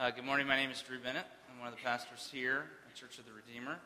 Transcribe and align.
Uh, 0.00 0.10
good 0.10 0.24
morning. 0.24 0.46
My 0.46 0.56
name 0.56 0.70
is 0.70 0.80
Drew 0.80 0.98
Bennett. 0.98 1.26
I'm 1.52 1.58
one 1.58 1.68
of 1.68 1.74
the 1.74 1.82
pastors 1.82 2.30
here 2.32 2.64
at 2.88 2.94
Church 2.94 3.18
of 3.18 3.26
the 3.26 3.32
Redeemer. 3.32 3.76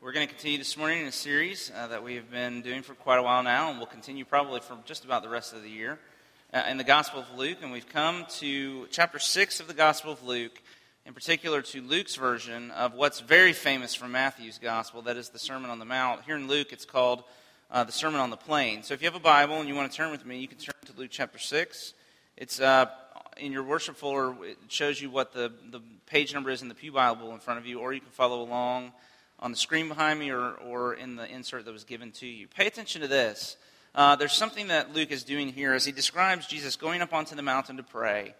We're 0.00 0.10
going 0.10 0.26
to 0.26 0.34
continue 0.34 0.58
this 0.58 0.76
morning 0.76 1.02
in 1.02 1.06
a 1.06 1.12
series 1.12 1.70
uh, 1.76 1.86
that 1.86 2.02
we 2.02 2.16
have 2.16 2.28
been 2.32 2.62
doing 2.62 2.82
for 2.82 2.94
quite 2.94 3.20
a 3.20 3.22
while 3.22 3.44
now, 3.44 3.70
and 3.70 3.78
we'll 3.78 3.86
continue 3.86 4.24
probably 4.24 4.58
for 4.58 4.76
just 4.86 5.04
about 5.04 5.22
the 5.22 5.28
rest 5.28 5.52
of 5.52 5.62
the 5.62 5.70
year 5.70 6.00
uh, 6.52 6.64
in 6.68 6.78
the 6.78 6.84
Gospel 6.84 7.20
of 7.20 7.38
Luke. 7.38 7.58
And 7.62 7.70
we've 7.70 7.88
come 7.88 8.26
to 8.40 8.88
chapter 8.90 9.20
6 9.20 9.60
of 9.60 9.68
the 9.68 9.74
Gospel 9.74 10.10
of 10.10 10.24
Luke, 10.24 10.60
in 11.06 11.14
particular 11.14 11.62
to 11.62 11.80
Luke's 11.80 12.16
version 12.16 12.72
of 12.72 12.94
what's 12.94 13.20
very 13.20 13.52
famous 13.52 13.94
from 13.94 14.10
Matthew's 14.10 14.58
Gospel, 14.58 15.02
that 15.02 15.16
is 15.16 15.28
the 15.28 15.38
Sermon 15.38 15.70
on 15.70 15.78
the 15.78 15.84
Mount. 15.84 16.22
Here 16.22 16.34
in 16.34 16.48
Luke, 16.48 16.72
it's 16.72 16.84
called 16.84 17.22
uh, 17.70 17.84
the 17.84 17.92
Sermon 17.92 18.18
on 18.18 18.30
the 18.30 18.36
Plain. 18.36 18.82
So 18.82 18.94
if 18.94 19.00
you 19.00 19.06
have 19.06 19.14
a 19.14 19.20
Bible 19.20 19.60
and 19.60 19.68
you 19.68 19.76
want 19.76 19.92
to 19.92 19.96
turn 19.96 20.10
with 20.10 20.26
me, 20.26 20.40
you 20.40 20.48
can 20.48 20.58
turn 20.58 20.74
to 20.86 20.92
Luke 20.98 21.10
chapter 21.12 21.38
6. 21.38 21.94
It's 22.36 22.60
uh, 22.60 22.86
in 23.36 23.52
your 23.52 23.62
worship 23.62 23.96
folder, 23.96 24.34
it 24.44 24.58
shows 24.68 25.00
you 25.00 25.10
what 25.10 25.32
the, 25.32 25.52
the 25.70 25.80
page 26.06 26.34
number 26.34 26.50
is 26.50 26.62
in 26.62 26.68
the 26.68 26.74
Pew 26.74 26.92
Bible 26.92 27.32
in 27.32 27.40
front 27.40 27.58
of 27.58 27.66
you, 27.66 27.80
or 27.80 27.92
you 27.92 28.00
can 28.00 28.10
follow 28.10 28.42
along 28.42 28.92
on 29.38 29.50
the 29.50 29.56
screen 29.56 29.88
behind 29.88 30.20
me 30.20 30.30
or, 30.30 30.52
or 30.52 30.94
in 30.94 31.16
the 31.16 31.26
insert 31.26 31.64
that 31.64 31.72
was 31.72 31.84
given 31.84 32.12
to 32.12 32.26
you. 32.26 32.46
Pay 32.48 32.66
attention 32.66 33.02
to 33.02 33.08
this. 33.08 33.56
Uh, 33.94 34.16
there's 34.16 34.32
something 34.32 34.68
that 34.68 34.94
Luke 34.94 35.10
is 35.10 35.24
doing 35.24 35.48
here 35.48 35.74
as 35.74 35.84
he 35.84 35.92
describes 35.92 36.46
Jesus 36.46 36.76
going 36.76 37.02
up 37.02 37.12
onto 37.12 37.34
the 37.34 37.42
mountain 37.42 37.76
to 37.76 37.82
pray, 37.82 38.34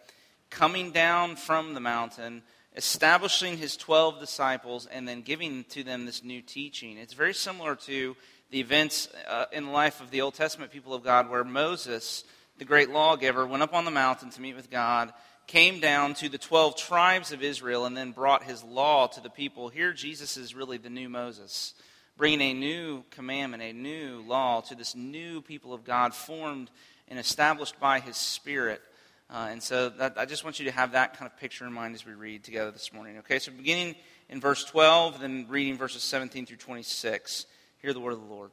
coming 0.48 0.93
down 0.93 1.37
from 1.37 1.75
the 1.75 1.81
mountain, 1.81 2.43
establishing 2.75 3.59
his 3.59 3.77
12 3.77 4.19
disciples, 4.19 4.87
and 4.87 5.06
then 5.06 5.20
giving 5.20 5.65
to 5.65 5.83
them 5.83 6.06
this 6.06 6.25
new 6.25 6.41
teaching. 6.41 6.97
It's 6.97 7.12
very 7.12 7.34
similar 7.34 7.75
to 7.77 8.17
the 8.51 8.61
events 8.61 9.09
uh, 9.29 9.47
in 9.53 9.67
the 9.67 9.70
life 9.70 10.01
of 10.01 10.11
the 10.11 10.20
Old 10.20 10.34
Testament 10.34 10.73
people 10.73 10.95
of 10.95 11.03
God 11.03 11.29
where 11.29 11.45
Moses 11.45 12.25
the 12.59 12.65
great 12.65 12.91
lawgiver, 12.91 13.47
went 13.47 13.62
up 13.62 13.74
on 13.74 13.84
the 13.84 13.91
mountain 13.91 14.30
to 14.30 14.41
meet 14.41 14.56
with 14.56 14.70
God, 14.70 15.12
came 15.47 15.80
down 15.80 16.15
to 16.15 16.29
the 16.29 16.38
12 16.38 16.77
tribes 16.77 17.33
of 17.33 17.42
Israel, 17.42 17.84
and 17.84 17.97
then 17.97 18.12
brought 18.12 18.45
his 18.45 18.62
law 18.62 19.06
to 19.09 19.20
the 19.20 19.30
people. 19.30 19.69
Here, 19.69 19.92
Jesus 19.92 20.37
is 20.37 20.55
really 20.55 20.78
the 20.78 20.91
new 20.91 21.09
Moses, 21.09 21.75
bringing 22.17 22.41
a 22.41 22.55
new 22.55 23.05
commandment, 23.11 23.62
a 23.62 23.72
new 23.72 24.22
law 24.27 24.61
to 24.62 24.75
this 24.75 24.94
new 24.94 25.41
people 25.41 25.75
of 25.75 25.84
God, 25.84 26.14
formed 26.14 26.70
and 27.09 27.19
established 27.19 27.78
by 27.81 28.00
his 28.00 28.17
Spirit. 28.17 28.81
Uh, 29.28 29.48
and 29.50 29.62
so 29.62 29.89
that, 29.89 30.19
I 30.19 30.27
just 30.27 30.44
want 30.44 30.59
you 30.59 30.66
to 30.66 30.72
have 30.72 30.92
that 30.92 31.16
kind 31.19 31.31
of 31.31 31.39
picture 31.39 31.66
in 31.66 31.72
mind 31.72 31.94
as 31.94 32.05
we 32.05 32.12
read 32.12 32.44
together 32.44 32.70
this 32.70 32.92
morning. 32.92 33.19
Okay, 33.19 33.39
so 33.39 33.50
beginning 33.50 33.94
in 34.28 34.41
verse 34.41 34.64
12, 34.64 35.20
then 35.20 35.47
reading 35.48 35.77
verses 35.77 36.03
17 36.03 36.47
through 36.47 36.59
26. 36.59 37.47
Hear 37.81 37.92
the 37.92 38.00
word 38.00 38.12
of 38.12 38.20
the 38.20 38.33
Lord. 38.33 38.50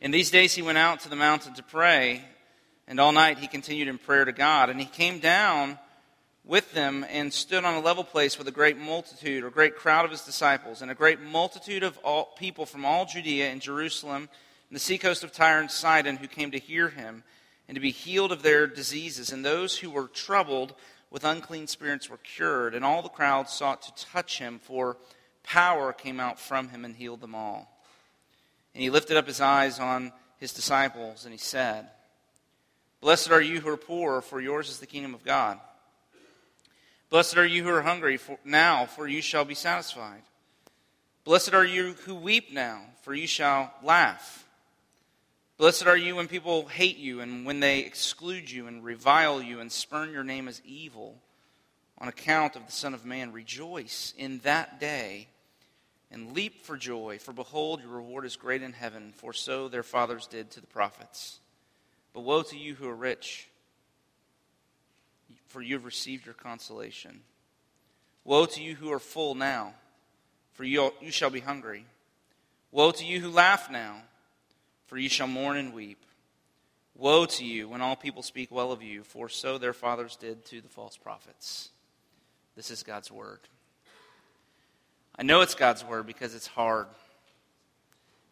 In 0.00 0.10
these 0.10 0.30
days 0.30 0.54
he 0.54 0.62
went 0.62 0.78
out 0.78 1.00
to 1.00 1.08
the 1.08 1.16
mountain 1.16 1.54
to 1.54 1.62
pray 1.62 2.24
and 2.88 2.98
all 2.98 3.12
night 3.12 3.38
he 3.38 3.46
continued 3.46 3.86
in 3.86 3.98
prayer 3.98 4.24
to 4.24 4.32
God. 4.32 4.70
And 4.70 4.80
he 4.80 4.86
came 4.86 5.20
down 5.20 5.78
with 6.44 6.72
them 6.72 7.04
and 7.10 7.32
stood 7.32 7.64
on 7.64 7.74
a 7.74 7.80
level 7.80 8.02
place 8.02 8.38
with 8.38 8.48
a 8.48 8.52
great 8.52 8.78
multitude, 8.78 9.44
or 9.44 9.50
great 9.50 9.76
crowd 9.76 10.06
of 10.06 10.10
his 10.10 10.22
disciples, 10.22 10.80
and 10.80 10.90
a 10.90 10.94
great 10.94 11.20
multitude 11.20 11.82
of 11.82 11.98
all 11.98 12.32
people 12.38 12.64
from 12.64 12.86
all 12.86 13.04
Judea 13.04 13.50
and 13.50 13.60
Jerusalem 13.60 14.30
and 14.68 14.76
the 14.76 14.80
seacoast 14.80 15.22
of 15.22 15.32
Tyre 15.32 15.60
and 15.60 15.70
Sidon 15.70 16.16
who 16.16 16.26
came 16.26 16.50
to 16.50 16.58
hear 16.58 16.88
him 16.88 17.22
and 17.68 17.74
to 17.74 17.80
be 17.80 17.90
healed 17.90 18.32
of 18.32 18.42
their 18.42 18.66
diseases. 18.66 19.30
And 19.30 19.44
those 19.44 19.76
who 19.76 19.90
were 19.90 20.08
troubled 20.08 20.74
with 21.10 21.24
unclean 21.24 21.66
spirits 21.66 22.08
were 22.08 22.16
cured. 22.16 22.74
And 22.74 22.84
all 22.84 23.02
the 23.02 23.10
crowd 23.10 23.50
sought 23.50 23.82
to 23.82 24.04
touch 24.06 24.38
him, 24.38 24.58
for 24.58 24.96
power 25.42 25.92
came 25.92 26.18
out 26.18 26.40
from 26.40 26.70
him 26.70 26.86
and 26.86 26.96
healed 26.96 27.20
them 27.20 27.34
all. 27.34 27.70
And 28.74 28.82
he 28.82 28.88
lifted 28.88 29.18
up 29.18 29.26
his 29.26 29.42
eyes 29.42 29.78
on 29.78 30.12
his 30.38 30.54
disciples 30.54 31.24
and 31.24 31.32
he 31.32 31.38
said, 31.38 31.88
Blessed 33.00 33.30
are 33.30 33.40
you 33.40 33.60
who 33.60 33.68
are 33.68 33.76
poor, 33.76 34.20
for 34.20 34.40
yours 34.40 34.68
is 34.68 34.80
the 34.80 34.86
kingdom 34.86 35.14
of 35.14 35.24
God. 35.24 35.58
Blessed 37.10 37.38
are 37.38 37.46
you 37.46 37.62
who 37.62 37.70
are 37.70 37.82
hungry 37.82 38.16
for 38.16 38.38
now, 38.44 38.86
for 38.86 39.06
you 39.06 39.22
shall 39.22 39.44
be 39.44 39.54
satisfied. 39.54 40.22
Blessed 41.24 41.54
are 41.54 41.64
you 41.64 41.94
who 42.04 42.14
weep 42.14 42.52
now, 42.52 42.82
for 43.02 43.14
you 43.14 43.26
shall 43.26 43.72
laugh. 43.82 44.46
Blessed 45.58 45.86
are 45.86 45.96
you 45.96 46.16
when 46.16 46.28
people 46.28 46.66
hate 46.66 46.98
you 46.98 47.20
and 47.20 47.44
when 47.44 47.60
they 47.60 47.80
exclude 47.80 48.50
you 48.50 48.66
and 48.66 48.84
revile 48.84 49.42
you 49.42 49.60
and 49.60 49.72
spurn 49.72 50.12
your 50.12 50.24
name 50.24 50.48
as 50.48 50.62
evil 50.64 51.18
on 51.98 52.08
account 52.08 52.56
of 52.56 52.64
the 52.66 52.72
Son 52.72 52.94
of 52.94 53.04
Man. 53.04 53.32
Rejoice 53.32 54.14
in 54.16 54.38
that 54.40 54.78
day 54.78 55.28
and 56.10 56.32
leap 56.32 56.64
for 56.64 56.76
joy, 56.76 57.18
for 57.18 57.32
behold, 57.32 57.80
your 57.80 57.90
reward 57.90 58.24
is 58.24 58.36
great 58.36 58.62
in 58.62 58.72
heaven, 58.72 59.12
for 59.16 59.32
so 59.32 59.68
their 59.68 59.82
fathers 59.82 60.26
did 60.26 60.50
to 60.52 60.60
the 60.60 60.66
prophets. 60.66 61.40
But 62.12 62.20
woe 62.20 62.42
to 62.42 62.56
you 62.56 62.74
who 62.74 62.88
are 62.88 62.94
rich, 62.94 63.48
for 65.46 65.62
you 65.62 65.74
have 65.74 65.84
received 65.84 66.26
your 66.26 66.34
consolation. 66.34 67.20
Woe 68.24 68.46
to 68.46 68.62
you 68.62 68.74
who 68.74 68.92
are 68.92 68.98
full 68.98 69.34
now, 69.34 69.74
for 70.52 70.64
you, 70.64 70.92
you 71.00 71.10
shall 71.10 71.30
be 71.30 71.40
hungry. 71.40 71.84
Woe 72.72 72.90
to 72.90 73.04
you 73.04 73.20
who 73.20 73.30
laugh 73.30 73.70
now, 73.70 74.02
for 74.86 74.98
you 74.98 75.08
shall 75.08 75.26
mourn 75.26 75.56
and 75.56 75.72
weep. 75.72 76.04
Woe 76.94 77.26
to 77.26 77.44
you 77.44 77.68
when 77.68 77.80
all 77.80 77.96
people 77.96 78.22
speak 78.22 78.50
well 78.50 78.72
of 78.72 78.82
you, 78.82 79.04
for 79.04 79.28
so 79.28 79.56
their 79.56 79.72
fathers 79.72 80.16
did 80.16 80.44
to 80.46 80.60
the 80.60 80.68
false 80.68 80.96
prophets. 80.96 81.70
This 82.56 82.70
is 82.70 82.82
God's 82.82 83.10
word. 83.10 83.40
I 85.16 85.22
know 85.22 85.40
it's 85.40 85.54
God's 85.54 85.84
word 85.84 86.06
because 86.06 86.34
it's 86.34 86.46
hard 86.46 86.86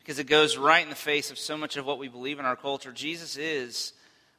because 0.06 0.20
it 0.20 0.28
goes 0.28 0.56
right 0.56 0.84
in 0.84 0.88
the 0.88 0.94
face 0.94 1.32
of 1.32 1.38
so 1.38 1.56
much 1.56 1.76
of 1.76 1.84
what 1.84 1.98
we 1.98 2.06
believe 2.06 2.38
in 2.38 2.44
our 2.44 2.54
culture. 2.54 2.92
Jesus 2.92 3.36
is 3.36 3.92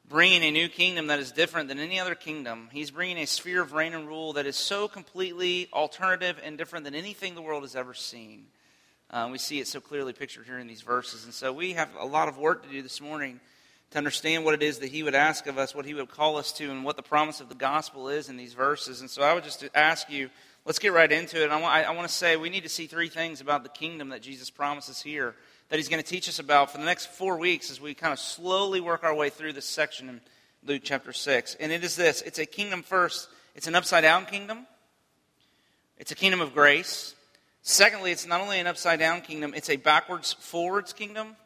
bringing 0.08 0.42
a 0.42 0.50
new 0.50 0.66
kingdom 0.66 1.08
that 1.08 1.18
is 1.18 1.30
different 1.30 1.68
than 1.68 1.78
any 1.78 2.00
other 2.00 2.14
kingdom. 2.14 2.70
He's 2.72 2.90
bringing 2.90 3.18
a 3.18 3.26
sphere 3.26 3.60
of 3.60 3.74
reign 3.74 3.92
and 3.92 4.08
rule 4.08 4.32
that 4.32 4.46
is 4.46 4.56
so 4.56 4.88
completely 4.88 5.68
alternative 5.74 6.40
and 6.42 6.56
different 6.56 6.86
than 6.86 6.94
anything 6.94 7.34
the 7.34 7.42
world 7.42 7.64
has 7.64 7.76
ever 7.76 7.92
seen. 7.92 8.46
Uh, 9.10 9.28
we 9.30 9.36
see 9.36 9.60
it 9.60 9.68
so 9.68 9.78
clearly 9.78 10.14
pictured 10.14 10.46
here 10.46 10.58
in 10.58 10.68
these 10.68 10.80
verses. 10.80 11.24
And 11.24 11.34
so 11.34 11.52
we 11.52 11.74
have 11.74 11.90
a 12.00 12.06
lot 12.06 12.28
of 12.28 12.38
work 12.38 12.62
to 12.62 12.70
do 12.70 12.80
this 12.80 13.02
morning 13.02 13.38
to 13.90 13.98
understand 13.98 14.46
what 14.46 14.54
it 14.54 14.62
is 14.62 14.78
that 14.78 14.90
he 14.90 15.02
would 15.02 15.14
ask 15.14 15.46
of 15.48 15.58
us, 15.58 15.74
what 15.74 15.84
he 15.84 15.92
would 15.92 16.10
call 16.10 16.38
us 16.38 16.50
to, 16.52 16.70
and 16.70 16.82
what 16.82 16.96
the 16.96 17.02
promise 17.02 17.40
of 17.40 17.50
the 17.50 17.54
gospel 17.54 18.08
is 18.08 18.30
in 18.30 18.38
these 18.38 18.54
verses. 18.54 19.02
And 19.02 19.10
so 19.10 19.20
I 19.20 19.34
would 19.34 19.44
just 19.44 19.68
ask 19.74 20.08
you, 20.08 20.30
let's 20.64 20.78
get 20.78 20.94
right 20.94 21.12
into 21.12 21.44
it. 21.44 21.50
I 21.50 21.60
want, 21.60 21.74
I, 21.74 21.82
I 21.82 21.90
want 21.90 22.08
to 22.08 22.14
say 22.14 22.36
we 22.36 22.48
need 22.48 22.62
to 22.62 22.70
see 22.70 22.86
three 22.86 23.10
things 23.10 23.42
about 23.42 23.64
the 23.64 23.68
kingdom 23.68 24.08
that 24.08 24.22
Jesus 24.22 24.48
promises 24.48 25.02
here 25.02 25.34
that 25.68 25.76
he's 25.76 25.88
going 25.88 26.02
to 26.02 26.08
teach 26.08 26.28
us 26.28 26.38
about 26.38 26.70
for 26.70 26.78
the 26.78 26.84
next 26.84 27.06
four 27.06 27.38
weeks 27.38 27.70
as 27.70 27.80
we 27.80 27.94
kind 27.94 28.12
of 28.12 28.18
slowly 28.18 28.80
work 28.80 29.04
our 29.04 29.14
way 29.14 29.30
through 29.30 29.52
this 29.52 29.66
section 29.66 30.08
in 30.08 30.20
Luke 30.64 30.82
chapter 30.84 31.12
6. 31.12 31.56
And 31.60 31.72
it 31.72 31.84
is 31.84 31.96
this 31.96 32.22
it's 32.22 32.38
a 32.38 32.46
kingdom 32.46 32.82
first, 32.82 33.28
it's 33.54 33.66
an 33.66 33.74
upside 33.74 34.02
down 34.02 34.26
kingdom, 34.26 34.66
it's 35.98 36.10
a 36.10 36.14
kingdom 36.16 36.40
of 36.40 36.54
grace. 36.54 37.14
Secondly, 37.62 38.12
it's 38.12 38.26
not 38.26 38.40
only 38.40 38.60
an 38.60 38.66
upside 38.66 38.98
down 38.98 39.20
kingdom, 39.20 39.52
it's 39.54 39.68
a 39.68 39.76
backwards 39.76 40.32
forwards 40.32 40.92
kingdom. 40.92 41.36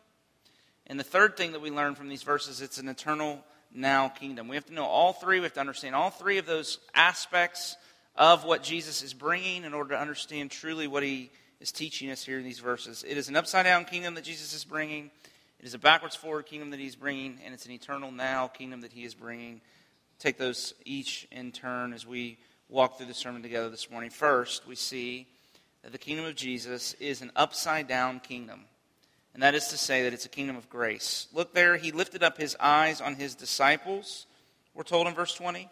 And 0.86 1.00
the 1.00 1.04
third 1.04 1.36
thing 1.36 1.52
that 1.52 1.60
we 1.60 1.70
learn 1.70 1.94
from 1.94 2.08
these 2.08 2.22
verses, 2.22 2.60
it's 2.60 2.78
an 2.78 2.88
eternal 2.88 3.42
now 3.74 4.08
kingdom. 4.08 4.46
We 4.46 4.56
have 4.56 4.66
to 4.66 4.74
know 4.74 4.84
all 4.84 5.14
three. 5.14 5.40
We 5.40 5.44
have 5.44 5.54
to 5.54 5.60
understand 5.60 5.94
all 5.94 6.10
three 6.10 6.38
of 6.38 6.46
those 6.46 6.78
aspects 6.94 7.76
of 8.14 8.44
what 8.44 8.62
Jesus 8.62 9.02
is 9.02 9.14
bringing 9.14 9.64
in 9.64 9.74
order 9.74 9.90
to 9.90 10.00
understand 10.00 10.50
truly 10.50 10.86
what 10.86 11.02
he 11.02 11.30
is 11.62 11.70
teaching 11.70 12.10
us 12.10 12.24
here 12.24 12.38
in 12.38 12.44
these 12.44 12.58
verses. 12.58 13.04
It 13.06 13.16
is 13.16 13.28
an 13.28 13.36
upside 13.36 13.64
down 13.64 13.84
kingdom 13.84 14.14
that 14.14 14.24
Jesus 14.24 14.52
is 14.52 14.64
bringing, 14.64 15.10
it 15.60 15.64
is 15.64 15.74
a 15.74 15.78
backwards 15.78 16.16
forward 16.16 16.46
kingdom 16.46 16.70
that 16.70 16.80
he's 16.80 16.96
bringing, 16.96 17.38
and 17.44 17.54
it's 17.54 17.66
an 17.66 17.70
eternal 17.70 18.10
now 18.10 18.48
kingdom 18.48 18.80
that 18.80 18.92
he 18.92 19.04
is 19.04 19.14
bringing. 19.14 19.60
Take 20.18 20.38
those 20.38 20.74
each 20.84 21.28
in 21.30 21.52
turn 21.52 21.92
as 21.92 22.04
we 22.04 22.36
walk 22.68 22.98
through 22.98 23.06
the 23.06 23.14
sermon 23.14 23.42
together 23.42 23.70
this 23.70 23.90
morning. 23.90 24.10
First, 24.10 24.66
we 24.66 24.74
see 24.74 25.28
that 25.84 25.92
the 25.92 25.98
kingdom 25.98 26.24
of 26.24 26.34
Jesus 26.34 26.94
is 26.94 27.22
an 27.22 27.30
upside 27.36 27.86
down 27.86 28.18
kingdom. 28.18 28.64
And 29.34 29.42
that 29.44 29.54
is 29.54 29.68
to 29.68 29.78
say 29.78 30.02
that 30.02 30.12
it's 30.12 30.26
a 30.26 30.30
kingdom 30.30 30.56
of 30.56 30.68
grace. 30.68 31.28
Look 31.32 31.54
there, 31.54 31.76
he 31.76 31.92
lifted 31.92 32.24
up 32.24 32.38
his 32.38 32.56
eyes 32.58 33.00
on 33.00 33.14
his 33.14 33.36
disciples, 33.36 34.26
we're 34.74 34.82
told 34.82 35.06
in 35.06 35.14
verse 35.14 35.34
20. 35.34 35.68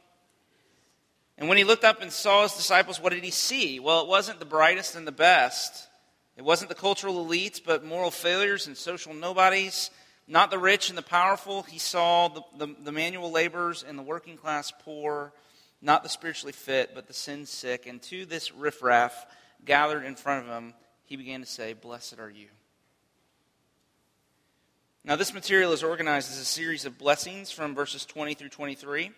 And 1.41 1.49
when 1.49 1.56
he 1.56 1.65
looked 1.65 1.84
up 1.84 2.03
and 2.03 2.12
saw 2.12 2.43
his 2.43 2.53
disciples, 2.53 3.01
what 3.01 3.15
did 3.15 3.25
he 3.25 3.31
see? 3.31 3.81
Well, 3.81 4.03
it 4.03 4.09
wasn't 4.09 4.41
the 4.41 4.45
brightest 4.45 4.95
and 4.95 5.07
the 5.07 5.13
best. 5.13 5.89
It 6.37 6.45
wasn't 6.45 6.69
the 6.69 6.75
cultural 6.75 7.25
elites, 7.25 7.60
but 7.65 7.83
moral 7.83 8.10
failures 8.10 8.66
and 8.66 8.77
social 8.77 9.15
nobodies. 9.15 9.91
Not 10.28 10.51
the 10.51 10.59
rich 10.59 10.91
and 10.91 10.98
the 10.98 11.03
powerful. 11.03 11.63
He 11.63 11.78
saw 11.78 12.28
the, 12.28 12.42
the, 12.59 12.77
the 12.84 12.92
manual 12.92 13.31
laborers 13.31 13.83
and 13.83 13.98
the 13.98 14.03
working 14.03 14.37
class 14.37 14.71
poor. 14.84 15.33
Not 15.81 16.03
the 16.03 16.10
spiritually 16.10 16.53
fit, 16.53 16.95
but 16.95 17.07
the 17.07 17.15
sin 17.15 17.47
sick. 17.47 17.87
And 17.87 18.03
to 18.03 18.27
this 18.27 18.53
riffraff 18.53 19.25
gathered 19.65 20.04
in 20.04 20.16
front 20.16 20.47
of 20.47 20.53
him, 20.53 20.75
he 21.07 21.16
began 21.16 21.41
to 21.41 21.47
say, 21.47 21.72
Blessed 21.72 22.19
are 22.19 22.31
you. 22.31 22.48
Now, 25.04 25.16
this 25.16 25.33
material 25.33 25.72
is 25.72 25.83
organized 25.83 26.31
as 26.31 26.39
a 26.39 26.45
series 26.45 26.84
of 26.84 26.98
blessings 26.98 27.51
from 27.51 27.75
verses 27.75 28.04
20 28.04 28.34
through 28.34 28.51
23 28.51 29.10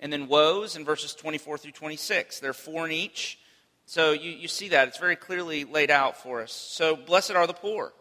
and 0.00 0.12
then 0.12 0.28
woes 0.28 0.76
in 0.76 0.84
verses 0.84 1.14
24 1.14 1.58
through 1.58 1.72
26. 1.72 2.40
There 2.40 2.50
are 2.50 2.54
four 2.54 2.86
in 2.86 2.92
each. 2.92 3.38
So 3.86 4.12
you, 4.12 4.30
you 4.30 4.48
see 4.48 4.68
that. 4.70 4.88
It's 4.88 4.98
very 4.98 5.16
clearly 5.16 5.64
laid 5.64 5.90
out 5.90 6.16
for 6.16 6.42
us. 6.42 6.52
So, 6.52 6.96
blessed 6.96 7.32
are 7.32 7.46
the 7.46 7.52
poor. 7.52 7.92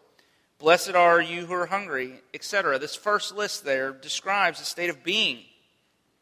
Blessed 0.58 0.96
are 0.96 1.22
you 1.22 1.46
who 1.46 1.54
are 1.54 1.66
hungry, 1.66 2.22
etc. 2.34 2.80
This 2.80 2.96
first 2.96 3.36
list 3.36 3.66
there 3.66 3.92
describes 3.92 4.62
a 4.62 4.66
state 4.66 4.90
of 4.90 5.04
being, 5.04 5.40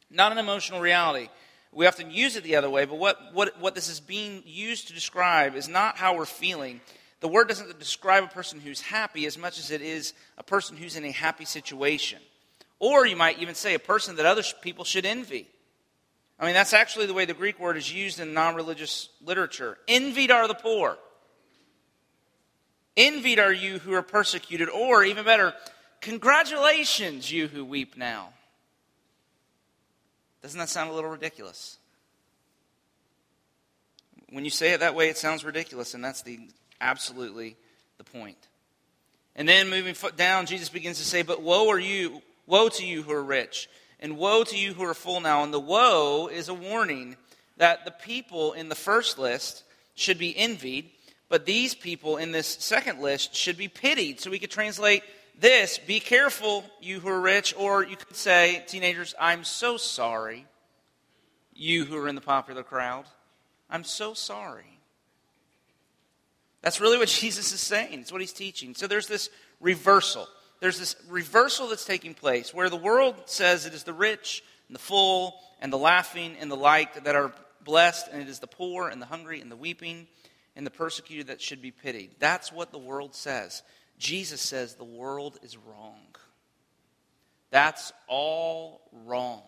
not 0.09 0.31
an 0.31 0.37
emotional 0.37 0.81
reality, 0.81 1.29
We 1.71 1.87
often 1.87 2.11
use 2.11 2.35
it 2.35 2.43
the 2.43 2.55
other 2.55 2.69
way, 2.69 2.85
but 2.85 2.97
what, 2.97 3.33
what, 3.33 3.59
what 3.59 3.73
this 3.73 3.89
is 3.89 3.99
being 3.99 4.43
used 4.45 4.87
to 4.87 4.93
describe 4.93 5.55
is 5.55 5.67
not 5.67 5.97
how 5.97 6.17
we're 6.17 6.25
feeling. 6.25 6.81
The 7.19 7.27
word 7.27 7.47
doesn't 7.47 7.79
describe 7.79 8.23
a 8.23 8.27
person 8.27 8.59
who's 8.59 8.81
happy 8.81 9.25
as 9.25 9.37
much 9.37 9.59
as 9.59 9.71
it 9.71 9.81
is 9.81 10.13
a 10.37 10.43
person 10.43 10.77
who's 10.77 10.95
in 10.95 11.05
a 11.05 11.11
happy 11.11 11.45
situation. 11.45 12.19
Or 12.79 13.07
you 13.07 13.15
might 13.15 13.39
even 13.39 13.55
say 13.55 13.75
a 13.75 13.79
person 13.79 14.17
that 14.17 14.25
other 14.25 14.43
people 14.61 14.83
should 14.83 15.05
envy. 15.05 15.47
I 16.39 16.45
mean, 16.45 16.53
that's 16.53 16.74
actually 16.74 17.06
the 17.06 17.13
way 17.13 17.25
the 17.25 17.33
Greek 17.33 17.59
word 17.59 17.77
is 17.77 17.94
used 17.94 18.19
in 18.19 18.33
non 18.33 18.56
religious 18.56 19.09
literature. 19.24 19.77
Envied 19.88 20.31
are 20.31 20.47
the 20.47 20.53
poor. 20.53 20.97
Envied 22.97 23.39
are 23.39 23.53
you 23.53 23.80
who 23.80 23.94
are 23.94 24.01
persecuted. 24.01 24.69
Or, 24.69 25.03
even 25.03 25.25
better, 25.25 25.53
congratulations, 26.01 27.31
you 27.31 27.47
who 27.47 27.65
weep 27.65 27.97
now. 27.97 28.30
Doesn't 30.41 30.59
that 30.59 30.69
sound 30.69 30.89
a 30.89 30.94
little 30.94 31.09
ridiculous? 31.09 31.77
When 34.29 34.44
you 34.44 34.51
say 34.51 34.74
it 34.74 34.81
that 34.81 34.95
way, 34.95 35.09
it 35.09 35.18
sounds 35.18 35.45
ridiculous, 35.45 35.94
and 35.94 36.03
that's 36.03 36.24
the 36.24 36.39
absolutely 36.81 37.56
the 37.97 38.03
point. 38.03 38.50
And 39.36 39.47
then 39.47 39.69
moving 39.69 39.95
down, 40.15 40.45
Jesus 40.45 40.69
begins 40.69 40.97
to 40.97 41.06
say, 41.06 41.21
But 41.21 41.41
woe 41.41 41.69
are 41.69 41.79
you, 41.79 42.21
woe 42.45 42.69
to 42.69 42.86
you 42.86 43.01
who 43.01 43.12
are 43.12 43.24
rich, 43.24 43.69
and 44.03 44.17
woe 44.17 44.44
to 44.44 44.57
you 44.57 44.73
who 44.73 44.83
are 44.83 44.94
full 44.94 45.21
now. 45.21 45.44
And 45.44 45.53
the 45.53 45.59
woe 45.59 46.27
is 46.27 46.50
a 46.50 46.53
warning 46.53 47.15
that 47.57 47.85
the 47.85 47.91
people 47.91 48.51
in 48.53 48.69
the 48.69 48.75
first 48.75 49.17
list 49.17 49.63
should 49.95 50.17
be 50.17 50.38
envied, 50.38 50.89
but 51.29 51.45
these 51.45 51.73
people 51.73 52.17
in 52.17 52.31
this 52.31 52.47
second 52.47 53.00
list 53.00 53.33
should 53.33 53.57
be 53.57 53.69
pitied. 53.69 54.19
So 54.19 54.29
we 54.29 54.39
could 54.39 54.51
translate 54.51 55.03
this 55.39 55.79
Be 55.79 56.00
careful, 56.00 56.63
you 56.81 57.00
who 57.00 57.07
are 57.07 57.19
rich, 57.19 57.55
or 57.57 57.83
you 57.83 57.95
could 57.95 58.15
say, 58.15 58.63
teenagers, 58.67 59.15
I'm 59.19 59.44
so 59.44 59.77
sorry, 59.77 60.45
you 61.55 61.85
who 61.85 61.97
are 61.97 62.07
in 62.07 62.15
the 62.15 62.21
popular 62.21 62.61
crowd. 62.61 63.05
I'm 63.69 63.83
so 63.83 64.13
sorry. 64.13 64.79
That's 66.61 66.81
really 66.81 66.97
what 66.97 67.07
Jesus 67.21 67.53
is 67.53 67.61
saying. 67.61 68.01
It's 68.01 68.11
what 68.11 68.21
he's 68.21 68.33
teaching. 68.33 68.75
So 68.75 68.85
there's 68.85 69.07
this 69.07 69.29
reversal. 69.59 70.27
There's 70.63 70.80
this 70.80 70.95
reversal 71.10 71.68
that's 71.68 71.83
taking 71.83 72.13
place 72.13 72.54
where 72.54 72.69
the 72.69 72.77
world 72.77 73.24
says 73.25 73.65
it 73.65 73.74
is 73.74 73.83
the 73.83 73.92
rich 73.92 74.45
and 74.69 74.75
the 74.75 74.80
full 74.80 75.36
and 75.60 75.74
the 75.74 75.77
laughing 75.77 76.38
and 76.39 76.50
the 76.50 76.56
like 76.56 77.04
that 77.04 77.18
are 77.18 77.33
blessed, 77.65 78.07
and 78.10 78.21
it 78.21 78.30
is 78.30 78.39
the 78.39 78.48
poor 78.48 78.88
and 78.88 79.01
the 79.01 79.06
hungry 79.06 79.42
and 79.42 79.51
the 79.51 79.57
weeping 79.57 80.07
and 80.56 80.65
the 80.65 80.71
persecuted 80.71 81.27
that 81.27 81.42
should 81.42 81.62
be 81.62 81.71
pitied. 81.71 82.12
That's 82.18 82.50
what 82.50 82.71
the 82.71 82.77
world 82.77 83.13
says. 83.13 83.62
Jesus 84.00 84.39
says 84.39 84.75
the 84.75 84.86
world 84.86 85.38
is 85.44 85.57
wrong. 85.57 86.15
That's 87.50 87.92
all 88.07 88.89
wrong. 89.06 89.44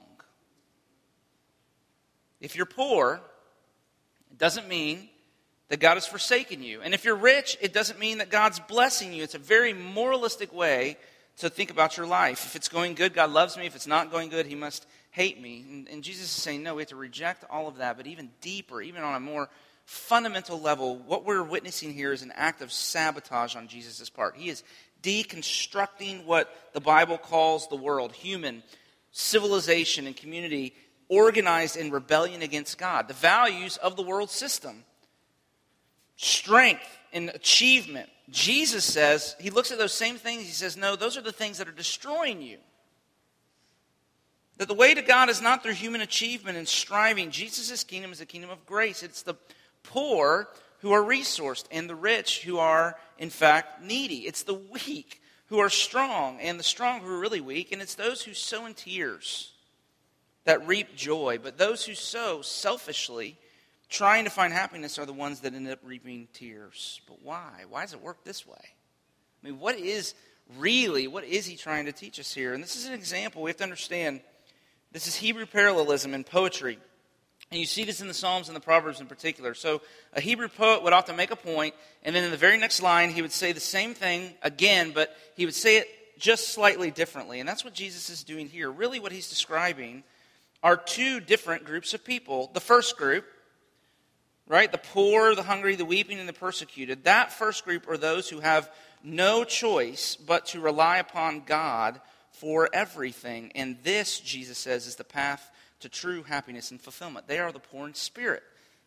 If 2.42 2.58
you're 2.58 2.66
poor, 2.66 3.22
it 4.32 4.38
doesn't 4.38 4.68
mean 4.68 5.08
that 5.70 5.80
God 5.80 5.96
has 5.96 6.06
forsaken 6.06 6.62
you. 6.62 6.82
And 6.82 6.94
if 6.94 7.06
you're 7.06 7.16
rich, 7.16 7.58
it 7.62 7.74
doesn't 7.74 8.00
mean 8.00 8.20
that 8.20 8.30
God's 8.30 8.60
blessing 8.60 9.14
you. 9.14 9.24
It's 9.24 9.36
a 9.36 9.40
very 9.40 9.74
moralistic 9.74 10.54
way 10.54 10.98
to 11.38 11.50
think 11.50 11.72
about 11.72 11.98
your 11.98 12.06
life. 12.06 12.46
If 12.46 12.56
it's 12.56 12.70
going 12.70 12.94
good, 12.94 13.14
God 13.14 13.32
loves 13.32 13.58
me. 13.58 13.66
If 13.66 13.76
it's 13.76 13.88
not 13.88 14.12
going 14.12 14.30
good, 14.30 14.46
He 14.46 14.56
must 14.56 14.86
hate 15.12 15.42
me. 15.42 15.66
And, 15.70 15.88
and 15.90 16.04
Jesus 16.04 16.26
is 16.26 16.32
saying, 16.32 16.64
no, 16.64 16.76
we 16.76 16.82
have 16.82 16.90
to 16.90 16.96
reject 16.96 17.44
all 17.50 17.68
of 17.68 17.78
that. 17.78 17.98
But 17.98 18.08
even 18.08 18.30
deeper, 18.42 18.82
even 18.82 19.04
on 19.04 19.16
a 19.16 19.20
more 19.20 19.50
fundamental 19.86 20.60
level, 20.60 20.98
what 20.98 21.26
we're 21.26 21.44
witnessing 21.44 21.94
here 21.94 22.12
is 22.12 22.22
an 22.22 22.32
act 22.36 22.62
of 22.62 22.72
sabotage 22.72 23.56
on 23.56 23.68
Jesus' 23.68 24.10
part. 24.10 24.36
He 24.36 24.50
is 24.50 24.64
deconstructing 25.04 26.26
what 26.26 26.54
the 26.74 26.82
Bible 26.82 27.18
calls 27.18 27.68
the 27.68 27.76
world 27.76 28.12
human, 28.12 28.64
civilization, 29.12 30.08
and 30.08 30.16
community 30.16 30.74
organized 31.08 31.78
in 31.78 31.92
rebellion 31.92 32.42
against 32.42 32.78
God, 32.78 33.08
the 33.08 33.14
values 33.14 33.78
of 33.78 33.96
the 33.96 34.02
world 34.02 34.32
system, 34.32 34.84
strength 36.16 36.88
and 37.14 37.30
achievement. 37.30 38.10
Jesus 38.30 38.84
says, 38.84 39.36
he 39.40 39.50
looks 39.50 39.72
at 39.72 39.78
those 39.78 39.94
same 39.94 40.16
things, 40.16 40.44
he 40.44 40.50
says, 40.50 40.76
No, 40.76 40.96
those 40.96 41.18
are 41.18 41.22
the 41.22 41.32
things 41.32 41.58
that 41.58 41.68
are 41.68 41.74
destroying 41.74 42.42
you. 42.42 42.58
That 44.58 44.68
the 44.68 44.74
way 44.74 44.94
to 44.94 45.02
God 45.02 45.30
is 45.30 45.42
not 45.42 45.64
through 45.64 45.74
human 45.74 46.02
achievement 46.02 46.58
and 46.58 46.68
striving. 46.68 47.30
Jesus' 47.30 47.84
kingdom 47.84 48.12
is 48.12 48.22
a 48.22 48.26
kingdom 48.26 48.50
of 48.50 48.66
grace. 48.66 49.04
It's 49.04 49.22
the 49.22 49.36
poor 49.84 50.50
who 50.80 50.92
are 50.92 51.02
resourced 51.02 51.66
and 51.72 51.90
the 51.90 51.96
rich 51.96 52.44
who 52.44 52.58
are, 52.58 52.96
in 53.18 53.30
fact, 53.30 53.82
needy. 53.84 54.20
It's 54.28 54.44
the 54.44 54.54
weak 54.54 55.22
who 55.48 55.60
are 55.60 55.70
strong 55.70 56.40
and 56.40 56.58
the 56.58 56.64
strong 56.64 57.02
who 57.02 57.10
are 57.10 57.20
really 57.20 57.42
weak. 57.42 57.72
And 57.72 57.82
it's 57.82 57.96
those 57.96 58.24
who 58.24 58.34
sow 58.34 58.66
in 58.66 58.74
tears 58.74 59.52
that 60.46 60.66
reap 60.66 60.96
joy. 60.96 61.40
But 61.42 61.58
those 61.58 61.86
who 61.86 61.94
sow 61.94 62.42
selfishly, 62.42 63.38
trying 63.90 64.26
to 64.26 64.30
find 64.30 64.52
happiness, 64.52 64.98
are 64.98 65.06
the 65.06 65.14
ones 65.14 65.42
that 65.42 65.54
end 65.54 65.70
up 65.70 65.80
reaping 65.84 66.28
tears. 66.34 67.02
But 67.08 67.22
why? 67.22 67.64
Why 67.70 67.82
does 67.82 67.94
it 67.94 68.02
work 68.02 68.24
this 68.24 68.46
way? 68.48 68.56
I 68.64 69.48
mean, 69.48 69.60
what 69.60 69.76
is 69.78 70.14
really, 70.58 71.08
what 71.08 71.24
is 71.24 71.46
he 71.46 71.56
trying 71.56 71.86
to 71.86 71.92
teach 71.92 72.20
us 72.20 72.34
here? 72.34 72.54
And 72.54 72.64
this 72.64 72.76
is 72.76 72.86
an 72.86 72.94
example 72.94 73.42
we 73.42 73.50
have 73.50 73.58
to 73.58 73.64
understand. 73.64 74.22
This 74.92 75.08
is 75.08 75.16
Hebrew 75.16 75.46
parallelism 75.46 76.14
in 76.14 76.24
poetry. 76.24 76.80
And 77.52 77.60
you 77.60 77.66
see 77.66 77.84
this 77.84 78.02
in 78.02 78.08
the 78.08 78.14
Psalms 78.14 78.48
and 78.48 78.56
the 78.56 78.62
Proverbs 78.62 79.00
in 79.00 79.08
particular. 79.08 79.54
So 79.54 79.82
a 80.14 80.22
Hebrew 80.22 80.48
poet 80.48 80.84
would 80.84 80.94
often 80.94 81.16
make 81.16 81.32
a 81.32 81.36
point, 81.36 81.76
and 82.04 82.16
then 82.16 82.24
in 82.24 82.32
the 82.32 82.38
very 82.38 82.58
next 82.58 82.82
line, 82.82 83.12
he 83.12 83.22
would 83.22 83.32
say 83.32 83.52
the 83.52 83.60
same 83.60 83.94
thing 83.94 84.34
again, 84.42 84.92
but 84.94 85.16
he 85.36 85.46
would 85.46 85.54
say 85.54 85.78
it 85.78 85.88
just 86.18 86.50
slightly 86.50 86.92
differently. 86.92 87.40
And 87.40 87.48
that's 87.48 87.64
what 87.64 87.74
Jesus 87.74 88.10
is 88.10 88.24
doing 88.24 88.48
here. 88.48 88.72
Really, 88.72 89.00
what 89.00 89.12
he's 89.12 89.30
describing 89.30 90.04
are 90.64 90.76
two 90.76 91.20
different 91.20 91.66
groups 91.66 91.94
of 91.94 92.04
people. 92.04 92.50
The 92.54 92.60
first 92.60 92.98
group, 92.98 93.26
right, 94.48 94.72
the 94.72 94.78
poor, 94.78 95.36
the 95.36 95.44
hungry, 95.44 95.76
the 95.76 95.86
weeping, 95.86 96.20
and 96.20 96.30
the 96.30 96.34
persecuted, 96.34 97.04
that 97.06 97.32
first 97.32 97.66
group 97.66 97.90
are 97.90 97.98
those 97.98 98.30
who 98.30 98.40
have 98.40 98.70
no 99.04 99.44
choice 99.44 100.16
but 100.16 100.48
to 100.48 100.60
rely 100.60 100.98
upon 100.98 101.44
God 101.46 102.00
for 102.32 102.70
everything. 102.74 103.52
And 103.56 103.78
this, 103.84 104.20
Jesus 104.20 104.58
says, 104.58 104.88
is 104.88 104.96
the 104.96 105.04
path 105.04 105.52
to 105.80 105.90
true 105.90 106.24
happiness 106.24 106.72
and 106.72 106.82
fulfillment. 106.82 107.28
They 107.28 107.40
are 107.40 107.52
the 107.52 107.60
poor 107.60 107.88
in 107.88 107.94
spirit, 107.94 108.44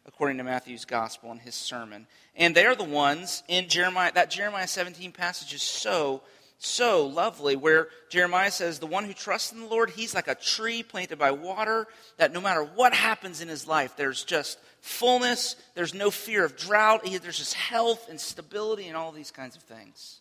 according 0.07 0.39
to 0.39 0.45
Matthew's 0.45 0.85
gospel 0.85 1.31
and 1.31 1.41
his 1.41 1.55
sermon. 1.55 2.07
And 2.37 2.55
they 2.55 2.67
are 2.67 2.75
the 2.75 2.85
ones 2.85 3.43
in 3.49 3.69
Jeremiah, 3.69 4.13
that 4.15 4.31
Jeremiah 4.31 4.67
17 4.67 5.13
passage 5.13 5.55
is 5.55 5.63
so, 5.63 6.23
so 6.59 7.07
lovely, 7.07 7.55
where 7.55 7.89
Jeremiah 8.09 8.51
says, 8.51 8.79
The 8.79 8.87
one 8.87 9.05
who 9.05 9.13
trusts 9.13 9.53
in 9.53 9.61
the 9.61 9.67
Lord, 9.67 9.91
he's 9.91 10.15
like 10.15 10.27
a 10.27 10.35
tree 10.35 10.83
planted 10.83 11.19
by 11.19 11.31
water, 11.31 11.87
that 12.17 12.33
no 12.33 12.41
matter 12.41 12.65
what 12.65 12.93
happens 12.93 13.41
in 13.41 13.49
his 13.49 13.69
life, 13.69 13.97
there's 13.97 14.25
just 14.25 14.59
fullness, 14.81 15.55
there's 15.75 15.95
no 15.95 16.11
fear 16.11 16.45
of 16.45 16.57
drought, 16.57 17.03
there's 17.05 17.39
just 17.39 17.55
health 17.55 18.09
and 18.11 18.21
stability 18.21 18.89
and 18.89 18.97
all 18.97 19.13
these 19.13 19.31
kinds 19.31 19.55
of 19.55 19.63
things. 19.63 20.21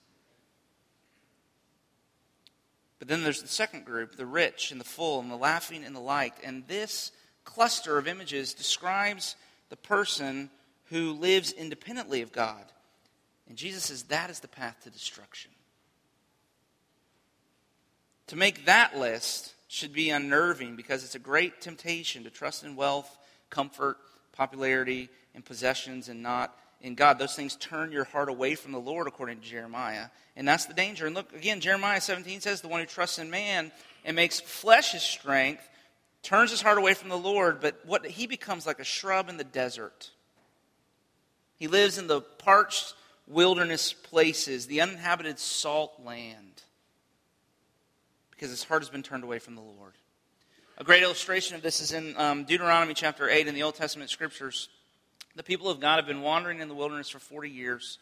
But 2.99 3.07
then 3.07 3.23
there's 3.23 3.41
the 3.41 3.47
second 3.47 3.85
group, 3.85 4.15
the 4.15 4.25
rich 4.25 4.71
and 4.71 4.79
the 4.79 4.85
full 4.85 5.19
and 5.19 5.31
the 5.31 5.35
laughing 5.35 5.83
and 5.83 5.95
the 5.95 5.99
light. 5.99 6.33
And 6.43 6.67
this 6.67 7.11
cluster 7.45 7.97
of 7.97 8.07
images 8.07 8.53
describes 8.53 9.35
the 9.69 9.75
person 9.75 10.49
who 10.85 11.13
lives 11.13 11.51
independently 11.51 12.21
of 12.21 12.31
God. 12.31 12.63
And 13.47 13.57
Jesus 13.57 13.85
says 13.85 14.03
that 14.03 14.29
is 14.29 14.39
the 14.39 14.47
path 14.47 14.77
to 14.83 14.89
destruction. 14.89 15.51
To 18.27 18.35
make 18.35 18.65
that 18.65 18.97
list 18.97 19.53
should 19.67 19.93
be 19.93 20.09
unnerving 20.09 20.75
because 20.75 21.03
it's 21.03 21.15
a 21.15 21.19
great 21.19 21.61
temptation 21.61 22.23
to 22.23 22.29
trust 22.29 22.63
in 22.63 22.75
wealth, 22.75 23.17
comfort, 23.49 23.97
popularity, 24.33 25.09
and 25.33 25.43
possessions 25.43 26.09
and 26.09 26.21
not 26.21 26.57
in 26.81 26.95
God. 26.95 27.19
Those 27.19 27.35
things 27.35 27.55
turn 27.55 27.91
your 27.91 28.03
heart 28.03 28.29
away 28.29 28.55
from 28.55 28.71
the 28.71 28.79
Lord, 28.79 29.07
according 29.07 29.39
to 29.39 29.45
Jeremiah. 29.45 30.07
And 30.35 30.47
that's 30.47 30.65
the 30.65 30.73
danger. 30.73 31.05
And 31.05 31.15
look, 31.15 31.33
again, 31.33 31.59
Jeremiah 31.59 32.01
17 32.01 32.41
says, 32.41 32.61
The 32.61 32.67
one 32.67 32.79
who 32.79 32.85
trusts 32.85 33.19
in 33.19 33.29
man 33.29 33.71
and 34.05 34.15
makes 34.15 34.39
flesh 34.39 34.91
his 34.91 35.03
strength 35.03 35.67
turns 36.21 36.51
his 36.51 36.61
heart 36.61 36.77
away 36.77 36.93
from 36.93 37.09
the 37.09 37.17
Lord, 37.17 37.61
but 37.61 37.79
what 37.85 38.05
he 38.05 38.27
becomes 38.27 38.67
like 38.67 38.79
a 38.79 38.83
shrub 38.83 39.29
in 39.29 39.37
the 39.37 39.43
desert. 39.43 40.11
He 41.55 41.67
lives 41.67 41.97
in 41.97 42.07
the 42.07 42.21
parched 42.21 42.93
wilderness 43.27 43.93
places, 43.93 44.67
the 44.67 44.81
uninhabited 44.81 45.39
salt 45.39 46.01
land, 46.03 46.63
because 48.37 48.51
his 48.51 48.63
heart 48.63 48.83
has 48.83 48.89
been 48.89 49.03
turned 49.03 49.23
away 49.23 49.39
from 49.39 49.55
the 49.55 49.61
Lord. 49.61 49.93
A 50.77 50.83
great 50.83 51.01
illustration 51.01 51.55
of 51.55 51.63
this 51.63 51.81
is 51.81 51.91
in 51.91 52.15
um, 52.17 52.43
Deuteronomy 52.43 52.93
chapter 52.93 53.27
8 53.27 53.47
in 53.47 53.55
the 53.55 53.63
Old 53.63 53.73
Testament 53.73 54.11
scriptures. 54.11 54.69
The 55.35 55.41
people 55.41 55.71
of 55.71 55.79
God 55.79 55.95
have 55.95 56.05
been 56.05 56.21
wandering 56.21 56.59
in 56.59 56.67
the 56.67 56.75
wilderness 56.75 57.09
for 57.09 57.17
40 57.17 57.49
years. 57.49 57.97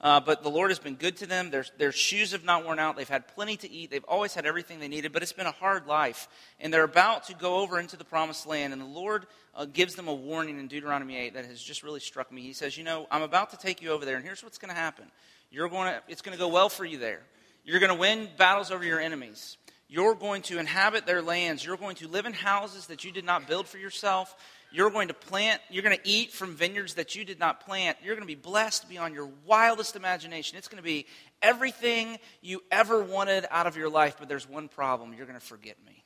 Uh, 0.00 0.18
but 0.18 0.42
the 0.42 0.48
Lord 0.48 0.70
has 0.70 0.78
been 0.78 0.94
good 0.94 1.16
to 1.18 1.26
them. 1.26 1.50
Their, 1.50 1.66
their 1.76 1.92
shoes 1.92 2.32
have 2.32 2.44
not 2.44 2.64
worn 2.64 2.78
out. 2.78 2.96
They've 2.96 3.08
had 3.08 3.28
plenty 3.28 3.56
to 3.58 3.70
eat. 3.70 3.90
They've 3.90 4.04
always 4.04 4.32
had 4.32 4.46
everything 4.46 4.78
they 4.78 4.88
needed, 4.88 5.12
but 5.12 5.22
it's 5.22 5.32
been 5.32 5.46
a 5.46 5.52
hard 5.52 5.86
life. 5.86 6.26
And 6.58 6.72
they're 6.72 6.84
about 6.84 7.24
to 7.24 7.34
go 7.34 7.56
over 7.56 7.78
into 7.78 7.96
the 7.96 8.04
promised 8.04 8.46
land. 8.46 8.72
And 8.72 8.80
the 8.80 8.86
Lord 8.86 9.26
uh, 9.54 9.66
gives 9.66 9.96
them 9.96 10.08
a 10.08 10.14
warning 10.14 10.58
in 10.58 10.68
Deuteronomy 10.68 11.16
8 11.16 11.34
that 11.34 11.44
has 11.44 11.60
just 11.60 11.82
really 11.82 12.00
struck 12.00 12.32
me. 12.32 12.40
He 12.42 12.54
says, 12.54 12.78
You 12.78 12.84
know, 12.84 13.08
I'm 13.10 13.22
about 13.22 13.50
to 13.50 13.58
take 13.58 13.82
you 13.82 13.90
over 13.90 14.06
there, 14.06 14.16
and 14.16 14.24
here's 14.24 14.42
what's 14.42 14.56
going 14.56 14.72
to 14.72 14.80
happen. 14.80 15.04
You're 15.50 15.68
going 15.68 15.92
to, 15.92 16.00
it's 16.08 16.22
going 16.22 16.36
to 16.36 16.38
go 16.38 16.48
well 16.48 16.68
for 16.68 16.84
you 16.84 16.96
there. 16.96 17.20
You're 17.64 17.80
going 17.80 17.92
to 17.92 17.98
win 17.98 18.28
battles 18.38 18.70
over 18.70 18.84
your 18.84 19.00
enemies. 19.00 19.58
You're 19.90 20.14
going 20.14 20.42
to 20.42 20.60
inhabit 20.60 21.04
their 21.04 21.20
lands. 21.20 21.64
You're 21.64 21.76
going 21.76 21.96
to 21.96 22.06
live 22.06 22.24
in 22.24 22.32
houses 22.32 22.86
that 22.86 23.02
you 23.02 23.10
did 23.10 23.24
not 23.24 23.48
build 23.48 23.66
for 23.66 23.76
yourself 23.76 24.36
You're 24.72 24.90
going 24.90 25.08
to 25.08 25.14
plant, 25.14 25.60
you're 25.68 25.82
going 25.82 25.96
to 25.96 26.08
eat 26.08 26.30
from 26.30 26.54
vineyards 26.54 26.94
that 26.94 27.16
you 27.16 27.24
did 27.24 27.40
not 27.40 27.66
plant. 27.66 27.98
You're 28.04 28.14
going 28.14 28.26
to 28.26 28.34
be 28.34 28.40
blessed 28.40 28.88
beyond 28.88 29.14
your 29.14 29.28
wildest 29.44 29.96
imagination. 29.96 30.56
It's 30.56 30.68
going 30.68 30.76
to 30.76 30.84
be 30.84 31.06
everything 31.42 32.18
you 32.40 32.62
ever 32.70 33.02
wanted 33.02 33.46
out 33.50 33.66
of 33.66 33.76
your 33.76 33.90
life, 33.90 34.14
but 34.20 34.28
there's 34.28 34.48
one 34.48 34.68
problem 34.68 35.12
you're 35.12 35.26
going 35.26 35.38
to 35.38 35.44
forget 35.44 35.76
me. 35.84 36.04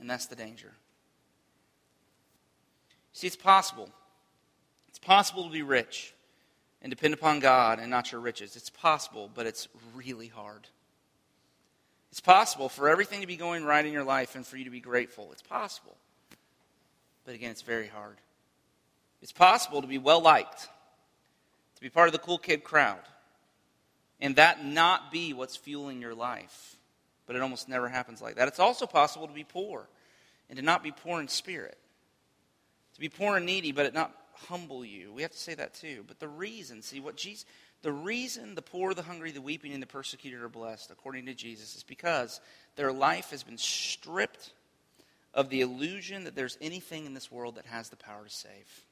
And 0.00 0.08
that's 0.08 0.26
the 0.26 0.36
danger. 0.36 0.72
See, 3.12 3.26
it's 3.26 3.36
possible. 3.36 3.90
It's 4.88 4.98
possible 4.98 5.44
to 5.44 5.50
be 5.50 5.62
rich 5.62 6.14
and 6.84 6.90
depend 6.90 7.14
upon 7.14 7.40
God 7.40 7.78
and 7.80 7.90
not 7.90 8.12
your 8.12 8.20
riches. 8.20 8.56
It's 8.56 8.68
possible, 8.68 9.30
but 9.34 9.46
it's 9.46 9.68
really 9.94 10.28
hard. 10.28 10.68
It's 12.10 12.20
possible 12.20 12.68
for 12.68 12.90
everything 12.90 13.22
to 13.22 13.26
be 13.26 13.36
going 13.36 13.64
right 13.64 13.84
in 13.84 13.92
your 13.92 14.04
life 14.04 14.36
and 14.36 14.46
for 14.46 14.58
you 14.58 14.64
to 14.64 14.70
be 14.70 14.80
grateful. 14.80 15.30
It's 15.32 15.42
possible. 15.42 15.96
But 17.24 17.34
again, 17.34 17.50
it's 17.50 17.62
very 17.62 17.88
hard. 17.88 18.18
It's 19.22 19.32
possible 19.32 19.80
to 19.80 19.88
be 19.88 19.96
well 19.96 20.20
liked, 20.20 20.68
to 21.76 21.80
be 21.80 21.88
part 21.88 22.06
of 22.08 22.12
the 22.12 22.18
cool 22.18 22.36
kid 22.36 22.62
crowd, 22.62 23.00
and 24.20 24.36
that 24.36 24.62
not 24.62 25.10
be 25.10 25.32
what's 25.32 25.56
fueling 25.56 26.02
your 26.02 26.14
life. 26.14 26.76
But 27.26 27.34
it 27.34 27.40
almost 27.40 27.66
never 27.66 27.88
happens 27.88 28.20
like 28.20 28.34
that. 28.34 28.46
It's 28.46 28.60
also 28.60 28.84
possible 28.84 29.26
to 29.26 29.32
be 29.32 29.44
poor 29.44 29.88
and 30.50 30.58
to 30.58 30.62
not 30.62 30.82
be 30.82 30.92
poor 30.92 31.18
in 31.18 31.28
spirit, 31.28 31.78
to 32.92 33.00
be 33.00 33.08
poor 33.08 33.38
and 33.38 33.46
needy, 33.46 33.72
but 33.72 33.86
it 33.86 33.94
not 33.94 34.14
humble 34.34 34.84
you. 34.84 35.12
We 35.12 35.22
have 35.22 35.30
to 35.30 35.38
say 35.38 35.54
that 35.54 35.74
too. 35.74 36.04
But 36.06 36.20
the 36.20 36.28
reason, 36.28 36.82
see, 36.82 37.00
what 37.00 37.16
Jesus, 37.16 37.44
the 37.82 37.92
reason 37.92 38.54
the 38.54 38.62
poor, 38.62 38.94
the 38.94 39.02
hungry, 39.02 39.30
the 39.30 39.40
weeping, 39.40 39.72
and 39.72 39.82
the 39.82 39.86
persecuted 39.86 40.40
are 40.40 40.48
blessed, 40.48 40.90
according 40.90 41.26
to 41.26 41.34
Jesus, 41.34 41.76
is 41.76 41.82
because 41.82 42.40
their 42.76 42.92
life 42.92 43.30
has 43.30 43.42
been 43.42 43.58
stripped 43.58 44.52
of 45.32 45.48
the 45.48 45.60
illusion 45.60 46.24
that 46.24 46.34
there's 46.34 46.58
anything 46.60 47.06
in 47.06 47.14
this 47.14 47.30
world 47.30 47.56
that 47.56 47.66
has 47.66 47.88
the 47.88 47.96
power 47.96 48.24
to 48.24 48.30
save. 48.30 48.84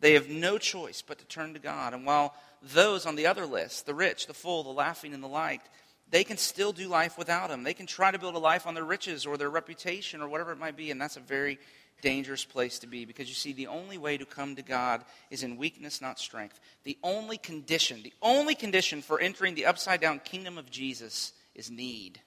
They 0.00 0.14
have 0.14 0.28
no 0.28 0.58
choice 0.58 1.02
but 1.02 1.18
to 1.18 1.24
turn 1.24 1.54
to 1.54 1.60
God. 1.60 1.94
And 1.94 2.04
while 2.04 2.34
those 2.62 3.06
on 3.06 3.16
the 3.16 3.26
other 3.26 3.46
list, 3.46 3.86
the 3.86 3.94
rich, 3.94 4.26
the 4.26 4.34
full, 4.34 4.62
the 4.62 4.70
laughing, 4.70 5.14
and 5.14 5.22
the 5.22 5.28
liked, 5.28 5.68
they 6.14 6.22
can 6.22 6.36
still 6.36 6.72
do 6.72 6.86
life 6.86 7.18
without 7.18 7.50
him. 7.50 7.64
They 7.64 7.74
can 7.74 7.86
try 7.86 8.12
to 8.12 8.20
build 8.20 8.36
a 8.36 8.38
life 8.38 8.68
on 8.68 8.74
their 8.74 8.84
riches 8.84 9.26
or 9.26 9.36
their 9.36 9.50
reputation 9.50 10.22
or 10.22 10.28
whatever 10.28 10.52
it 10.52 10.60
might 10.60 10.76
be, 10.76 10.92
and 10.92 11.00
that's 11.00 11.16
a 11.16 11.20
very 11.20 11.58
dangerous 12.02 12.44
place 12.44 12.78
to 12.78 12.86
be 12.86 13.04
because 13.04 13.28
you 13.28 13.34
see, 13.34 13.52
the 13.52 13.66
only 13.66 13.98
way 13.98 14.16
to 14.16 14.24
come 14.24 14.54
to 14.54 14.62
God 14.62 15.04
is 15.32 15.42
in 15.42 15.56
weakness, 15.56 16.00
not 16.00 16.20
strength. 16.20 16.60
The 16.84 16.96
only 17.02 17.36
condition, 17.36 18.04
the 18.04 18.12
only 18.22 18.54
condition 18.54 19.02
for 19.02 19.18
entering 19.18 19.56
the 19.56 19.66
upside 19.66 20.00
down 20.00 20.20
kingdom 20.20 20.56
of 20.56 20.70
Jesus 20.70 21.32
is 21.52 21.68
need. 21.68 22.20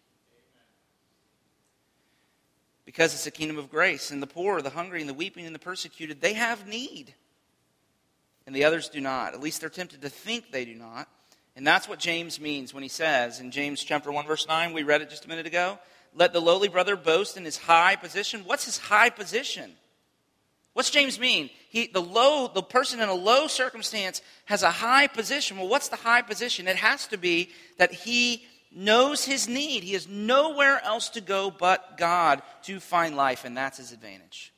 Because 2.84 3.14
it's 3.14 3.26
a 3.26 3.32
kingdom 3.32 3.58
of 3.58 3.70
grace, 3.70 4.12
and 4.12 4.22
the 4.22 4.28
poor, 4.28 4.62
the 4.62 4.70
hungry, 4.70 5.00
and 5.00 5.10
the 5.10 5.14
weeping, 5.14 5.46
and 5.46 5.56
the 5.56 5.60
persecuted, 5.60 6.20
they 6.20 6.34
have 6.34 6.68
need. 6.68 7.14
And 8.46 8.54
the 8.54 8.66
others 8.66 8.90
do 8.90 9.00
not. 9.00 9.34
At 9.34 9.40
least 9.40 9.62
they're 9.62 9.70
tempted 9.70 10.02
to 10.02 10.10
think 10.10 10.52
they 10.52 10.66
do 10.66 10.76
not. 10.76 11.08
And 11.58 11.66
that's 11.66 11.90
what 11.90 11.98
James 11.98 12.40
means 12.40 12.72
when 12.72 12.84
he 12.84 12.90
says 12.90 13.40
in 13.40 13.50
James 13.50 13.84
chapter 13.84 14.12
1 14.12 14.28
verse 14.28 14.48
9, 14.48 14.74
we 14.74 14.84
read 14.84 15.02
it 15.02 15.10
just 15.10 15.26
a 15.26 15.28
minute 15.28 15.48
ago, 15.48 15.80
let 16.14 16.32
the 16.32 16.40
lowly 16.40 16.68
brother 16.68 16.96
boast 16.96 17.36
in 17.36 17.44
his 17.44 17.58
high 17.58 17.96
position. 17.96 18.44
What's 18.46 18.66
his 18.66 18.78
high 18.78 19.10
position? 19.10 19.72
What's 20.74 20.92
James 20.92 21.20
mean? 21.20 21.50
He, 21.70 21.88
the 21.88 22.00
low, 22.00 22.48
the 22.48 22.62
person 22.62 23.00
in 23.00 23.10
a 23.10 23.14
low 23.16 23.48
circumstance 23.48 24.22
has 24.46 24.62
a 24.62 24.70
high 24.70 25.08
position. 25.08 25.58
Well, 25.58 25.68
what's 25.68 25.90
the 25.90 25.96
high 25.96 26.22
position? 26.22 26.68
It 26.68 26.76
has 26.76 27.08
to 27.08 27.18
be 27.18 27.50
that 27.80 27.92
he 27.92 28.46
knows 28.72 29.26
his 29.26 29.48
need. 29.48 29.84
He 29.84 29.94
has 29.94 30.08
nowhere 30.08 30.80
else 30.84 31.10
to 31.10 31.22
go 31.22 31.50
but 31.50 31.98
God 31.98 32.44
to 32.66 32.80
find 32.80 33.16
life, 33.16 33.46
and 33.46 33.58
that's 33.58 33.80
his 33.80 33.92
advantage. 33.92 34.54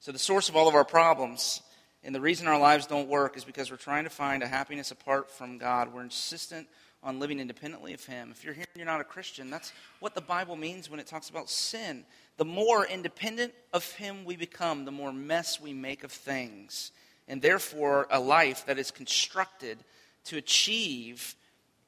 So, 0.00 0.10
the 0.10 0.18
source 0.18 0.48
of 0.48 0.56
all 0.56 0.66
of 0.66 0.74
our 0.74 0.84
problems 0.84 1.62
and 2.04 2.14
the 2.14 2.20
reason 2.20 2.46
our 2.46 2.58
lives 2.58 2.86
don't 2.86 3.08
work 3.08 3.36
is 3.36 3.44
because 3.44 3.70
we're 3.70 3.76
trying 3.76 4.04
to 4.04 4.10
find 4.10 4.42
a 4.42 4.46
happiness 4.46 4.90
apart 4.90 5.30
from 5.30 5.58
God. 5.58 5.92
We're 5.92 6.02
insistent 6.02 6.68
on 7.02 7.18
living 7.18 7.40
independently 7.40 7.94
of 7.94 8.04
Him. 8.04 8.30
If 8.30 8.44
you're 8.44 8.54
here 8.54 8.64
and 8.72 8.80
you're 8.80 8.86
not 8.86 9.00
a 9.00 9.04
Christian, 9.04 9.50
that's 9.50 9.72
what 10.00 10.14
the 10.14 10.20
Bible 10.20 10.56
means 10.56 10.90
when 10.90 11.00
it 11.00 11.06
talks 11.06 11.30
about 11.30 11.50
sin. 11.50 12.04
The 12.36 12.44
more 12.44 12.86
independent 12.86 13.54
of 13.72 13.90
Him 13.92 14.24
we 14.24 14.36
become, 14.36 14.84
the 14.84 14.92
more 14.92 15.12
mess 15.12 15.60
we 15.60 15.72
make 15.72 16.04
of 16.04 16.12
things. 16.12 16.92
And 17.28 17.42
therefore, 17.42 18.06
a 18.10 18.20
life 18.20 18.66
that 18.66 18.78
is 18.78 18.90
constructed 18.90 19.78
to 20.24 20.36
achieve 20.36 21.34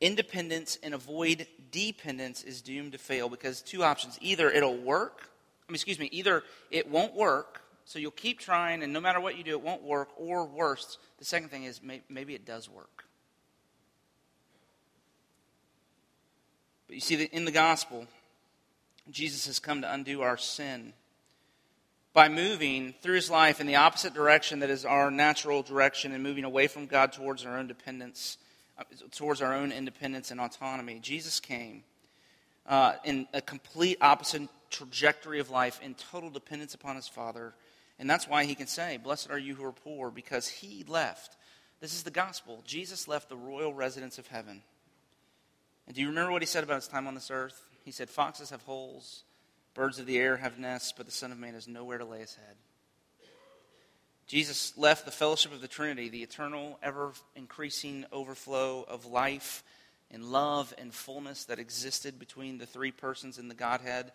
independence 0.00 0.78
and 0.82 0.94
avoid 0.94 1.46
dependence 1.70 2.42
is 2.42 2.62
doomed 2.62 2.92
to 2.92 2.98
fail 2.98 3.28
because 3.28 3.62
two 3.62 3.82
options 3.82 4.18
either 4.20 4.50
it'll 4.50 4.76
work, 4.76 5.30
I 5.68 5.72
mean, 5.72 5.76
excuse 5.76 5.98
me, 5.98 6.08
either 6.12 6.44
it 6.70 6.88
won't 6.88 7.14
work 7.14 7.62
so 7.88 7.98
you'll 7.98 8.10
keep 8.10 8.38
trying, 8.38 8.82
and 8.82 8.92
no 8.92 9.00
matter 9.00 9.18
what 9.18 9.38
you 9.38 9.42
do, 9.42 9.52
it 9.52 9.62
won't 9.62 9.82
work. 9.82 10.10
Or 10.18 10.44
worse, 10.44 10.98
the 11.18 11.24
second 11.24 11.48
thing 11.48 11.64
is 11.64 11.80
maybe 12.10 12.34
it 12.34 12.44
does 12.44 12.68
work. 12.68 13.04
But 16.86 16.96
you 16.96 17.00
see, 17.00 17.16
that 17.16 17.34
in 17.34 17.46
the 17.46 17.50
gospel, 17.50 18.06
Jesus 19.10 19.46
has 19.46 19.58
come 19.58 19.80
to 19.80 19.90
undo 19.90 20.20
our 20.20 20.36
sin 20.36 20.92
by 22.12 22.28
moving 22.28 22.92
through 23.00 23.14
his 23.14 23.30
life 23.30 23.58
in 23.58 23.66
the 23.66 23.76
opposite 23.76 24.12
direction 24.12 24.58
that 24.58 24.68
is 24.68 24.84
our 24.84 25.10
natural 25.10 25.62
direction 25.62 26.12
and 26.12 26.22
moving 26.22 26.44
away 26.44 26.66
from 26.66 26.84
God 26.84 27.14
towards 27.14 27.46
our 27.46 27.56
own 27.56 27.68
dependence, 27.68 28.36
uh, 28.78 28.84
towards 29.12 29.40
our 29.40 29.54
own 29.54 29.72
independence 29.72 30.30
and 30.30 30.42
autonomy. 30.42 30.98
Jesus 31.00 31.40
came 31.40 31.84
uh, 32.66 32.96
in 33.04 33.26
a 33.32 33.40
complete 33.40 33.96
opposite 34.02 34.42
trajectory 34.68 35.40
of 35.40 35.48
life 35.48 35.80
in 35.82 35.94
total 35.94 36.28
dependence 36.28 36.74
upon 36.74 36.94
his 36.94 37.08
Father 37.08 37.54
and 37.98 38.08
that's 38.08 38.28
why 38.28 38.44
he 38.44 38.54
can 38.54 38.66
say, 38.66 38.96
Blessed 38.96 39.30
are 39.30 39.38
you 39.38 39.54
who 39.54 39.64
are 39.64 39.72
poor, 39.72 40.10
because 40.10 40.48
he 40.48 40.84
left. 40.86 41.36
This 41.80 41.94
is 41.94 42.02
the 42.02 42.10
gospel. 42.10 42.62
Jesus 42.66 43.08
left 43.08 43.28
the 43.28 43.36
royal 43.36 43.72
residence 43.72 44.18
of 44.18 44.26
heaven. 44.26 44.62
And 45.86 45.94
do 45.94 46.02
you 46.02 46.08
remember 46.08 46.32
what 46.32 46.42
he 46.42 46.46
said 46.46 46.64
about 46.64 46.76
his 46.76 46.88
time 46.88 47.06
on 47.06 47.14
this 47.14 47.30
earth? 47.30 47.60
He 47.84 47.92
said, 47.92 48.10
Foxes 48.10 48.50
have 48.50 48.62
holes, 48.62 49.24
birds 49.74 49.98
of 49.98 50.06
the 50.06 50.18
air 50.18 50.36
have 50.36 50.58
nests, 50.58 50.92
but 50.96 51.06
the 51.06 51.12
Son 51.12 51.32
of 51.32 51.38
Man 51.38 51.54
has 51.54 51.66
nowhere 51.66 51.98
to 51.98 52.04
lay 52.04 52.20
his 52.20 52.34
head. 52.34 52.56
Jesus 54.26 54.76
left 54.76 55.06
the 55.06 55.10
fellowship 55.10 55.54
of 55.54 55.62
the 55.62 55.68
Trinity, 55.68 56.10
the 56.10 56.22
eternal, 56.22 56.78
ever 56.82 57.12
increasing 57.34 58.04
overflow 58.12 58.82
of 58.82 59.06
life 59.06 59.64
and 60.10 60.22
love 60.22 60.74
and 60.76 60.92
fullness 60.92 61.44
that 61.46 61.58
existed 61.58 62.18
between 62.18 62.58
the 62.58 62.66
three 62.66 62.92
persons 62.92 63.38
in 63.38 63.48
the 63.48 63.54
Godhead 63.54 64.12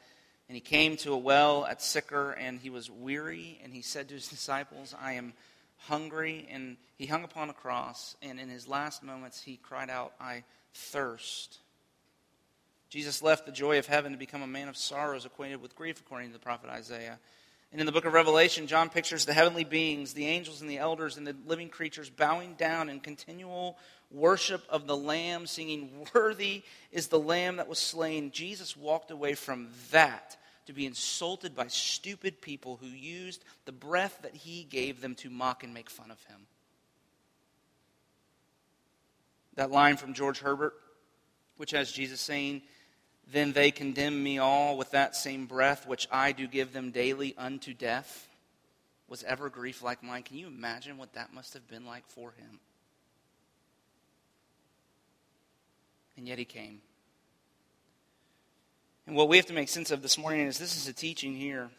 and 0.48 0.56
he 0.56 0.62
came 0.62 0.98
to 0.98 1.14
a 1.14 1.18
well 1.18 1.66
at 1.66 1.82
Sychar, 1.82 2.32
and 2.32 2.60
he 2.60 2.70
was 2.70 2.90
weary, 2.90 3.60
and 3.64 3.74
he 3.74 3.82
said 3.82 4.10
to 4.10 4.14
his 4.14 4.28
disciples, 4.28 4.94
I 5.00 5.14
am 5.14 5.34
hungry. 5.88 6.48
And 6.50 6.78
he 6.98 7.06
hung 7.06 7.24
upon 7.24 7.50
a 7.50 7.54
cross, 7.54 8.16
and 8.22 8.40
in 8.40 8.50
his 8.50 8.68
last 8.68 9.04
moments, 9.04 9.42
he 9.42 9.58
cried 9.58 9.90
out, 9.90 10.14
I 10.20 10.44
thirst. 10.74 11.60
Jesus 12.90 13.24
left 13.24 13.46
the 13.46 13.52
joy 13.52 13.80
of 13.80 13.88
heaven 13.88 14.12
to 14.12 14.18
become 14.18 14.42
a 14.42 14.48
man 14.48 14.68
of 14.68 14.78
sorrows, 14.78 15.26
acquainted 15.26 15.62
with 15.62 15.76
grief, 15.76 16.00
according 16.00 16.30
to 16.30 16.34
the 16.34 16.40
prophet 16.40 16.70
Isaiah. 16.70 17.20
And 17.72 17.80
in 17.80 17.88
the 17.88 17.92
book 17.92 18.06
of 18.06 18.14
Revelation, 18.14 18.68
John 18.68 18.90
pictures 18.90 19.26
the 19.26 19.34
heavenly 19.34 19.64
beings, 19.64 20.14
the 20.14 20.28
angels 20.28 20.62
and 20.62 20.70
the 20.70 20.78
elders 20.78 21.18
and 21.18 21.26
the 21.26 21.36
living 21.48 21.70
creatures 21.70 22.08
bowing 22.08 22.54
down 22.54 22.88
in 22.88 23.00
continual 23.00 23.80
worship 24.13 24.63
of 24.70 24.88
the 24.88 24.96
Lamb, 24.96 25.48
singing, 25.48 26.05
Worthy 26.13 26.63
is 26.91 27.08
the 27.08 27.20
Lamb 27.20 27.58
that 27.58 27.67
was 27.67 27.79
slain. 27.79 28.32
Jesus 28.32 28.77
walked 28.77 29.12
away 29.12 29.34
from 29.34 29.70
that 29.91 30.38
to 30.65 30.74
be 30.74 30.86
insulted 30.86 31.55
by 31.55 31.67
stupid 31.67 32.41
people 32.41 32.77
who 32.79 32.88
used 32.88 33.43
the 33.65 33.72
breath 33.72 34.20
that 34.22 34.36
he 34.36 34.63
gave 34.63 35.01
them 35.01 35.15
to 35.15 35.29
mock 35.29 35.63
and 35.63 35.74
make 35.74 35.89
fun 35.89 36.12
of 36.12 36.24
him. 36.25 36.48
That 39.55 39.72
line 39.72 39.98
from 39.98 40.13
George 40.13 40.39
Herbert, 40.39 40.74
which 41.58 41.72
has 41.72 41.91
Jesus 41.91 42.22
saying, 42.22 42.62
Then 43.32 43.51
they 43.51 43.72
condemn 43.72 44.24
me 44.24 44.39
all 44.39 44.77
with 44.77 44.91
that 44.91 45.15
same 45.15 45.46
breath 45.46 45.86
which 45.86 46.08
I 46.12 46.32
do 46.32 46.48
give 46.48 46.74
them 46.74 46.91
daily 46.91 47.36
unto 47.38 47.74
death, 47.74 48.27
was 49.08 49.24
ever 49.24 49.50
grief 49.50 49.84
like 49.84 50.01
mine. 50.01 50.24
Can 50.24 50.38
you 50.38 50.48
imagine 50.48 50.98
what 50.98 51.13
that 51.13 51.34
must 51.34 51.53
have 51.53 51.67
been 51.67 51.86
like 51.86 52.08
for 52.08 52.32
him? 52.32 52.60
And 56.17 56.27
yet 56.27 56.38
he 56.38 56.46
came. 56.46 56.82
And 59.08 59.15
what 59.15 59.27
we 59.27 59.38
have 59.38 59.48
to 59.48 59.53
make 59.53 59.70
sense 59.70 59.91
of 59.91 60.01
this 60.01 60.17
morning 60.17 60.48
is 60.48 60.58
this 60.58 60.77
is 60.77 60.88
a 60.88 60.93
teaching 60.93 61.36
here 61.36 61.70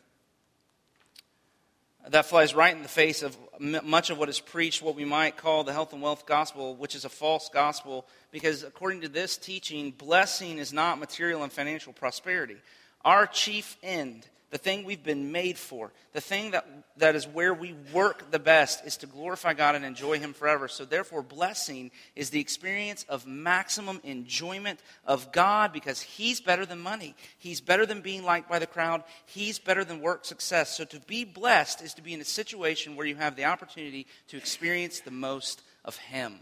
that 2.08 2.26
flies 2.26 2.54
right 2.54 2.76
in 2.76 2.82
the 2.82 2.88
face 2.88 3.22
of 3.22 3.36
much 3.58 4.10
of 4.10 4.18
what 4.18 4.28
is 4.28 4.40
preached, 4.40 4.82
what 4.82 4.94
we 4.94 5.06
might 5.06 5.36
call 5.36 5.64
the 5.64 5.72
health 5.72 5.92
and 5.92 6.02
wealth 6.02 6.26
gospel, 6.26 6.74
which 6.74 6.94
is 6.94 7.06
a 7.06 7.08
false 7.08 7.48
gospel, 7.48 8.06
because 8.30 8.62
according 8.62 9.00
to 9.00 9.08
this 9.08 9.38
teaching, 9.38 9.90
blessing 9.90 10.58
is 10.58 10.72
not 10.72 10.98
material 10.98 11.42
and 11.42 11.52
financial 11.52 11.94
prosperity. 11.94 12.56
Our 13.04 13.26
chief 13.26 13.76
end, 13.82 14.26
the 14.54 14.58
thing 14.58 14.84
we've 14.84 15.02
been 15.02 15.32
made 15.32 15.58
for, 15.58 15.90
the 16.12 16.20
thing 16.20 16.52
that, 16.52 16.64
that 16.98 17.16
is 17.16 17.26
where 17.26 17.52
we 17.52 17.74
work 17.92 18.30
the 18.30 18.38
best 18.38 18.86
is 18.86 18.96
to 18.98 19.06
glorify 19.08 19.52
God 19.52 19.74
and 19.74 19.84
enjoy 19.84 20.20
Him 20.20 20.32
forever. 20.32 20.68
So, 20.68 20.84
therefore, 20.84 21.24
blessing 21.24 21.90
is 22.14 22.30
the 22.30 22.38
experience 22.38 23.04
of 23.08 23.26
maximum 23.26 23.98
enjoyment 24.04 24.78
of 25.04 25.32
God 25.32 25.72
because 25.72 26.00
He's 26.00 26.40
better 26.40 26.64
than 26.64 26.78
money. 26.78 27.16
He's 27.36 27.60
better 27.60 27.84
than 27.84 28.00
being 28.00 28.22
liked 28.22 28.48
by 28.48 28.60
the 28.60 28.68
crowd. 28.68 29.02
He's 29.26 29.58
better 29.58 29.82
than 29.84 30.00
work 30.00 30.24
success. 30.24 30.76
So, 30.76 30.84
to 30.84 31.00
be 31.00 31.24
blessed 31.24 31.82
is 31.82 31.94
to 31.94 32.02
be 32.02 32.14
in 32.14 32.20
a 32.20 32.24
situation 32.24 32.94
where 32.94 33.06
you 33.06 33.16
have 33.16 33.34
the 33.34 33.46
opportunity 33.46 34.06
to 34.28 34.36
experience 34.36 35.00
the 35.00 35.10
most 35.10 35.62
of 35.84 35.96
Him. 35.96 36.38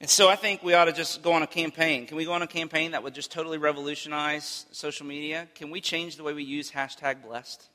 And 0.00 0.08
so 0.08 0.30
I 0.30 0.36
think 0.36 0.62
we 0.62 0.72
ought 0.72 0.86
to 0.86 0.92
just 0.92 1.22
go 1.22 1.34
on 1.34 1.42
a 1.42 1.46
campaign. 1.46 2.06
Can 2.06 2.16
we 2.16 2.24
go 2.24 2.32
on 2.32 2.40
a 2.40 2.46
campaign 2.46 2.92
that 2.92 3.02
would 3.02 3.14
just 3.14 3.30
totally 3.30 3.58
revolutionize 3.58 4.64
social 4.72 5.04
media? 5.04 5.46
Can 5.54 5.70
we 5.70 5.82
change 5.82 6.16
the 6.16 6.22
way 6.22 6.32
we 6.32 6.42
use 6.42 6.70
hashtag 6.70 7.22
blessed? 7.22 7.68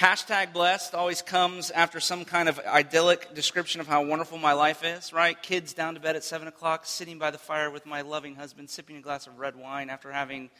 Hashtag 0.00 0.54
blessed 0.54 0.94
always 0.94 1.20
comes 1.20 1.70
after 1.70 2.00
some 2.00 2.24
kind 2.24 2.48
of 2.48 2.58
idyllic 2.58 3.34
description 3.34 3.82
of 3.82 3.86
how 3.86 4.02
wonderful 4.02 4.38
my 4.38 4.54
life 4.54 4.82
is, 4.82 5.12
right? 5.12 5.40
Kids 5.40 5.72
down 5.72 5.94
to 5.94 6.00
bed 6.00 6.16
at 6.16 6.24
7 6.24 6.48
o'clock, 6.48 6.86
sitting 6.86 7.18
by 7.18 7.30
the 7.30 7.38
fire 7.38 7.70
with 7.70 7.84
my 7.84 8.00
loving 8.00 8.34
husband, 8.34 8.70
sipping 8.70 8.96
a 8.96 9.00
glass 9.00 9.26
of 9.26 9.38
red 9.38 9.56
wine 9.56 9.90
after 9.90 10.10
having 10.10 10.50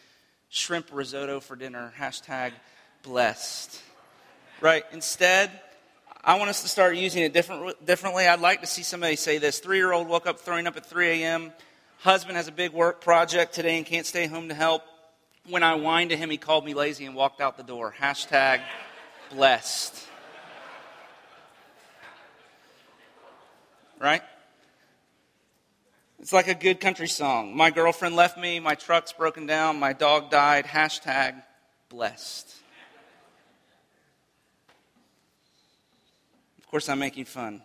shrimp 0.51 0.89
risotto 0.93 1.41
for 1.41 1.57
dinner. 1.57 1.93
Hashtag 1.99 2.53
blessed. 3.03 3.81
Right? 4.61 4.85
Instead, 4.93 5.51
I 6.26 6.38
want 6.38 6.49
us 6.49 6.62
to 6.62 6.69
start 6.69 6.97
using 6.97 7.23
it 7.23 7.35
different, 7.35 7.85
differently. 7.85 8.26
I'd 8.26 8.40
like 8.40 8.62
to 8.62 8.66
see 8.66 8.83
somebody 8.83 9.14
say 9.14 9.37
this 9.37 9.59
three 9.59 9.76
year 9.76 9.93
old 9.93 10.09
woke 10.09 10.26
up 10.26 10.40
throwing 10.40 10.66
up 10.66 10.75
at 10.75 10.87
3 10.87 11.23
a.m. 11.23 11.52
Husband 11.99 12.35
has 12.35 12.49
a 12.49 12.52
big 12.52 12.73
work 12.73 13.02
project 13.02 13.54
today 13.54 13.76
and 13.76 13.85
can't 13.85 14.07
stay 14.07 14.26
home 14.26 14.49
to 14.49 14.54
help. 14.54 14.83
When 15.50 15.62
I 15.62 15.76
whined 15.76 16.11
to 16.11 16.16
him, 16.16 16.31
he 16.31 16.38
called 16.38 16.64
me 16.64 16.73
lazy 16.73 17.04
and 17.04 17.14
walked 17.14 17.43
out 17.43 17.59
the 17.59 17.62
door. 17.62 17.95
Hashtag 18.00 18.62
blessed. 19.31 20.02
Right? 24.00 24.23
It's 26.21 26.33
like 26.33 26.49
a 26.49 26.54
good 26.54 26.81
country 26.81 27.09
song. 27.09 27.54
My 27.54 27.69
girlfriend 27.69 28.16
left 28.16 28.38
me, 28.38 28.61
my 28.61 28.76
truck's 28.76 29.12
broken 29.12 29.45
down, 29.45 29.78
my 29.78 29.93
dog 29.93 30.31
died. 30.31 30.64
Hashtag 30.64 31.43
blessed. 31.90 32.63
Course, 36.75 36.88
I'm 36.88 36.99
making 36.99 37.26
fun. 37.26 37.62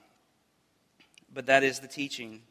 But 1.33 1.47
that 1.47 1.63
is 1.63 1.79
the 1.79 1.87
teaching. 1.87 2.43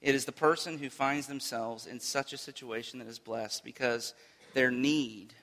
It 0.00 0.14
is 0.14 0.24
the 0.24 0.32
person 0.32 0.78
who 0.78 0.88
finds 0.88 1.26
themselves 1.26 1.86
in 1.86 2.00
such 2.00 2.32
a 2.32 2.38
situation 2.38 3.00
that 3.00 3.06
is 3.06 3.18
blessed 3.18 3.62
because 3.64 4.14
their 4.54 4.70
need 4.70 5.34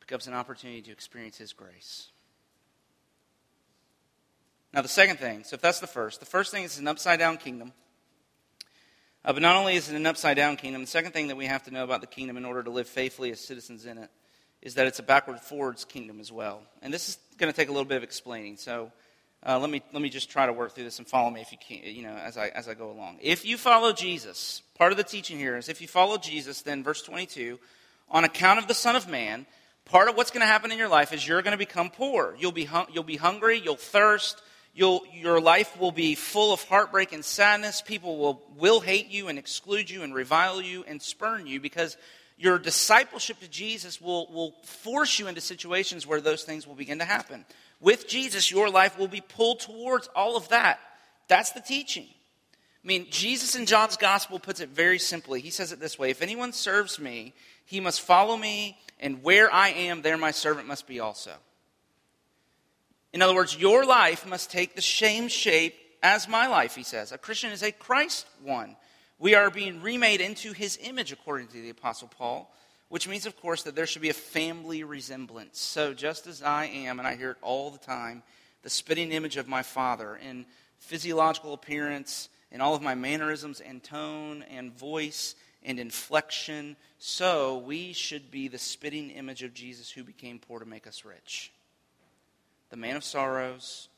becomes 0.00 0.26
an 0.26 0.32
opportunity 0.32 0.80
to 0.80 0.90
experience 0.90 1.36
His 1.36 1.52
grace. 1.52 2.08
Now, 4.72 4.80
the 4.80 4.88
second 4.88 5.18
thing, 5.18 5.44
so 5.44 5.52
if 5.52 5.60
that's 5.60 5.80
the 5.80 5.86
first, 5.86 6.20
the 6.20 6.24
first 6.24 6.50
thing 6.50 6.64
is 6.64 6.78
an 6.78 6.88
upside 6.88 7.18
down 7.18 7.36
kingdom. 7.36 7.74
Uh, 9.22 9.34
but 9.34 9.42
not 9.42 9.56
only 9.56 9.76
is 9.76 9.90
it 9.90 9.96
an 9.96 10.06
upside 10.06 10.38
down 10.38 10.56
kingdom, 10.56 10.80
the 10.80 10.86
second 10.86 11.12
thing 11.12 11.28
that 11.28 11.36
we 11.36 11.44
have 11.44 11.64
to 11.64 11.70
know 11.70 11.84
about 11.84 12.00
the 12.00 12.06
kingdom 12.06 12.38
in 12.38 12.46
order 12.46 12.62
to 12.62 12.70
live 12.70 12.88
faithfully 12.88 13.32
as 13.32 13.38
citizens 13.38 13.84
in 13.84 13.98
it 13.98 14.08
is 14.62 14.76
that 14.76 14.86
it's 14.86 14.98
a 14.98 15.02
backward 15.02 15.38
forwards 15.40 15.84
kingdom 15.84 16.20
as 16.20 16.32
well. 16.32 16.62
And 16.80 16.90
this 16.90 17.10
is 17.10 17.18
going 17.36 17.52
to 17.52 17.56
take 17.56 17.68
a 17.68 17.72
little 17.72 17.84
bit 17.84 17.98
of 17.98 18.02
explaining. 18.02 18.56
So, 18.56 18.92
uh, 19.46 19.58
let 19.58 19.70
me 19.70 19.82
let 19.92 20.02
me 20.02 20.08
just 20.08 20.30
try 20.30 20.46
to 20.46 20.52
work 20.52 20.74
through 20.74 20.84
this 20.84 20.98
and 20.98 21.06
follow 21.06 21.30
me 21.30 21.40
if 21.40 21.52
you 21.52 21.58
can, 21.58 21.78
you 21.82 22.02
know, 22.02 22.14
as 22.14 22.36
I 22.36 22.48
as 22.48 22.68
I 22.68 22.74
go 22.74 22.90
along. 22.90 23.18
If 23.22 23.44
you 23.44 23.56
follow 23.56 23.92
Jesus, 23.92 24.62
part 24.74 24.92
of 24.92 24.98
the 24.98 25.04
teaching 25.04 25.38
here 25.38 25.56
is 25.56 25.68
if 25.68 25.80
you 25.80 25.88
follow 25.88 26.18
Jesus, 26.18 26.62
then 26.62 26.82
verse 26.82 27.02
22, 27.02 27.58
on 28.10 28.24
account 28.24 28.58
of 28.58 28.66
the 28.66 28.74
Son 28.74 28.96
of 28.96 29.08
Man, 29.08 29.46
part 29.84 30.08
of 30.08 30.16
what's 30.16 30.30
going 30.30 30.40
to 30.40 30.46
happen 30.46 30.72
in 30.72 30.78
your 30.78 30.88
life 30.88 31.12
is 31.12 31.26
you're 31.26 31.42
going 31.42 31.52
to 31.52 31.58
become 31.58 31.90
poor. 31.90 32.36
You'll 32.38 32.52
be 32.52 32.64
hung, 32.64 32.86
you'll 32.92 33.04
be 33.04 33.16
hungry. 33.16 33.60
You'll 33.62 33.76
thirst. 33.76 34.42
You'll, 34.74 35.02
your 35.12 35.40
life 35.40 35.76
will 35.80 35.90
be 35.90 36.14
full 36.14 36.52
of 36.52 36.62
heartbreak 36.62 37.12
and 37.12 37.24
sadness. 37.24 37.82
People 37.82 38.16
will, 38.16 38.42
will 38.56 38.78
hate 38.78 39.08
you 39.08 39.26
and 39.26 39.36
exclude 39.36 39.90
you 39.90 40.04
and 40.04 40.14
revile 40.14 40.62
you 40.62 40.84
and 40.86 41.02
spurn 41.02 41.48
you 41.48 41.58
because 41.58 41.96
your 42.36 42.60
discipleship 42.60 43.40
to 43.40 43.48
Jesus 43.48 44.00
will, 44.00 44.30
will 44.32 44.52
force 44.62 45.18
you 45.18 45.26
into 45.26 45.40
situations 45.40 46.06
where 46.06 46.20
those 46.20 46.44
things 46.44 46.64
will 46.64 46.76
begin 46.76 47.00
to 47.00 47.04
happen. 47.04 47.44
With 47.80 48.08
Jesus, 48.08 48.50
your 48.50 48.68
life 48.68 48.98
will 48.98 49.08
be 49.08 49.20
pulled 49.20 49.60
towards 49.60 50.08
all 50.08 50.36
of 50.36 50.48
that. 50.48 50.80
That's 51.28 51.52
the 51.52 51.60
teaching. 51.60 52.06
I 52.82 52.86
mean, 52.86 53.06
Jesus 53.10 53.54
in 53.54 53.66
John's 53.66 53.96
gospel 53.96 54.38
puts 54.38 54.60
it 54.60 54.70
very 54.70 54.98
simply. 54.98 55.40
He 55.40 55.50
says 55.50 55.72
it 55.72 55.80
this 55.80 55.98
way 55.98 56.10
If 56.10 56.22
anyone 56.22 56.52
serves 56.52 56.98
me, 56.98 57.34
he 57.64 57.80
must 57.80 58.00
follow 58.00 58.36
me, 58.36 58.78
and 58.98 59.22
where 59.22 59.52
I 59.52 59.68
am, 59.68 60.02
there 60.02 60.16
my 60.16 60.30
servant 60.30 60.66
must 60.66 60.86
be 60.86 61.00
also. 61.00 61.32
In 63.12 63.22
other 63.22 63.34
words, 63.34 63.56
your 63.56 63.84
life 63.84 64.26
must 64.26 64.50
take 64.50 64.74
the 64.74 64.82
same 64.82 65.28
shape 65.28 65.74
as 66.02 66.28
my 66.28 66.46
life, 66.46 66.74
he 66.74 66.82
says. 66.82 67.12
A 67.12 67.18
Christian 67.18 67.52
is 67.52 67.62
a 67.62 67.72
Christ 67.72 68.26
one. 68.42 68.76
We 69.18 69.34
are 69.34 69.50
being 69.50 69.82
remade 69.82 70.20
into 70.20 70.52
his 70.52 70.78
image, 70.82 71.10
according 71.10 71.48
to 71.48 71.60
the 71.60 71.70
Apostle 71.70 72.08
Paul 72.08 72.52
which 72.88 73.08
means, 73.08 73.26
of 73.26 73.36
course, 73.40 73.62
that 73.64 73.74
there 73.74 73.86
should 73.86 74.02
be 74.02 74.08
a 74.08 74.14
family 74.14 74.82
resemblance. 74.84 75.60
So, 75.60 75.92
just 75.92 76.26
as 76.26 76.42
I 76.42 76.66
am, 76.66 76.98
and 76.98 77.06
I 77.06 77.16
hear 77.16 77.32
it 77.32 77.36
all 77.42 77.70
the 77.70 77.78
time, 77.78 78.22
the 78.62 78.70
spitting 78.70 79.12
image 79.12 79.36
of 79.36 79.48
my 79.48 79.62
Father 79.62 80.16
in 80.16 80.46
physiological 80.78 81.52
appearance, 81.52 82.28
in 82.50 82.60
all 82.60 82.74
of 82.74 82.82
my 82.82 82.94
mannerisms 82.94 83.60
and 83.60 83.82
tone 83.82 84.42
and 84.50 84.72
voice 84.72 85.34
and 85.62 85.78
inflection, 85.78 86.76
so 86.98 87.58
we 87.58 87.92
should 87.92 88.30
be 88.30 88.48
the 88.48 88.58
spitting 88.58 89.10
image 89.10 89.42
of 89.42 89.54
Jesus 89.54 89.90
who 89.90 90.02
became 90.02 90.38
poor 90.38 90.58
to 90.60 90.66
make 90.66 90.86
us 90.86 91.04
rich. 91.04 91.52
The 92.70 92.76
man 92.76 92.96
of 92.96 93.04
sorrows, 93.04 93.88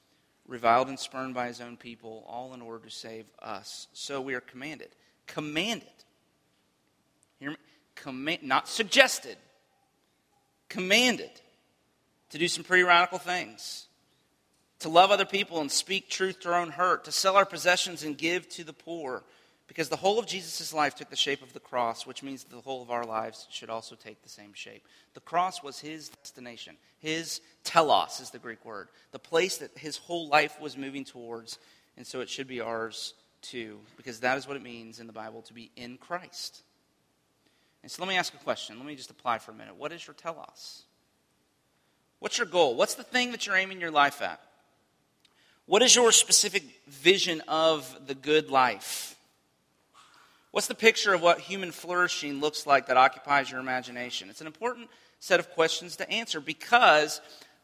reviled 0.47 0.89
and 0.89 0.99
spurned 0.99 1.35
by 1.35 1.47
his 1.47 1.61
own 1.61 1.77
people, 1.77 2.25
all 2.29 2.55
in 2.55 2.61
order 2.61 2.85
to 2.85 2.91
save 2.91 3.27
us. 3.41 3.87
So 3.93 4.21
we 4.21 4.35
are 4.35 4.41
commanded. 4.41 4.89
Commanded. 5.27 5.89
Hear 7.39 7.51
me? 7.51 7.57
Command, 8.03 8.43
not 8.43 8.69
suggested, 8.69 9.37
commanded 10.69 11.31
to 12.31 12.39
do 12.39 12.49
some 12.49 12.65
pretty 12.65 12.83
radical 12.83 13.19
things. 13.19 13.87
To 14.81 14.89
love 14.89 15.11
other 15.11 15.27
people 15.27 15.61
and 15.61 15.71
speak 15.71 16.09
truth 16.09 16.41
to 16.41 16.53
our 16.53 16.61
own 16.61 16.71
hurt, 16.71 17.05
to 17.05 17.13
sell 17.13 17.37
our 17.37 17.45
possessions 17.45 18.03
and 18.03 18.17
give 18.17 18.49
to 18.51 18.65
the 18.65 18.73
poor. 18.73 19.23
Because 19.67 19.89
the 19.89 19.97
whole 19.97 20.19
of 20.19 20.27
Jesus' 20.27 20.73
life 20.73 20.97
took 20.97 21.11
the 21.11 21.17
shape 21.17 21.43
of 21.43 21.53
the 21.53 21.61
cross, 21.61 22.07
which 22.07 22.23
means 22.23 22.43
the 22.43 22.61
whole 22.61 22.83
of 22.83 22.91
our 22.91 23.05
lives 23.05 23.47
should 23.51 23.71
also 23.71 23.95
take 23.95 24.23
the 24.23 24.29
same 24.29 24.53
shape. 24.53 24.85
The 25.15 25.21
cross 25.21 25.63
was 25.63 25.79
his 25.79 26.09
destination. 26.09 26.77
His 26.99 27.41
telos 27.63 28.21
is 28.21 28.31
the 28.31 28.39
Greek 28.39 28.65
word. 28.65 28.89
The 29.13 29.19
place 29.19 29.59
that 29.59 29.77
his 29.77 29.97
whole 29.97 30.29
life 30.29 30.61
was 30.61 30.77
moving 30.77 31.05
towards. 31.05 31.59
And 31.97 32.07
so 32.07 32.21
it 32.21 32.29
should 32.29 32.49
be 32.49 32.61
ours 32.61 33.15
too, 33.43 33.79
because 33.97 34.21
that 34.21 34.39
is 34.39 34.49
what 34.49 34.57
it 34.57 34.63
means 34.63 34.99
in 34.99 35.07
the 35.07 35.13
Bible 35.13 35.43
to 35.43 35.53
be 35.53 35.71
in 35.77 35.99
Christ. 35.99 36.63
And 37.83 37.91
so 37.91 38.03
let 38.03 38.09
me 38.09 38.17
ask 38.17 38.35
a 38.35 38.39
question. 38.39 38.77
Let 38.77 38.87
me 38.87 38.95
just 38.95 39.11
apply 39.11 39.39
for 39.39 39.53
a 39.53 39.55
minute. 39.55 39.77
What 39.77 39.93
is 39.93 40.07
your 40.07 40.15
telos? 40.15 40.83
What's 42.19 42.37
your 42.37 42.47
goal? 42.47 42.77
What's 42.77 42.95
the 42.95 43.03
thing 43.03 43.31
that 43.33 43.47
you're 43.47 43.57
aiming 43.57 43.81
your 43.81 43.91
life 43.91 44.21
at? 44.21 44.41
What 45.67 45.83
is 45.83 45.95
your 45.95 46.13
specific 46.13 46.65
vision 46.89 47.43
of 47.49 48.07
the 48.07 48.15
good 48.15 48.51
life? 48.51 49.17
What's 50.51 50.67
the 50.67 50.75
picture 50.75 51.15
of 51.15 51.23
what 51.23 51.39
human 51.39 51.71
flourishing 51.71 52.41
looks 52.41 52.67
like 52.67 52.87
that 52.89 52.97
occupies 52.97 53.51
your 53.51 53.61
imagination? 53.61 54.31
It's 54.31 54.41
an 54.41 54.49
important 54.49 54.91
set 55.21 55.39
of 55.39 55.51
questions 55.51 55.97
to 55.97 56.11
answer 56.11 56.41
because 56.41 57.21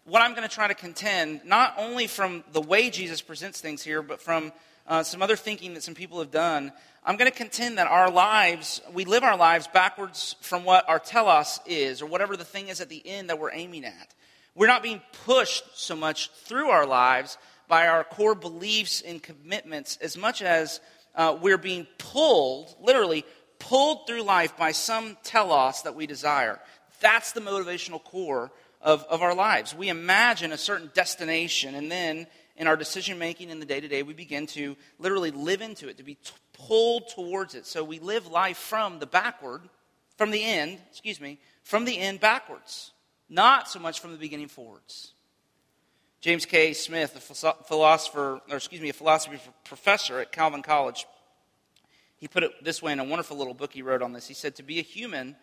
what 0.07 0.23
I'm 0.23 0.35
going 0.35 0.49
to 0.49 0.55
try 0.55 0.69
to 0.69 0.75
contend, 0.75 1.41
not 1.45 1.75
only 1.77 2.07
from 2.07 2.45
the 2.53 2.61
way 2.61 2.91
Jesus 2.91 3.21
presents 3.21 3.61
things 3.61 3.83
here, 3.83 4.03
but 4.03 4.21
from 4.21 4.53
uh, 4.87 5.03
some 5.03 5.21
other 5.21 5.35
thinking 5.35 5.75
that 5.75 5.83
some 5.83 5.95
people 5.95 6.21
have 6.21 6.31
done, 6.31 6.73
I'm 7.05 7.17
going 7.17 7.31
to 7.31 7.37
contend 7.37 7.79
that 7.79 7.89
our 7.89 8.09
lives, 8.09 8.81
we 8.93 9.05
live 9.05 9.25
our 9.25 9.37
lives 9.37 9.67
backwards 9.67 10.37
from 10.41 10.65
what 10.65 10.89
our 10.89 11.01
telos 11.01 11.59
is, 11.67 12.03
or 12.03 12.07
whatever 12.07 12.37
the 12.37 12.45
thing 12.45 12.69
is 12.69 12.81
at 12.81 12.89
the 12.89 13.05
end 13.05 13.31
that 13.31 13.41
we're 13.41 13.53
aiming 13.53 13.85
at. 13.85 14.15
We're 14.55 14.69
not 14.69 14.85
being 14.85 15.03
pushed 15.25 15.65
so 15.75 15.97
much 15.97 16.31
through 16.31 16.69
our 16.69 16.87
lives 16.87 17.37
by 17.67 17.89
our 17.89 18.05
core 18.05 18.37
beliefs 18.37 19.01
and 19.01 19.21
commitments 19.21 19.99
as 20.01 20.17
much 20.17 20.41
as 20.41 20.81
uh, 21.17 21.37
we're 21.41 21.59
being 21.59 21.85
pulled, 21.99 22.77
literally 22.81 23.25
pulled 23.59 24.07
through 24.07 24.23
life 24.23 24.57
by 24.57 24.71
some 24.71 25.17
telos 25.25 25.83
that 25.83 25.97
we 25.97 26.07
desire. 26.07 26.61
That's 27.01 27.33
the 27.33 27.41
motivational 27.41 28.03
core 28.03 28.53
of, 28.87 29.05
of 29.11 29.21
our 29.21 29.35
lives. 29.35 29.75
We 29.75 29.89
imagine 29.89 30.53
a 30.53 30.57
certain 30.57 30.93
destination, 30.95 31.75
and 31.75 31.91
then 31.91 32.29
in 32.57 32.69
our 32.69 32.77
decision 32.77 33.19
making 33.19 33.51
in 33.51 33.59
the 33.59 33.67
day 33.67 33.81
to 33.81 33.89
day, 33.89 34.05
we 34.05 34.15
begin 34.15 34.47
to 34.47 34.77
literally 35.01 35.33
live 35.33 35.61
into 35.61 35.89
it, 35.89 35.99
to 35.99 36.05
be 36.05 36.15
t- 36.15 36.31
pulled 36.53 37.09
towards 37.09 37.57
it. 37.57 37.67
So 37.67 37.83
we 37.83 37.99
live 37.99 38.29
life 38.29 38.57
from 38.57 39.01
the 39.01 39.07
backward, 39.07 39.63
from 40.17 40.31
the 40.31 40.43
end, 40.43 40.79
excuse 40.89 41.21
me, 41.21 41.41
from 41.65 41.85
the 41.85 41.99
end 41.99 42.21
backwards, 42.21 42.93
not 43.29 43.69
so 43.69 43.81
much 43.81 43.99
from 43.99 44.13
the 44.13 44.19
beginning 44.19 44.49
forwards. 44.49 45.13
James 46.21 46.47
K. 46.47 46.73
Smith, 46.73 47.17
a 47.17 47.53
philosopher, 47.65 48.41
or 48.49 48.57
excuse 48.57 48.81
me, 48.81 48.89
a 48.89 48.95
philosophy 48.95 49.39
professor 49.65 50.21
at 50.21 50.31
Calvin 50.31 50.63
College, 50.63 51.07
he 52.17 52.27
He 52.27 52.29
put 52.29 52.45
it 52.45 52.53
this 52.65 52.81
way 52.81 52.93
in 52.93 53.01
a 53.01 53.05
wonderful 53.05 53.37
little 53.37 53.53
book 53.53 53.73
he 53.73 53.83
wrote 53.83 54.01
on 54.01 54.13
this. 54.13 54.29
He 54.29 54.35
said, 54.35 54.55
To 54.57 54.63
be 54.63 54.79
a 54.79 54.83
human 54.83 55.37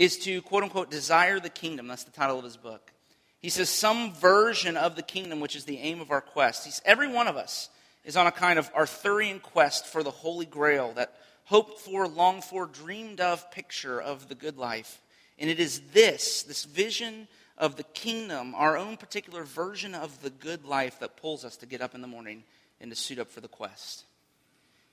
is 0.00 0.16
to, 0.16 0.40
quote 0.40 0.62
unquote, 0.62 0.90
desire 0.90 1.38
the 1.38 1.50
kingdom. 1.50 1.86
That's 1.86 2.04
the 2.04 2.10
title 2.10 2.38
of 2.38 2.44
his 2.44 2.56
book. 2.56 2.90
He 3.38 3.50
says, 3.50 3.68
Some 3.68 4.14
version 4.14 4.78
of 4.78 4.96
the 4.96 5.02
kingdom, 5.02 5.40
which 5.40 5.54
is 5.54 5.66
the 5.66 5.76
aim 5.76 6.00
of 6.00 6.10
our 6.10 6.22
quest. 6.22 6.64
He's, 6.64 6.80
every 6.86 7.06
one 7.06 7.28
of 7.28 7.36
us 7.36 7.68
is 8.02 8.16
on 8.16 8.26
a 8.26 8.32
kind 8.32 8.58
of 8.58 8.70
Arthurian 8.74 9.40
quest 9.40 9.86
for 9.86 10.02
the 10.02 10.10
Holy 10.10 10.46
Grail, 10.46 10.94
that 10.94 11.12
hoped 11.44 11.80
for, 11.80 12.08
longed 12.08 12.44
for, 12.44 12.64
dreamed 12.64 13.20
of 13.20 13.50
picture 13.50 14.00
of 14.00 14.30
the 14.30 14.34
good 14.34 14.56
life. 14.56 15.02
And 15.38 15.50
it 15.50 15.60
is 15.60 15.82
this, 15.92 16.44
this 16.44 16.64
vision 16.64 17.28
of 17.58 17.76
the 17.76 17.82
kingdom, 17.82 18.54
our 18.54 18.78
own 18.78 18.96
particular 18.96 19.44
version 19.44 19.94
of 19.94 20.22
the 20.22 20.30
good 20.30 20.64
life, 20.64 20.98
that 21.00 21.18
pulls 21.18 21.44
us 21.44 21.58
to 21.58 21.66
get 21.66 21.82
up 21.82 21.94
in 21.94 22.00
the 22.00 22.08
morning 22.08 22.44
and 22.80 22.90
to 22.90 22.96
suit 22.96 23.18
up 23.18 23.28
for 23.28 23.42
the 23.42 23.48
quest. 23.48 24.04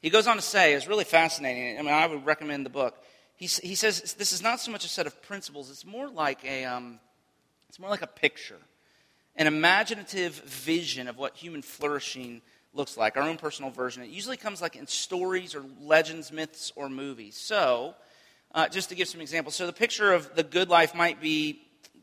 He 0.02 0.10
goes 0.10 0.28
on 0.28 0.36
to 0.36 0.41
say, 0.41 0.74
it's 0.74 0.86
really 0.86 1.06
fascinating. 1.06 1.80
I 1.80 1.82
mean, 1.82 1.93
I 1.93 2.08
would 2.08 2.26
recommend 2.26 2.65
the 2.65 2.70
book. 2.70 3.02
He, 3.38 3.45
he 3.45 3.76
says 3.76 4.15
this 4.15 4.34
is 4.34 4.41
not 4.41 4.60
so 4.60 4.71
much 4.71 4.84
a 4.84 4.88
set 4.88 5.06
of 5.06 5.21
principles, 5.21 5.69
it's 5.69 5.86
more 5.86 6.10
like 6.10 6.43
a, 6.43 6.65
um, 6.65 7.00
it's 7.69 7.80
more 7.80 7.89
like 7.89 8.02
a 8.02 8.08
picture, 8.08 8.58
an 9.36 9.45
imaginative 9.45 10.34
vision 10.43 11.08
of 11.08 11.17
what 11.17 11.38
human 11.38 11.62
flourishing 11.62 12.41
looks 12.73 12.97
like, 12.97 13.15
our 13.15 13.23
own 13.23 13.38
personal 13.38 13.69
version. 13.69 14.02
It 14.02 14.10
usually 14.10 14.38
comes 14.38 14.60
like 14.60 14.76
in 14.76 14.88
stories 14.88 15.54
or 15.54 15.63
legends, 15.80 16.32
myths, 16.32 16.71
or 16.76 16.89
movies. 16.89 17.38
So, 17.38 17.93
uh, 18.56 18.69
just 18.69 18.89
to 18.89 18.95
give 18.95 19.08
some 19.08 19.21
examples, 19.21 19.56
so 19.56 19.67
the 19.67 19.73
picture 19.73 20.13
of 20.13 20.36
the 20.36 20.43
good 20.43 20.69
life 20.69 20.95
might 20.95 21.21
be, 21.21 21.62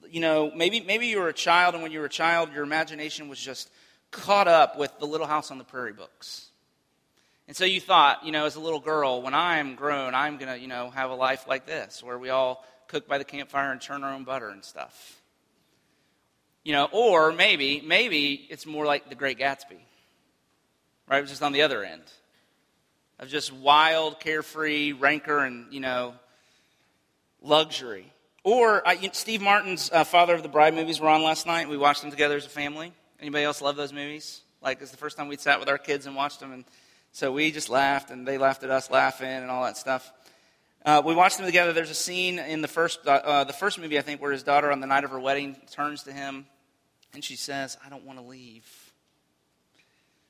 you 0.08 0.20
know, 0.20 0.52
maybe 0.54 0.80
maybe 0.80 1.08
you 1.08 1.18
were 1.18 1.28
a 1.28 1.34
child, 1.34 1.74
and 1.74 1.82
when 1.82 1.90
you 1.90 1.98
were 1.98 2.06
a 2.06 2.10
child, 2.10 2.52
your 2.54 2.62
imagination 2.62 3.28
was 3.28 3.40
just 3.40 3.70
caught 4.12 4.46
up 4.46 4.78
with 4.78 4.96
the 5.00 5.06
Little 5.06 5.26
House 5.26 5.50
on 5.50 5.58
the 5.58 5.64
Prairie 5.64 5.92
books. 5.92 6.50
And 7.46 7.56
so 7.56 7.64
you 7.64 7.80
thought, 7.80 8.24
you 8.24 8.32
know, 8.32 8.46
as 8.46 8.56
a 8.56 8.60
little 8.60 8.80
girl, 8.80 9.20
when 9.20 9.34
I'm 9.34 9.74
grown, 9.74 10.14
I'm 10.14 10.38
going 10.38 10.52
to, 10.52 10.58
you 10.58 10.66
know, 10.66 10.90
have 10.90 11.10
a 11.10 11.14
life 11.14 11.46
like 11.46 11.66
this, 11.66 12.02
where 12.02 12.18
we 12.18 12.30
all 12.30 12.64
cook 12.88 13.06
by 13.06 13.18
the 13.18 13.24
campfire 13.24 13.70
and 13.70 13.80
churn 13.80 14.02
our 14.02 14.14
own 14.14 14.24
butter 14.24 14.48
and 14.48 14.64
stuff. 14.64 15.20
You 16.62 16.72
know, 16.72 16.88
or 16.92 17.32
maybe, 17.32 17.82
maybe 17.84 18.46
it's 18.48 18.64
more 18.64 18.86
like 18.86 19.10
the 19.10 19.14
Great 19.14 19.38
Gatsby, 19.38 19.78
right? 21.06 21.20
It's 21.20 21.30
just 21.30 21.42
on 21.42 21.52
the 21.52 21.62
other 21.62 21.84
end 21.84 22.02
of 23.18 23.28
just 23.28 23.52
wild, 23.52 24.20
carefree 24.20 24.92
rancor 24.92 25.40
and, 25.40 25.70
you 25.70 25.80
know, 25.80 26.14
luxury. 27.42 28.10
Or 28.42 28.86
uh, 28.88 28.94
Steve 29.12 29.42
Martin's 29.42 29.90
uh, 29.92 30.04
Father 30.04 30.34
of 30.34 30.42
the 30.42 30.48
Bride 30.48 30.74
movies 30.74 31.00
were 31.00 31.08
on 31.08 31.22
last 31.22 31.46
night. 31.46 31.68
We 31.68 31.76
watched 31.76 32.00
them 32.00 32.10
together 32.10 32.36
as 32.36 32.46
a 32.46 32.50
family. 32.50 32.92
Anybody 33.20 33.44
else 33.44 33.60
love 33.60 33.76
those 33.76 33.92
movies? 33.92 34.40
Like, 34.62 34.80
it's 34.80 34.90
the 34.90 34.96
first 34.96 35.18
time 35.18 35.28
we'd 35.28 35.40
sat 35.40 35.60
with 35.60 35.68
our 35.68 35.78
kids 35.78 36.06
and 36.06 36.16
watched 36.16 36.40
them, 36.40 36.52
and 36.52 36.64
so 37.14 37.32
we 37.32 37.50
just 37.50 37.70
laughed, 37.70 38.10
and 38.10 38.28
they 38.28 38.36
laughed 38.36 38.62
at 38.64 38.70
us 38.70 38.90
laughing 38.90 39.28
and 39.28 39.50
all 39.50 39.64
that 39.64 39.78
stuff. 39.78 40.12
Uh, 40.84 41.00
we 41.02 41.14
watched 41.14 41.38
them 41.38 41.46
together. 41.46 41.72
There's 41.72 41.88
a 41.88 41.94
scene 41.94 42.38
in 42.38 42.60
the 42.60 42.68
first, 42.68 43.06
uh, 43.06 43.10
uh, 43.10 43.44
the 43.44 43.54
first 43.54 43.78
movie, 43.78 43.98
I 43.98 44.02
think, 44.02 44.20
where 44.20 44.32
his 44.32 44.42
daughter, 44.42 44.70
on 44.70 44.80
the 44.80 44.86
night 44.86 45.04
of 45.04 45.12
her 45.12 45.18
wedding, 45.18 45.56
turns 45.70 46.02
to 46.02 46.12
him 46.12 46.44
and 47.14 47.22
she 47.22 47.36
says, 47.36 47.78
I 47.86 47.88
don't 47.88 48.04
want 48.04 48.18
to 48.18 48.24
leave. 48.24 48.66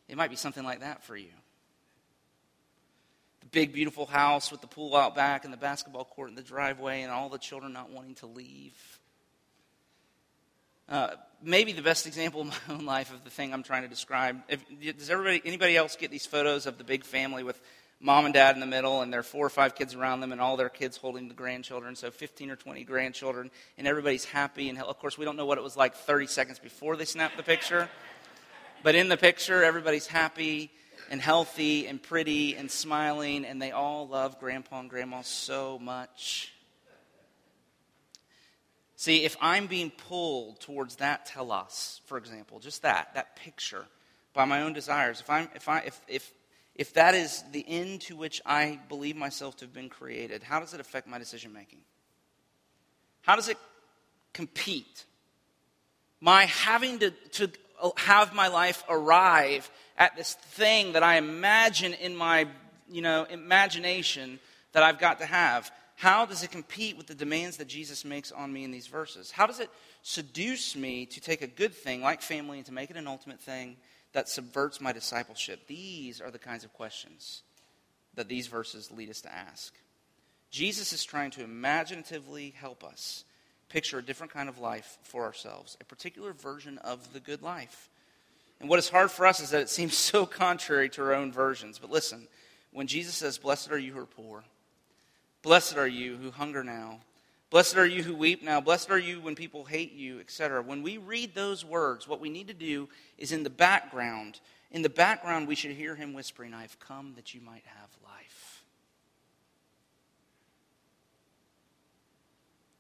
It 0.09 0.17
might 0.17 0.31
be 0.31 0.37
something 0.37 0.63
like 0.63 0.81
that 0.81 1.03
for 1.03 1.17
you. 1.17 1.33
The 3.41 3.47
big, 3.47 3.73
beautiful 3.73 4.05
house 4.05 4.53
with 4.53 4.61
the 4.61 4.67
pool 4.67 4.95
out 4.95 5.15
back 5.15 5.45
and 5.45 5.53
the 5.53 5.59
basketball 5.59 6.05
court 6.05 6.29
in 6.29 6.35
the 6.35 6.43
driveway, 6.43 7.01
and 7.01 7.11
all 7.11 7.31
the 7.31 7.39
children 7.39 7.73
not 7.73 7.91
wanting 7.91 8.15
to 8.17 8.27
leave. 8.27 8.94
Uh, 10.89 11.11
maybe 11.43 11.73
the 11.73 11.83
best 11.83 12.07
example 12.07 12.43
in 12.43 12.49
my 12.49 12.55
own 12.69 12.85
life 12.85 13.13
of 13.13 13.25
the 13.25 13.31
thing 13.31 13.53
I'm 13.53 13.63
trying 13.63 13.83
to 13.83 13.89
describe. 13.89 14.43
If, 14.49 14.65
does 14.99 15.11
everybody, 15.11 15.43
anybody 15.45 15.77
else 15.77 15.97
get 15.97 16.11
these 16.11 16.27
photos 16.27 16.67
of 16.67 16.79
the 16.79 16.85
big 16.85 17.05
family 17.05 17.43
with 17.43 17.61
mom 18.01 18.27
and 18.27 18.35
dad 18.35 18.55
in 18.55 18.61
the 18.61 18.67
middle, 18.67 19.01
and 19.01 19.13
there 19.13 19.21
are 19.21 19.25
four 19.25 19.47
or 19.47 19.51
five 19.51 19.75
kids 19.75 19.95
around 19.95 20.21
them, 20.21 20.33
and 20.33 20.41
all 20.41 20.57
their 20.57 20.69
kids 20.69 20.97
holding 20.97 21.29
the 21.29 21.35
grandchildren, 21.35 21.97
so 21.97 22.11
15 22.11 22.51
or 22.51 22.57
20 22.57 22.85
grandchildren, 22.85 23.51
and 23.79 23.87
everybody's 23.87 24.25
happy. 24.25 24.69
And 24.69 24.79
of 24.79 24.99
course, 24.99 25.17
we 25.17 25.25
don't 25.25 25.37
know 25.37 25.47
what 25.47 25.59
it 25.59 25.65
was 25.65 25.77
like 25.77 25.95
30 25.95 26.27
seconds 26.27 26.59
before 26.59 26.97
they 26.97 27.07
snapped 27.07 27.37
the 27.37 27.43
picture, 27.43 27.89
but 28.83 28.95
in 28.95 29.09
the 29.09 29.17
picture, 29.17 29.65
everybody's 29.65 30.07
happy 30.07 30.71
and 31.11 31.21
healthy 31.21 31.87
and 31.87 32.03
pretty 32.03 32.57
and 32.57 32.71
smiling, 32.71 33.45
and 33.45 33.61
they 33.61 33.71
all 33.71 34.07
love 34.07 34.39
grandpa 34.39 34.81
and 34.81 34.91
grandma 34.91 35.23
so 35.23 35.79
much. 35.79 36.54
See, 38.97 39.25
if 39.25 39.37
I'm 39.41 39.67
being 39.67 39.91
pulled 39.91 40.61
towards 40.61 40.97
that 40.97 41.27
telos, 41.27 42.01
for 42.07 42.17
example, 42.17 42.61
just 42.61 42.83
that, 42.83 43.15
that 43.15 43.37
picture, 43.37 43.87
by 44.33 44.45
my 44.45 44.63
own 44.63 44.73
desires, 44.73 45.21
if, 45.21 45.29
I'm, 45.29 45.49
if, 45.55 45.69
I, 45.69 45.79
if, 45.81 46.01
if, 46.07 46.33
if 46.75 46.95
that 46.95 47.15
is 47.15 47.43
the 47.53 47.65
end 47.67 48.03
to 48.03 48.17
which 48.17 48.41
I 48.47 48.79
believe 48.89 49.17
myself 49.17 49.57
to 49.57 49.65
have 49.65 49.73
been 49.73 49.89
created, 49.89 50.43
how 50.43 50.61
does 50.61 50.75
it 50.75 50.81
affect 50.81 51.09
my 51.09 51.19
decision 51.19 51.53
making? 51.53 51.81
How 53.23 53.37
does 53.37 53.49
it 53.49 53.59
compete? 54.33 55.05
My 56.21 56.45
having 56.45 57.01
to, 57.01 57.11
to 57.11 57.51
uh, 57.83 57.91
have 57.97 58.33
my 58.35 58.49
life 58.49 58.85
arrive 58.89 59.69
at 59.99 60.17
this 60.17 60.35
thing 60.35 60.93
that 60.93 61.03
I 61.03 61.17
imagine 61.17 61.95
in 61.95 62.15
my 62.15 62.47
you 62.89 63.03
know, 63.03 63.25
imagination 63.25 64.39
that 64.73 64.83
I've 64.83 64.99
got 64.99 65.19
to 65.19 65.27
have 65.27 65.71
how 65.97 66.27
does 66.27 66.43
it 66.43 66.51
compete 66.51 66.97
with 66.97 67.07
the 67.07 67.15
demands 67.15 67.57
that 67.59 67.69
Jesus 67.69 68.05
makes 68.05 68.33
on 68.33 68.53
me 68.53 68.65
in 68.65 68.71
these 68.71 68.89
verses? 68.89 69.31
How 69.31 69.47
does 69.47 69.61
it 69.61 69.71
seduce 70.03 70.75
me 70.75 71.07
to 71.07 71.21
take 71.21 71.43
a 71.43 71.47
good 71.47 71.73
thing 71.73 72.03
like 72.03 72.21
family 72.21 72.59
and 72.59 72.67
to 72.67 72.73
make 72.73 72.91
it 72.91 72.97
an 72.97 73.07
ultimate 73.07 73.41
thing 73.41 73.77
that 74.13 74.29
subverts 74.29 74.81
my 74.81 74.93
discipleship? 74.93 75.67
These 75.67 76.21
are 76.21 76.31
the 76.31 76.39
kinds 76.39 76.65
of 76.65 76.73
questions 76.73 77.43
that 78.15 78.29
these 78.29 78.49
verses 78.49 78.91
lead 78.91 79.11
us 79.11 79.21
to 79.23 79.33
ask. 79.33 79.75
Jesus 80.51 80.93
is 80.93 81.05
trying 81.05 81.31
to 81.33 81.45
imaginatively 81.45 82.55
help 82.57 82.85
us 82.85 83.25
picture 83.69 83.99
a 83.99 84.03
different 84.03 84.33
kind 84.33 84.49
of 84.49 84.59
life 84.59 84.99
for 85.03 85.25
ourselves, 85.25 85.77
a 85.81 85.85
particular 85.85 86.33
version 86.33 86.79
of 86.79 87.13
the 87.13 87.21
good 87.21 87.43
life. 87.43 87.89
And 88.61 88.69
what 88.69 88.79
is 88.79 88.89
hard 88.89 89.11
for 89.11 89.27
us 89.27 89.41
is 89.41 89.51
that 89.51 89.63
it 89.63 89.69
seems 89.69 89.97
so 89.99 90.27
contrary 90.27 90.89
to 90.91 91.03
our 91.03 91.15
own 91.15 91.33
versions. 91.33 91.79
But 91.79 91.91
listen, 91.91 92.29
when 92.73 92.87
Jesus 92.87 93.15
says, 93.15 93.39
Blessed 93.39 93.71
are 93.71 93.79
you 93.79 93.93
who 93.93 94.01
are 94.01 94.07
poor, 94.07 94.45
Blessed 95.45 95.77
are 95.77 95.87
you 95.87 96.17
who 96.17 96.31
hunger 96.31 96.65
now. 96.65 97.01
Blessed 97.51 97.77
are 97.77 97.87
you 97.87 98.03
who 98.03 98.17
weep 98.17 98.43
now. 98.43 98.63
Blessed 98.63 98.91
are 98.91 98.99
you 98.99 99.21
when 99.21 99.35
people 99.35 99.67
hate 99.67 99.93
you, 99.93 100.19
etc. 100.19 100.63
When 100.63 100.83
we 100.83 100.97
read 100.97 101.35
those 101.35 101.67
words, 101.67 102.09
what 102.09 102.19
we 102.19 102.31
need 102.31 102.49
to 102.49 102.55
do 102.55 102.89
is 103.19 103.31
in 103.31 103.43
the 103.43 103.51
background, 103.51 104.41
in 104.71 104.81
the 104.81 104.89
background, 104.89 105.47
we 105.47 105.55
should 105.55 105.73
hear 105.73 105.95
him 105.95 106.15
whispering, 106.15 106.55
I 106.55 106.63
have 106.63 106.81
come 106.81 107.13
that 107.17 107.35
you 107.35 107.43
might 107.43 107.63
have 107.67 107.91
life. 108.03 108.63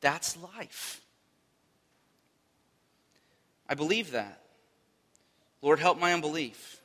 That's 0.00 0.34
life. 0.56 1.02
I 3.68 3.74
believe 3.74 4.12
that. 4.12 4.40
Lord, 5.60 5.80
help 5.80 6.00
my 6.00 6.14
unbelief. 6.14 6.80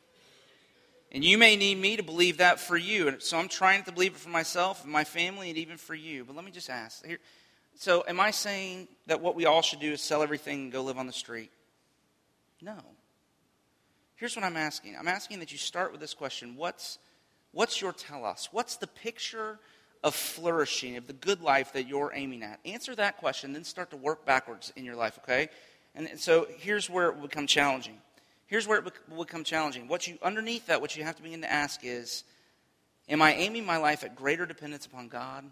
And 1.11 1.23
you 1.23 1.37
may 1.37 1.55
need 1.55 1.79
me 1.79 1.97
to 1.97 2.03
believe 2.03 2.37
that 2.37 2.59
for 2.59 2.77
you. 2.77 3.07
And 3.07 3.21
so 3.21 3.37
I'm 3.37 3.47
trying 3.47 3.83
to 3.83 3.91
believe 3.91 4.11
it 4.13 4.19
for 4.19 4.29
myself 4.29 4.83
and 4.83 4.91
my 4.91 5.03
family 5.03 5.49
and 5.49 5.57
even 5.57 5.77
for 5.77 5.95
you. 5.95 6.23
But 6.23 6.35
let 6.35 6.45
me 6.45 6.51
just 6.51 6.69
ask 6.69 7.05
here. 7.05 7.17
So, 7.75 8.03
am 8.07 8.19
I 8.19 8.31
saying 8.31 8.89
that 9.07 9.21
what 9.21 9.35
we 9.35 9.45
all 9.45 9.61
should 9.61 9.79
do 9.79 9.93
is 9.93 10.01
sell 10.01 10.21
everything 10.21 10.63
and 10.63 10.71
go 10.71 10.83
live 10.83 10.97
on 10.97 11.07
the 11.07 11.13
street? 11.13 11.51
No. 12.61 12.77
Here's 14.17 14.35
what 14.35 14.43
I'm 14.43 14.57
asking 14.57 14.97
I'm 14.97 15.07
asking 15.07 15.39
that 15.39 15.51
you 15.51 15.57
start 15.57 15.91
with 15.91 16.01
this 16.01 16.13
question 16.13 16.55
What's, 16.57 16.99
what's 17.53 17.81
your 17.81 17.93
telos? 17.93 18.49
What's 18.51 18.75
the 18.75 18.87
picture 18.87 19.59
of 20.03 20.13
flourishing, 20.13 20.97
of 20.97 21.07
the 21.07 21.13
good 21.13 21.41
life 21.41 21.73
that 21.73 21.87
you're 21.87 22.11
aiming 22.13 22.43
at? 22.43 22.59
Answer 22.65 22.95
that 22.95 23.17
question, 23.17 23.53
then 23.53 23.63
start 23.63 23.91
to 23.91 23.97
work 23.97 24.25
backwards 24.25 24.73
in 24.75 24.85
your 24.85 24.95
life, 24.95 25.17
okay? 25.23 25.49
And 25.95 26.19
so 26.19 26.47
here's 26.57 26.89
where 26.89 27.09
it 27.09 27.15
will 27.15 27.27
become 27.27 27.47
challenging 27.47 27.97
here's 28.49 28.67
where 28.67 28.79
it 28.79 28.93
will 29.09 29.23
become 29.23 29.43
challenging. 29.43 29.87
What 29.87 30.07
you 30.07 30.17
underneath 30.21 30.65
that, 30.65 30.81
what 30.81 30.97
you 30.97 31.03
have 31.03 31.15
to 31.15 31.23
begin 31.23 31.41
to 31.41 31.51
ask 31.51 31.81
is, 31.83 32.23
am 33.07 33.21
I 33.21 33.33
aiming 33.35 33.65
my 33.65 33.77
life 33.77 34.03
at 34.03 34.15
greater 34.15 34.45
dependence 34.45 34.85
upon 34.85 35.07
God? 35.07 35.45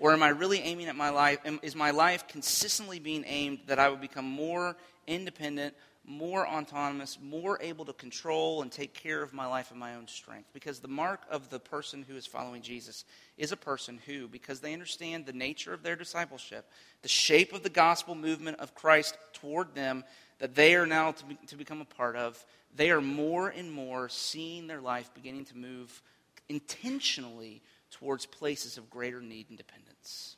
Or 0.00 0.12
am 0.12 0.24
I 0.24 0.30
really 0.30 0.58
aiming 0.58 0.88
at 0.88 0.96
my 0.96 1.10
life? 1.10 1.38
Is 1.62 1.76
my 1.76 1.92
life 1.92 2.26
consistently 2.26 2.98
being 2.98 3.24
aimed 3.26 3.60
that 3.68 3.78
I 3.78 3.88
would 3.88 4.00
become 4.00 4.24
more 4.24 4.76
independent, 5.06 5.74
more 6.04 6.46
autonomous, 6.46 7.16
more 7.22 7.58
able 7.62 7.84
to 7.84 7.92
control 7.92 8.62
and 8.62 8.72
take 8.72 8.92
care 8.92 9.22
of 9.22 9.32
my 9.32 9.46
life 9.46 9.70
in 9.70 9.78
my 9.78 9.94
own 9.94 10.08
strength? 10.08 10.48
Because 10.52 10.80
the 10.80 10.88
mark 10.88 11.22
of 11.30 11.48
the 11.48 11.60
person 11.60 12.04
who 12.06 12.16
is 12.16 12.26
following 12.26 12.60
Jesus 12.60 13.04
is 13.38 13.52
a 13.52 13.56
person 13.56 14.00
who, 14.04 14.26
because 14.26 14.58
they 14.58 14.72
understand 14.72 15.26
the 15.26 15.32
nature 15.32 15.72
of 15.72 15.84
their 15.84 15.96
discipleship, 15.96 16.68
the 17.02 17.08
shape 17.08 17.52
of 17.52 17.62
the 17.62 17.70
gospel 17.70 18.16
movement 18.16 18.58
of 18.58 18.74
Christ 18.74 19.16
toward 19.32 19.76
them, 19.76 20.02
that 20.38 20.54
they 20.54 20.74
are 20.74 20.86
now 20.86 21.12
to, 21.12 21.24
be, 21.24 21.34
to 21.46 21.56
become 21.56 21.80
a 21.80 21.84
part 21.84 22.16
of, 22.16 22.44
they 22.74 22.90
are 22.90 23.00
more 23.00 23.48
and 23.48 23.72
more 23.72 24.08
seeing 24.08 24.66
their 24.66 24.80
life 24.80 25.10
beginning 25.14 25.44
to 25.46 25.56
move 25.56 26.02
intentionally 26.48 27.62
towards 27.90 28.26
places 28.26 28.76
of 28.76 28.90
greater 28.90 29.20
need 29.20 29.46
and 29.48 29.58
dependence. 29.58 30.36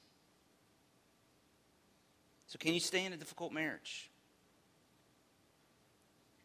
So, 2.46 2.58
can 2.58 2.74
you 2.74 2.80
stay 2.80 3.04
in 3.04 3.12
a 3.12 3.16
difficult 3.16 3.52
marriage? 3.52 4.10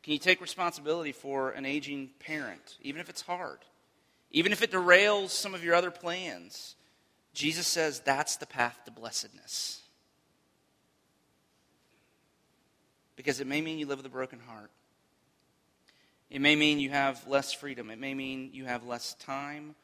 Can 0.03 0.13
you 0.13 0.19
take 0.19 0.41
responsibility 0.41 1.11
for 1.11 1.51
an 1.51 1.65
aging 1.65 2.09
parent, 2.19 2.77
even 2.81 3.01
if 3.01 3.09
it's 3.09 3.21
hard? 3.21 3.59
even 4.31 4.51
if 4.51 4.61
it 4.61 4.71
derails 4.71 5.29
some 5.29 5.53
of 5.53 5.63
your 5.63 5.75
other 5.75 5.91
plans, 5.91 6.75
Jesus 7.33 7.67
says 7.67 7.99
that's 7.99 8.37
the 8.37 8.45
path 8.45 8.79
to 8.85 8.91
blessedness. 8.91 9.80
Because 13.15 13.39
it 13.39 13.47
may 13.47 13.61
mean 13.61 13.77
you 13.77 13.85
live 13.85 13.99
with 13.99 14.05
a 14.05 14.09
broken 14.09 14.39
heart. 14.39 14.71
It 16.29 16.39
may 16.39 16.55
mean 16.55 16.79
you 16.79 16.89
have 16.91 17.27
less 17.27 17.51
freedom. 17.51 17.91
It 17.91 17.99
may 17.99 18.13
mean 18.13 18.51
you 18.53 18.65
have 18.65 18.85
less 18.85 19.15
time 19.15 19.75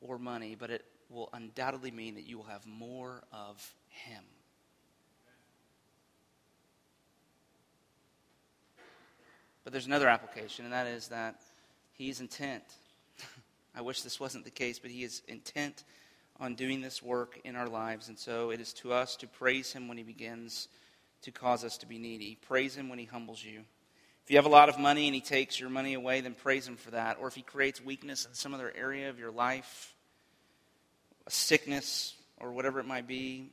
or 0.00 0.18
money, 0.18 0.54
but 0.54 0.70
it 0.70 0.84
will 1.08 1.30
undoubtedly 1.32 1.90
mean 1.90 2.16
that 2.16 2.26
you 2.26 2.36
will 2.36 2.44
have 2.44 2.66
more 2.66 3.22
of 3.32 3.74
Him. 3.88 4.22
But 9.64 9.72
there's 9.72 9.86
another 9.86 10.08
application, 10.08 10.66
and 10.66 10.74
that 10.74 10.86
is 10.86 11.08
that 11.08 11.40
He's 11.94 12.20
intent. 12.20 12.64
I 13.74 13.80
wish 13.80 14.02
this 14.02 14.20
wasn't 14.20 14.44
the 14.44 14.50
case, 14.50 14.78
but 14.78 14.90
He 14.90 15.04
is 15.04 15.22
intent 15.26 15.84
on 16.38 16.54
doing 16.54 16.82
this 16.82 17.02
work 17.02 17.40
in 17.44 17.56
our 17.56 17.68
lives. 17.68 18.08
And 18.08 18.18
so 18.18 18.50
it 18.50 18.60
is 18.60 18.74
to 18.74 18.92
us 18.92 19.16
to 19.16 19.26
praise 19.26 19.72
Him 19.72 19.88
when 19.88 19.96
He 19.96 20.04
begins 20.04 20.68
to 21.24 21.32
cause 21.32 21.64
us 21.64 21.78
to 21.78 21.86
be 21.86 21.98
needy. 21.98 22.38
Praise 22.46 22.74
Him 22.74 22.88
when 22.88 22.98
He 22.98 23.04
humbles 23.04 23.42
you. 23.42 23.60
If 24.24 24.30
you 24.30 24.36
have 24.36 24.46
a 24.46 24.50
lot 24.50 24.68
of 24.68 24.78
money 24.78 25.06
and 25.06 25.14
He 25.14 25.20
takes 25.20 25.58
your 25.58 25.68
money 25.68 25.94
away, 25.94 26.20
then 26.20 26.34
praise 26.34 26.66
Him 26.66 26.76
for 26.76 26.92
that. 26.92 27.18
Or 27.20 27.28
if 27.28 27.34
He 27.34 27.42
creates 27.42 27.84
weakness 27.84 28.24
in 28.24 28.34
some 28.34 28.54
other 28.54 28.72
area 28.74 29.10
of 29.10 29.18
your 29.18 29.30
life, 29.30 29.94
a 31.26 31.30
sickness 31.30 32.14
or 32.40 32.52
whatever 32.52 32.80
it 32.80 32.86
might 32.86 33.06
be, 33.06 33.50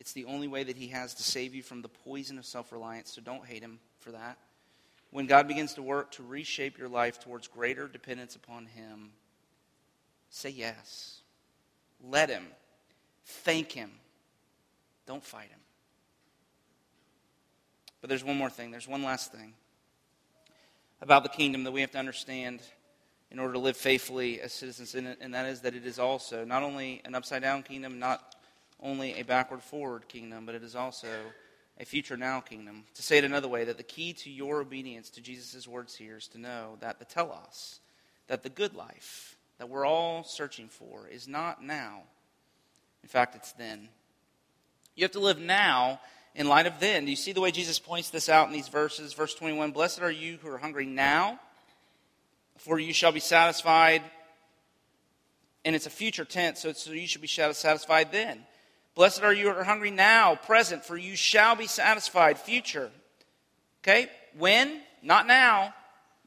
it's 0.00 0.12
the 0.12 0.24
only 0.26 0.48
way 0.48 0.64
that 0.64 0.76
He 0.76 0.88
has 0.88 1.14
to 1.14 1.22
save 1.22 1.54
you 1.54 1.62
from 1.62 1.82
the 1.82 1.88
poison 1.88 2.38
of 2.38 2.46
self 2.46 2.72
reliance. 2.72 3.12
So 3.12 3.22
don't 3.22 3.46
hate 3.46 3.62
Him 3.62 3.78
for 4.00 4.12
that. 4.12 4.38
When 5.10 5.26
God 5.26 5.46
begins 5.46 5.74
to 5.74 5.82
work 5.82 6.12
to 6.12 6.22
reshape 6.22 6.78
your 6.78 6.88
life 6.88 7.20
towards 7.20 7.46
greater 7.46 7.86
dependence 7.86 8.34
upon 8.34 8.66
Him, 8.66 9.10
say 10.30 10.50
yes. 10.50 11.20
Let 12.02 12.30
Him. 12.30 12.46
Thank 13.24 13.72
Him. 13.72 13.92
Don't 15.06 15.22
fight 15.22 15.50
Him. 15.50 15.61
But 18.02 18.08
there's 18.10 18.24
one 18.24 18.36
more 18.36 18.50
thing. 18.50 18.70
There's 18.70 18.88
one 18.88 19.02
last 19.02 19.32
thing 19.32 19.54
about 21.00 21.22
the 21.22 21.28
kingdom 21.30 21.64
that 21.64 21.72
we 21.72 21.80
have 21.80 21.92
to 21.92 21.98
understand 21.98 22.60
in 23.30 23.38
order 23.38 23.54
to 23.54 23.58
live 23.58 23.76
faithfully 23.76 24.40
as 24.42 24.52
citizens 24.52 24.94
in 24.94 25.06
it, 25.06 25.18
and 25.22 25.32
that 25.32 25.46
is 25.46 25.62
that 25.62 25.74
it 25.74 25.86
is 25.86 25.98
also 25.98 26.44
not 26.44 26.62
only 26.62 27.00
an 27.06 27.14
upside 27.14 27.40
down 27.40 27.62
kingdom, 27.62 27.98
not 27.98 28.36
only 28.82 29.14
a 29.14 29.22
backward 29.22 29.62
forward 29.62 30.06
kingdom, 30.08 30.44
but 30.44 30.54
it 30.54 30.62
is 30.62 30.76
also 30.76 31.08
a 31.80 31.84
future 31.84 32.16
now 32.16 32.40
kingdom. 32.40 32.84
To 32.94 33.02
say 33.02 33.18
it 33.18 33.24
another 33.24 33.48
way, 33.48 33.64
that 33.64 33.78
the 33.78 33.82
key 33.82 34.12
to 34.14 34.30
your 34.30 34.60
obedience 34.60 35.08
to 35.10 35.20
Jesus' 35.20 35.66
words 35.66 35.94
here 35.94 36.18
is 36.18 36.28
to 36.28 36.38
know 36.38 36.76
that 36.80 36.98
the 36.98 37.04
telos, 37.04 37.80
that 38.26 38.42
the 38.42 38.50
good 38.50 38.74
life 38.74 39.36
that 39.58 39.68
we're 39.68 39.86
all 39.86 40.24
searching 40.24 40.68
for 40.68 41.06
is 41.08 41.28
not 41.28 41.62
now. 41.62 42.02
In 43.02 43.08
fact, 43.08 43.36
it's 43.36 43.52
then. 43.52 43.88
You 44.96 45.04
have 45.04 45.12
to 45.12 45.20
live 45.20 45.38
now 45.38 46.00
in 46.34 46.48
light 46.48 46.66
of 46.66 46.80
then. 46.80 47.04
Do 47.04 47.10
you 47.10 47.16
see 47.16 47.32
the 47.32 47.40
way 47.40 47.50
Jesus 47.50 47.78
points 47.78 48.10
this 48.10 48.28
out 48.28 48.46
in 48.46 48.52
these 48.52 48.68
verses? 48.68 49.12
Verse 49.12 49.34
21 49.34 49.72
Blessed 49.72 50.00
are 50.00 50.10
you 50.10 50.38
who 50.42 50.48
are 50.48 50.58
hungry 50.58 50.86
now, 50.86 51.38
for 52.58 52.78
you 52.78 52.92
shall 52.92 53.12
be 53.12 53.20
satisfied. 53.20 54.02
And 55.64 55.76
it's 55.76 55.86
a 55.86 55.90
future 55.90 56.24
tense, 56.24 56.60
so, 56.60 56.72
so 56.72 56.90
you 56.92 57.06
should 57.06 57.20
be 57.20 57.28
satisfied 57.28 58.10
then. 58.10 58.40
Blessed 58.94 59.22
are 59.22 59.32
you 59.32 59.44
who 59.44 59.56
are 59.56 59.64
hungry 59.64 59.92
now, 59.92 60.34
present, 60.34 60.84
for 60.84 60.96
you 60.96 61.14
shall 61.14 61.54
be 61.54 61.66
satisfied. 61.66 62.38
Future. 62.38 62.90
Okay? 63.82 64.10
When? 64.36 64.80
Not 65.02 65.26
now. 65.26 65.72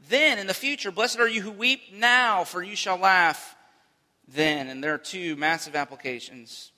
Then, 0.09 0.39
in 0.39 0.47
the 0.47 0.53
future. 0.53 0.91
Blessed 0.91 1.19
are 1.19 1.27
you 1.27 1.41
who 1.41 1.51
weep 1.51 1.93
now, 1.93 2.43
for 2.43 2.63
you 2.63 2.75
shall 2.75 2.97
laugh 2.97 3.55
then. 4.27 4.67
And 4.67 4.83
there 4.83 4.93
are 4.93 4.99
two 4.99 5.35
massive 5.35 5.75
applications 5.75 6.71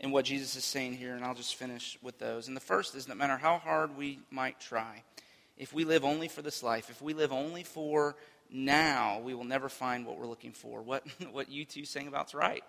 in 0.00 0.10
what 0.10 0.24
Jesus 0.24 0.54
is 0.56 0.64
saying 0.64 0.94
here, 0.94 1.14
and 1.14 1.24
I'll 1.24 1.34
just 1.34 1.56
finish 1.56 1.98
with 2.02 2.18
those. 2.18 2.48
And 2.48 2.56
the 2.56 2.60
first 2.60 2.94
is 2.94 3.08
no 3.08 3.14
matter 3.14 3.36
how 3.36 3.58
hard 3.58 3.96
we 3.96 4.20
might 4.30 4.60
try, 4.60 5.02
if 5.56 5.72
we 5.72 5.84
live 5.84 6.04
only 6.04 6.28
for 6.28 6.42
this 6.42 6.62
life, 6.62 6.88
if 6.88 7.02
we 7.02 7.14
live 7.14 7.32
only 7.32 7.64
for 7.64 8.16
now, 8.50 9.20
we 9.20 9.34
will 9.34 9.44
never 9.44 9.68
find 9.68 10.06
what 10.06 10.18
we're 10.18 10.26
looking 10.26 10.52
for. 10.52 10.82
What, 10.82 11.04
what 11.32 11.50
you 11.50 11.64
two 11.64 11.84
saying 11.84 12.08
about's 12.08 12.34
right. 12.34 12.62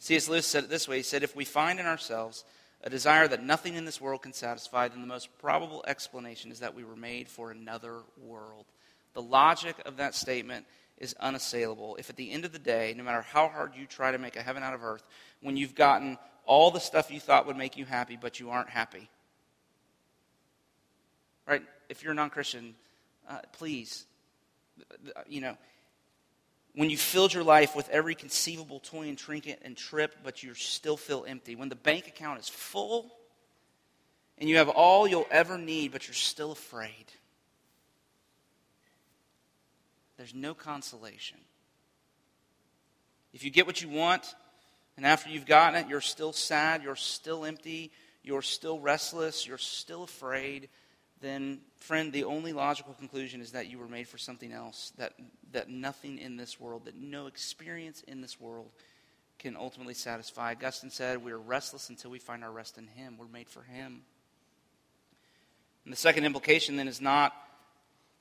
C.S. 0.00 0.28
Lewis 0.28 0.46
said 0.46 0.64
it 0.64 0.70
this 0.70 0.88
way 0.88 0.98
He 0.98 1.02
said, 1.02 1.22
If 1.22 1.36
we 1.36 1.44
find 1.44 1.78
in 1.78 1.86
ourselves 1.86 2.44
a 2.82 2.90
desire 2.90 3.26
that 3.28 3.42
nothing 3.42 3.74
in 3.74 3.84
this 3.84 4.00
world 4.00 4.22
can 4.22 4.32
satisfy, 4.32 4.88
then 4.88 5.00
the 5.00 5.06
most 5.06 5.38
probable 5.38 5.84
explanation 5.86 6.50
is 6.50 6.60
that 6.60 6.74
we 6.74 6.84
were 6.84 6.96
made 6.96 7.28
for 7.28 7.50
another 7.50 8.00
world. 8.22 8.66
The 9.14 9.22
logic 9.22 9.76
of 9.86 9.96
that 9.96 10.14
statement 10.14 10.66
is 10.98 11.14
unassailable. 11.20 11.96
If 11.96 12.10
at 12.10 12.16
the 12.16 12.30
end 12.30 12.44
of 12.44 12.52
the 12.52 12.58
day, 12.58 12.94
no 12.96 13.02
matter 13.02 13.22
how 13.22 13.48
hard 13.48 13.72
you 13.76 13.86
try 13.86 14.12
to 14.12 14.18
make 14.18 14.36
a 14.36 14.42
heaven 14.42 14.62
out 14.62 14.74
of 14.74 14.84
earth, 14.84 15.04
when 15.40 15.56
you've 15.56 15.74
gotten 15.74 16.18
all 16.46 16.70
the 16.70 16.80
stuff 16.80 17.10
you 17.10 17.20
thought 17.20 17.46
would 17.46 17.56
make 17.56 17.76
you 17.76 17.84
happy, 17.84 18.18
but 18.20 18.38
you 18.38 18.50
aren't 18.50 18.68
happy, 18.68 19.08
right? 21.46 21.62
If 21.88 22.02
you're 22.02 22.12
a 22.12 22.14
non 22.14 22.30
Christian, 22.30 22.74
uh, 23.28 23.38
please, 23.52 24.04
you 25.26 25.40
know, 25.40 25.56
when 26.74 26.90
you 26.90 26.96
filled 26.96 27.32
your 27.32 27.44
life 27.44 27.76
with 27.76 27.88
every 27.88 28.14
conceivable 28.14 28.80
toy 28.80 29.08
and 29.08 29.16
trinket 29.16 29.60
and 29.62 29.76
trip, 29.76 30.16
but 30.24 30.42
you 30.42 30.54
still 30.54 30.96
feel 30.96 31.24
empty, 31.26 31.54
when 31.54 31.68
the 31.68 31.76
bank 31.76 32.08
account 32.08 32.40
is 32.40 32.48
full 32.48 33.14
and 34.38 34.48
you 34.48 34.56
have 34.56 34.68
all 34.68 35.06
you'll 35.06 35.28
ever 35.30 35.56
need, 35.56 35.92
but 35.92 36.08
you're 36.08 36.14
still 36.14 36.50
afraid, 36.50 37.06
there's 40.16 40.34
no 40.34 40.54
consolation. 40.54 41.38
If 43.32 43.44
you 43.44 43.50
get 43.50 43.66
what 43.66 43.82
you 43.82 43.88
want, 43.88 44.34
and 44.96 45.04
after 45.04 45.30
you've 45.30 45.46
gotten 45.46 45.80
it, 45.80 45.88
you're 45.88 46.00
still 46.00 46.32
sad, 46.32 46.82
you're 46.82 46.96
still 46.96 47.44
empty, 47.44 47.90
you're 48.22 48.42
still 48.42 48.78
restless, 48.78 49.46
you're 49.46 49.58
still 49.58 50.04
afraid, 50.04 50.68
then, 51.20 51.60
friend, 51.78 52.12
the 52.12 52.24
only 52.24 52.52
logical 52.52 52.92
conclusion 52.92 53.40
is 53.40 53.52
that 53.52 53.70
you 53.70 53.78
were 53.78 53.88
made 53.88 54.06
for 54.06 54.18
something 54.18 54.52
else, 54.52 54.92
that, 54.98 55.14
that 55.52 55.70
nothing 55.70 56.18
in 56.18 56.36
this 56.36 56.60
world, 56.60 56.84
that 56.84 56.96
no 56.96 57.26
experience 57.26 58.02
in 58.02 58.20
this 58.20 58.38
world 58.38 58.70
can 59.38 59.56
ultimately 59.56 59.94
satisfy. 59.94 60.52
Augustine 60.52 60.90
said, 60.90 61.24
We 61.24 61.32
are 61.32 61.38
restless 61.38 61.88
until 61.88 62.10
we 62.10 62.18
find 62.18 62.44
our 62.44 62.52
rest 62.52 62.78
in 62.78 62.86
Him. 62.86 63.16
We're 63.18 63.26
made 63.26 63.48
for 63.48 63.62
Him. 63.62 64.02
And 65.84 65.92
the 65.92 65.96
second 65.96 66.24
implication 66.24 66.76
then 66.76 66.88
is 66.88 67.00
not 67.00 67.34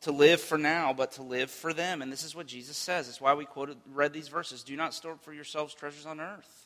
to 0.03 0.11
live 0.11 0.39
for 0.41 0.57
now, 0.57 0.93
but 0.93 1.13
to 1.13 1.23
live 1.23 1.51
for 1.51 1.73
them. 1.73 2.01
And 2.01 2.11
this 2.11 2.23
is 2.23 2.35
what 2.35 2.47
Jesus 2.47 2.77
says. 2.77 3.09
It's 3.09 3.21
why 3.21 3.33
we 3.33 3.45
quoted, 3.45 3.77
read 3.91 4.13
these 4.13 4.27
verses. 4.27 4.63
Do 4.63 4.75
not 4.75 4.93
store 4.93 5.13
up 5.13 5.23
for 5.23 5.33
yourselves 5.33 5.73
treasures 5.73 6.05
on 6.05 6.19
earth 6.19 6.63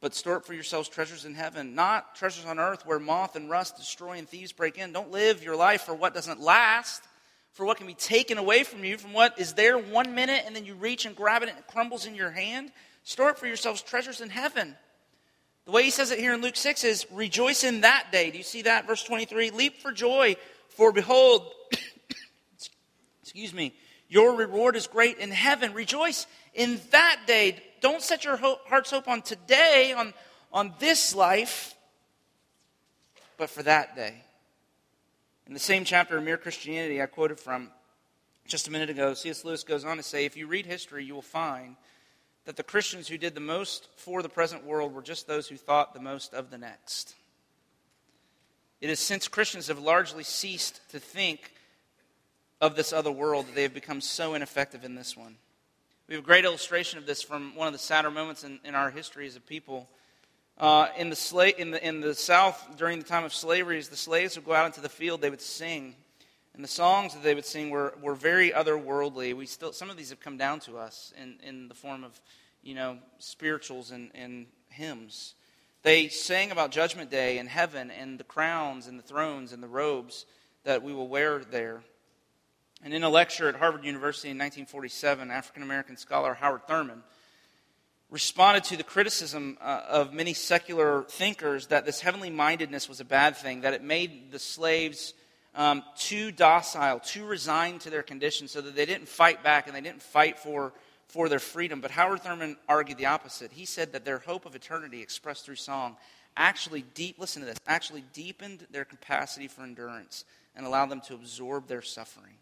but 0.00 0.14
store 0.14 0.36
up 0.36 0.44
for 0.44 0.54
yourselves 0.54 0.88
treasures 0.88 1.24
in 1.24 1.34
heaven, 1.34 1.74
not 1.74 2.14
treasures 2.14 2.44
on 2.44 2.58
earth 2.58 2.84
where 2.86 2.98
moth 2.98 3.36
and 3.36 3.50
rust 3.50 3.76
destroy 3.76 4.18
and 4.18 4.28
thieves 4.28 4.52
break 4.52 4.78
in. 4.78 4.92
Don't 4.92 5.10
live 5.10 5.42
your 5.42 5.56
life 5.56 5.82
for 5.82 5.94
what 5.94 6.14
doesn't 6.14 6.40
last, 6.40 7.02
for 7.52 7.64
what 7.64 7.78
can 7.78 7.86
be 7.86 7.94
taken 7.94 8.38
away 8.38 8.62
from 8.62 8.84
you, 8.84 8.98
from 8.98 9.12
what 9.12 9.38
is 9.38 9.54
there 9.54 9.78
one 9.78 10.14
minute 10.14 10.44
and 10.46 10.54
then 10.54 10.64
you 10.64 10.74
reach 10.74 11.06
and 11.06 11.16
grab 11.16 11.42
it 11.42 11.48
and 11.48 11.58
it 11.58 11.66
crumbles 11.66 12.06
in 12.06 12.14
your 12.14 12.30
hand. 12.30 12.70
Store 13.04 13.30
up 13.30 13.38
for 13.38 13.46
yourselves 13.46 13.82
treasures 13.82 14.20
in 14.20 14.28
heaven. 14.28 14.76
The 15.64 15.72
way 15.72 15.82
he 15.82 15.90
says 15.90 16.12
it 16.12 16.20
here 16.20 16.34
in 16.34 16.42
Luke 16.42 16.56
6 16.56 16.84
is 16.84 17.06
rejoice 17.10 17.64
in 17.64 17.80
that 17.80 18.12
day. 18.12 18.30
Do 18.30 18.38
you 18.38 18.44
see 18.44 18.62
that? 18.62 18.86
Verse 18.86 19.02
23 19.02 19.50
Leap 19.50 19.80
for 19.80 19.90
joy, 19.90 20.36
for 20.76 20.92
behold, 20.92 21.50
excuse 23.22 23.52
me, 23.52 23.74
your 24.08 24.34
reward 24.36 24.76
is 24.76 24.86
great 24.86 25.18
in 25.18 25.30
heaven. 25.30 25.72
Rejoice 25.72 26.26
in 26.54 26.80
that 26.90 27.22
day. 27.26 27.60
Don't 27.80 28.02
set 28.02 28.24
your 28.24 28.36
heart's 28.36 28.90
hope 28.90 29.08
on 29.08 29.22
today, 29.22 29.92
on, 29.96 30.14
on 30.52 30.74
this 30.78 31.14
life, 31.14 31.74
but 33.36 33.50
for 33.50 33.62
that 33.62 33.96
day. 33.96 34.22
In 35.46 35.54
the 35.54 35.60
same 35.60 35.84
chapter 35.84 36.16
of 36.16 36.24
Mere 36.24 36.36
Christianity 36.36 37.00
I 37.00 37.06
quoted 37.06 37.40
from 37.40 37.70
just 38.46 38.68
a 38.68 38.70
minute 38.70 38.90
ago, 38.90 39.14
C.S. 39.14 39.44
Lewis 39.44 39.64
goes 39.64 39.84
on 39.84 39.96
to 39.96 40.02
say 40.02 40.24
if 40.24 40.36
you 40.36 40.46
read 40.46 40.66
history, 40.66 41.04
you 41.04 41.14
will 41.14 41.22
find 41.22 41.76
that 42.44 42.56
the 42.56 42.62
Christians 42.62 43.08
who 43.08 43.18
did 43.18 43.34
the 43.34 43.40
most 43.40 43.88
for 43.96 44.22
the 44.22 44.28
present 44.28 44.64
world 44.64 44.92
were 44.92 45.02
just 45.02 45.26
those 45.26 45.48
who 45.48 45.56
thought 45.56 45.94
the 45.94 46.00
most 46.00 46.32
of 46.32 46.50
the 46.50 46.58
next. 46.58 47.14
It 48.80 48.90
is 48.90 49.00
since 49.00 49.26
Christians 49.28 49.68
have 49.68 49.78
largely 49.78 50.22
ceased 50.22 50.80
to 50.90 50.98
think 50.98 51.52
of 52.60 52.76
this 52.76 52.92
other 52.92 53.10
world 53.10 53.46
that 53.46 53.54
they 53.54 53.62
have 53.62 53.74
become 53.74 54.00
so 54.00 54.34
ineffective 54.34 54.84
in 54.84 54.94
this 54.94 55.16
one. 55.16 55.36
We 56.08 56.14
have 56.14 56.22
a 56.22 56.26
great 56.26 56.44
illustration 56.44 56.98
of 56.98 57.06
this 57.06 57.22
from 57.22 57.56
one 57.56 57.66
of 57.66 57.72
the 57.72 57.78
sadder 57.78 58.10
moments 58.10 58.44
in, 58.44 58.60
in 58.64 58.74
our 58.74 58.90
history 58.90 59.26
as 59.26 59.34
a 59.34 59.40
people. 59.40 59.88
Uh, 60.58 60.88
in, 60.96 61.10
the 61.10 61.16
sla- 61.16 61.56
in, 61.56 61.70
the, 61.70 61.86
in 61.86 62.00
the 62.00 62.14
South, 62.14 62.76
during 62.76 62.98
the 62.98 63.04
time 63.04 63.24
of 63.24 63.34
slavery, 63.34 63.78
as 63.78 63.88
the 63.88 63.96
slaves 63.96 64.36
would 64.36 64.44
go 64.44 64.54
out 64.54 64.66
into 64.66 64.80
the 64.80 64.88
field, 64.88 65.20
they 65.20 65.30
would 65.30 65.40
sing. 65.40 65.94
And 66.54 66.64
the 66.64 66.68
songs 66.68 67.12
that 67.12 67.22
they 67.22 67.34
would 67.34 67.44
sing 67.44 67.70
were, 67.70 67.94
were 68.00 68.14
very 68.14 68.50
otherworldly. 68.50 69.34
We 69.34 69.46
still, 69.46 69.72
some 69.72 69.90
of 69.90 69.96
these 69.96 70.10
have 70.10 70.20
come 70.20 70.38
down 70.38 70.60
to 70.60 70.78
us 70.78 71.12
in, 71.20 71.38
in 71.42 71.68
the 71.68 71.74
form 71.74 72.04
of, 72.04 72.18
you 72.62 72.74
know, 72.74 72.98
spirituals 73.18 73.90
and, 73.90 74.10
and 74.14 74.46
hymns. 74.70 75.34
They 75.86 76.08
sang 76.08 76.50
about 76.50 76.72
Judgment 76.72 77.12
Day 77.12 77.38
and 77.38 77.48
heaven 77.48 77.92
and 77.92 78.18
the 78.18 78.24
crowns 78.24 78.88
and 78.88 78.98
the 78.98 79.04
thrones 79.04 79.52
and 79.52 79.62
the 79.62 79.68
robes 79.68 80.26
that 80.64 80.82
we 80.82 80.92
will 80.92 81.06
wear 81.06 81.38
there. 81.38 81.84
And 82.82 82.92
in 82.92 83.04
a 83.04 83.08
lecture 83.08 83.48
at 83.48 83.54
Harvard 83.54 83.84
University 83.84 84.30
in 84.30 84.36
1947, 84.36 85.30
African 85.30 85.62
American 85.62 85.96
scholar 85.96 86.34
Howard 86.34 86.66
Thurman 86.66 87.04
responded 88.10 88.64
to 88.64 88.76
the 88.76 88.82
criticism 88.82 89.58
uh, 89.60 89.82
of 89.88 90.12
many 90.12 90.34
secular 90.34 91.04
thinkers 91.04 91.68
that 91.68 91.86
this 91.86 92.00
heavenly 92.00 92.30
mindedness 92.30 92.88
was 92.88 92.98
a 92.98 93.04
bad 93.04 93.36
thing, 93.36 93.60
that 93.60 93.72
it 93.72 93.84
made 93.84 94.32
the 94.32 94.40
slaves 94.40 95.14
um, 95.54 95.84
too 95.96 96.32
docile, 96.32 96.98
too 96.98 97.24
resigned 97.24 97.82
to 97.82 97.90
their 97.90 98.02
condition, 98.02 98.48
so 98.48 98.60
that 98.60 98.74
they 98.74 98.86
didn't 98.86 99.06
fight 99.06 99.44
back 99.44 99.68
and 99.68 99.76
they 99.76 99.80
didn't 99.82 100.02
fight 100.02 100.36
for, 100.40 100.72
for 101.08 101.28
their 101.28 101.38
freedom. 101.38 101.80
But 101.80 101.90
Howard 101.92 102.22
Thurman 102.22 102.56
argued 102.68 102.98
the 102.98 103.06
opposite. 103.06 103.52
He 103.52 103.64
said 103.64 103.92
that 103.92 104.04
their 104.04 104.18
hope 104.18 104.46
of 104.46 104.54
eternity 104.54 105.02
expressed 105.02 105.44
through 105.44 105.56
song 105.56 105.96
actually 106.36 106.82
deep 106.94 107.18
listen 107.18 107.40
to 107.40 107.46
this 107.46 107.58
actually 107.66 108.04
deepened 108.12 108.66
their 108.70 108.84
capacity 108.84 109.48
for 109.48 109.62
endurance 109.62 110.24
and 110.54 110.66
allowed 110.66 110.90
them 110.90 111.00
to 111.00 111.14
absorb 111.14 111.66
their 111.66 111.82
suffering 111.82 112.34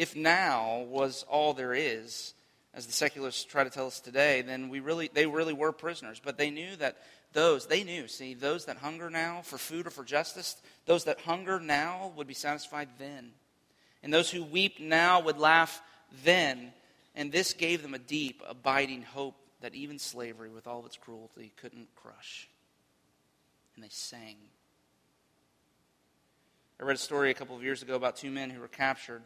if 0.00 0.16
now 0.16 0.86
was 0.88 1.26
all 1.28 1.52
there 1.52 1.74
is 1.74 2.32
as 2.72 2.86
the 2.86 2.92
secularists 2.92 3.44
try 3.44 3.64
to 3.64 3.68
tell 3.68 3.86
us 3.86 4.00
today, 4.00 4.40
then 4.40 4.70
we 4.70 4.80
really, 4.80 5.10
they 5.12 5.26
really 5.26 5.52
were 5.52 5.72
prisoners. 5.72 6.22
But 6.24 6.38
they 6.38 6.50
knew 6.50 6.74
that 6.76 6.96
those, 7.34 7.66
they 7.66 7.84
knew, 7.84 8.08
see, 8.08 8.32
those 8.32 8.64
that 8.64 8.78
hunger 8.78 9.10
now 9.10 9.42
for 9.42 9.58
food 9.58 9.86
or 9.86 9.90
for 9.90 10.02
justice, 10.02 10.56
those 10.86 11.04
that 11.04 11.20
hunger 11.20 11.60
now 11.60 12.12
would 12.16 12.26
be 12.26 12.32
satisfied 12.32 12.88
then. 12.98 13.32
And 14.02 14.14
those 14.14 14.30
who 14.30 14.42
weep 14.42 14.80
now 14.80 15.20
would 15.20 15.36
laugh 15.36 15.82
then. 16.24 16.72
And 17.20 17.30
this 17.30 17.52
gave 17.52 17.82
them 17.82 17.92
a 17.92 17.98
deep, 17.98 18.42
abiding 18.48 19.02
hope 19.02 19.36
that 19.60 19.74
even 19.74 19.98
slavery, 19.98 20.48
with 20.48 20.66
all 20.66 20.86
its 20.86 20.96
cruelty, 20.96 21.52
couldn't 21.60 21.88
crush. 21.94 22.48
And 23.74 23.84
they 23.84 23.90
sang. 23.90 24.36
I 26.80 26.84
read 26.84 26.96
a 26.96 26.98
story 26.98 27.30
a 27.30 27.34
couple 27.34 27.54
of 27.54 27.62
years 27.62 27.82
ago 27.82 27.94
about 27.94 28.16
two 28.16 28.30
men 28.30 28.48
who 28.48 28.58
were 28.58 28.68
captured 28.68 29.20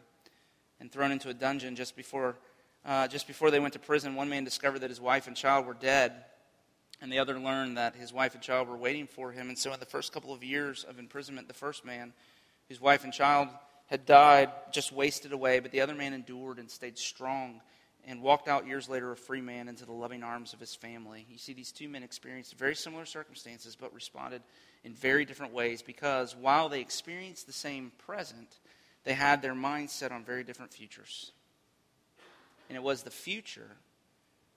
and 0.81 0.91
thrown 0.91 1.13
into 1.13 1.29
a 1.29 1.33
dungeon 1.33 1.77
just 1.77 1.95
before 1.95 2.35
uh, 2.83 3.07
just 3.07 3.27
before 3.27 3.49
they 3.49 3.61
went 3.61 3.73
to 3.73 3.79
prison, 3.79 4.13
one 4.13 4.27
man 4.27 4.43
discovered 4.43 4.79
that 4.79 4.89
his 4.89 4.99
wife 4.99 5.25
and 5.27 5.37
child 5.37 5.65
were 5.65 5.73
dead, 5.73 6.11
and 7.01 7.09
the 7.09 7.19
other 7.19 7.39
learned 7.39 7.77
that 7.77 7.95
his 7.95 8.11
wife 8.11 8.33
and 8.33 8.43
child 8.43 8.67
were 8.67 8.75
waiting 8.75 9.07
for 9.07 9.31
him. 9.31 9.47
And 9.47 9.57
so, 9.57 9.71
in 9.71 9.79
the 9.79 9.85
first 9.85 10.11
couple 10.11 10.33
of 10.33 10.43
years 10.43 10.83
of 10.83 10.99
imprisonment, 10.99 11.47
the 11.47 11.53
first 11.53 11.85
man, 11.85 12.11
whose 12.67 12.81
wife 12.81 13.05
and 13.05 13.13
child 13.13 13.47
had 13.87 14.05
died, 14.05 14.51
just 14.73 14.91
wasted 14.91 15.31
away, 15.31 15.59
but 15.59 15.71
the 15.71 15.79
other 15.79 15.95
man 15.95 16.13
endured 16.13 16.59
and 16.59 16.69
stayed 16.69 16.97
strong 16.97 17.61
and 18.07 18.21
walked 18.21 18.47
out 18.47 18.67
years 18.67 18.87
later 18.87 19.11
a 19.11 19.17
free 19.17 19.41
man 19.41 19.67
into 19.67 19.85
the 19.85 19.91
loving 19.91 20.23
arms 20.23 20.53
of 20.53 20.59
his 20.59 20.75
family. 20.75 21.25
You 21.29 21.37
see, 21.37 21.53
these 21.53 21.71
two 21.71 21.89
men 21.89 22.03
experienced 22.03 22.57
very 22.57 22.75
similar 22.75 23.05
circumstances, 23.05 23.75
but 23.75 23.93
responded 23.93 24.41
in 24.83 24.93
very 24.93 25.25
different 25.25 25.53
ways 25.53 25.81
because 25.81 26.35
while 26.35 26.69
they 26.69 26.81
experienced 26.81 27.47
the 27.47 27.53
same 27.53 27.91
present, 27.97 28.59
they 29.03 29.13
had 29.13 29.41
their 29.41 29.55
minds 29.55 29.93
set 29.93 30.11
on 30.11 30.23
very 30.23 30.43
different 30.43 30.73
futures. 30.73 31.31
And 32.69 32.75
it 32.75 32.83
was 32.83 33.03
the 33.03 33.11
future 33.11 33.77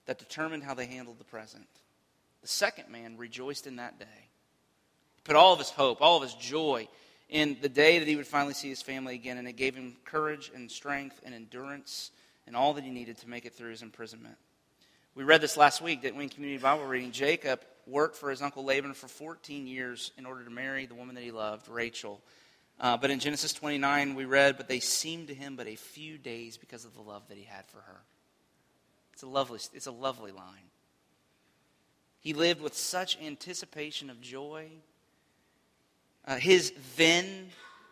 that 0.06 0.18
determined 0.18 0.62
how 0.62 0.74
they 0.74 0.87
handled 0.87 1.18
the 1.18 1.24
present. 1.24 1.66
The 2.42 2.48
second 2.48 2.90
man 2.90 3.16
rejoiced 3.16 3.66
in 3.66 3.76
that 3.76 3.98
day. 3.98 4.06
He 5.16 5.22
put 5.24 5.37
all 5.37 5.52
of 5.52 5.58
his 5.58 5.70
hope, 5.70 6.00
all 6.00 6.16
of 6.16 6.22
his 6.22 6.34
joy 6.34 6.88
in 7.28 7.58
the 7.61 7.68
day 7.68 7.98
that 7.98 8.08
he 8.08 8.16
would 8.16 8.26
finally 8.26 8.54
see 8.54 8.70
his 8.70 8.80
family 8.80 9.14
again, 9.14 9.37
and 9.37 9.46
it 9.46 9.52
gave 9.54 9.74
him 9.74 9.96
courage 10.04 10.50
and 10.54 10.70
strength 10.70 11.20
and 11.24 11.34
endurance 11.34 12.11
and 12.48 12.56
all 12.56 12.74
that 12.74 12.82
he 12.82 12.90
needed 12.90 13.18
to 13.18 13.28
make 13.28 13.44
it 13.44 13.54
through 13.54 13.70
his 13.70 13.82
imprisonment. 13.82 14.37
We 15.14 15.22
read 15.22 15.40
this 15.40 15.56
last 15.56 15.80
week, 15.80 16.02
didn't 16.02 16.16
we, 16.16 16.24
in 16.24 16.30
community 16.30 16.61
Bible 16.61 16.84
reading? 16.84 17.12
Jacob 17.12 17.61
worked 17.87 18.16
for 18.16 18.30
his 18.30 18.42
uncle 18.42 18.64
Laban 18.64 18.94
for 18.94 19.06
14 19.06 19.66
years 19.66 20.12
in 20.18 20.26
order 20.26 20.44
to 20.44 20.50
marry 20.50 20.87
the 20.87 20.94
woman 20.94 21.14
that 21.14 21.24
he 21.24 21.30
loved, 21.30 21.68
Rachel. 21.68 22.20
Uh, 22.80 22.96
but 22.96 23.11
in 23.11 23.18
Genesis 23.18 23.52
29, 23.52 24.14
we 24.14 24.24
read, 24.24 24.56
But 24.56 24.68
they 24.68 24.80
seemed 24.80 25.28
to 25.28 25.34
him 25.34 25.56
but 25.56 25.66
a 25.66 25.76
few 25.76 26.18
days 26.18 26.56
because 26.56 26.84
of 26.84 26.94
the 26.94 27.00
love 27.02 27.28
that 27.28 27.37
he 27.37 27.44
had 27.44 27.66
for 27.66 27.78
her. 27.78 28.00
It's 29.12 29.22
a 29.22 29.26
lovely, 29.26 29.61
it's 29.74 29.87
a 29.87 29.92
lovely 29.92 30.32
line. 30.32 30.70
He 32.20 32.32
lived 32.32 32.61
with 32.61 32.76
such 32.76 33.18
anticipation 33.20 34.11
of 34.11 34.20
joy. 34.20 34.68
Uh, 36.24 36.37
his 36.37 36.72
then 36.96 37.48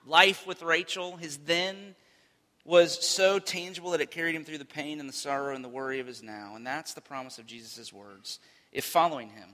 life 0.06 0.46
with 0.46 0.62
Rachel, 0.62 1.16
his 1.16 1.38
then 1.38 1.94
was 2.66 3.07
so 3.07 3.38
tangible 3.38 3.92
that 3.92 4.00
it 4.00 4.11
carried 4.11 4.35
him 4.35 4.44
through 4.44 4.59
the 4.59 4.64
pain 4.64 4.98
and 4.98 5.09
the 5.09 5.12
sorrow 5.12 5.55
and 5.55 5.64
the 5.64 5.68
worry 5.68 6.00
of 6.00 6.07
his 6.07 6.22
now. 6.22 6.55
And 6.57 6.66
that's 6.66 6.94
the 6.94 7.00
promise 7.00 7.38
of 7.38 7.46
Jesus' 7.46 7.92
words. 7.92 8.40
If 8.72 8.85
following 8.85 9.29
him 9.31 9.50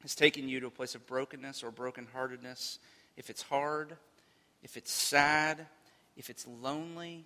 has 0.00 0.14
taken 0.14 0.48
you 0.48 0.58
to 0.60 0.66
a 0.66 0.70
place 0.70 0.94
of 0.94 1.06
brokenness 1.06 1.62
or 1.62 1.70
brokenheartedness, 1.70 2.78
if 3.18 3.28
it's 3.28 3.42
hard, 3.42 3.96
if 4.62 4.78
it's 4.78 4.90
sad, 4.90 5.66
if 6.16 6.30
it's 6.30 6.46
lonely, 6.46 7.24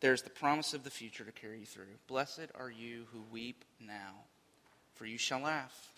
there's 0.00 0.22
the 0.22 0.30
promise 0.30 0.74
of 0.74 0.84
the 0.84 0.90
future 0.90 1.24
to 1.24 1.32
carry 1.32 1.60
you 1.60 1.66
through. 1.66 1.86
Blessed 2.06 2.48
are 2.54 2.70
you 2.70 3.06
who 3.12 3.22
weep 3.32 3.64
now, 3.80 4.14
for 4.94 5.06
you 5.06 5.16
shall 5.16 5.40
laugh. 5.40 5.90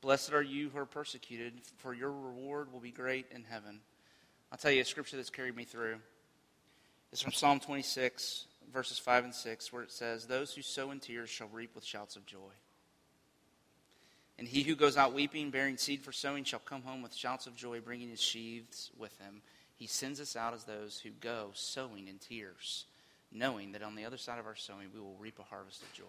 Blessed 0.00 0.32
are 0.32 0.42
you 0.42 0.70
who 0.70 0.78
are 0.78 0.86
persecuted, 0.86 1.54
for 1.78 1.92
your 1.92 2.12
reward 2.12 2.72
will 2.72 2.80
be 2.80 2.92
great 2.92 3.26
in 3.32 3.42
heaven. 3.42 3.80
I'll 4.52 4.58
tell 4.58 4.70
you 4.70 4.82
a 4.82 4.84
scripture 4.84 5.16
that's 5.16 5.30
carried 5.30 5.56
me 5.56 5.64
through. 5.64 5.96
It's 7.12 7.22
from 7.22 7.32
Psalm 7.32 7.58
26, 7.58 8.44
verses 8.72 8.98
5 8.98 9.24
and 9.24 9.34
6, 9.34 9.72
where 9.72 9.82
it 9.82 9.90
says, 9.90 10.26
Those 10.26 10.52
who 10.52 10.62
sow 10.62 10.90
in 10.90 11.00
tears 11.00 11.30
shall 11.30 11.48
reap 11.48 11.74
with 11.74 11.84
shouts 11.84 12.16
of 12.16 12.26
joy. 12.26 12.52
And 14.38 14.46
he 14.46 14.62
who 14.62 14.76
goes 14.76 14.96
out 14.96 15.14
weeping, 15.14 15.50
bearing 15.50 15.78
seed 15.78 16.02
for 16.02 16.12
sowing, 16.12 16.44
shall 16.44 16.60
come 16.60 16.82
home 16.82 17.02
with 17.02 17.14
shouts 17.14 17.46
of 17.46 17.56
joy, 17.56 17.80
bringing 17.80 18.10
his 18.10 18.20
sheaves 18.20 18.90
with 18.96 19.18
him. 19.18 19.42
He 19.74 19.86
sends 19.86 20.20
us 20.20 20.36
out 20.36 20.54
as 20.54 20.64
those 20.64 21.00
who 21.00 21.10
go 21.10 21.50
sowing 21.54 22.08
in 22.08 22.18
tears, 22.18 22.84
knowing 23.32 23.72
that 23.72 23.82
on 23.82 23.94
the 23.94 24.04
other 24.04 24.18
side 24.18 24.38
of 24.38 24.46
our 24.46 24.54
sowing, 24.54 24.88
we 24.94 25.00
will 25.00 25.16
reap 25.18 25.38
a 25.38 25.42
harvest 25.42 25.82
of 25.82 25.92
joy. 25.92 26.04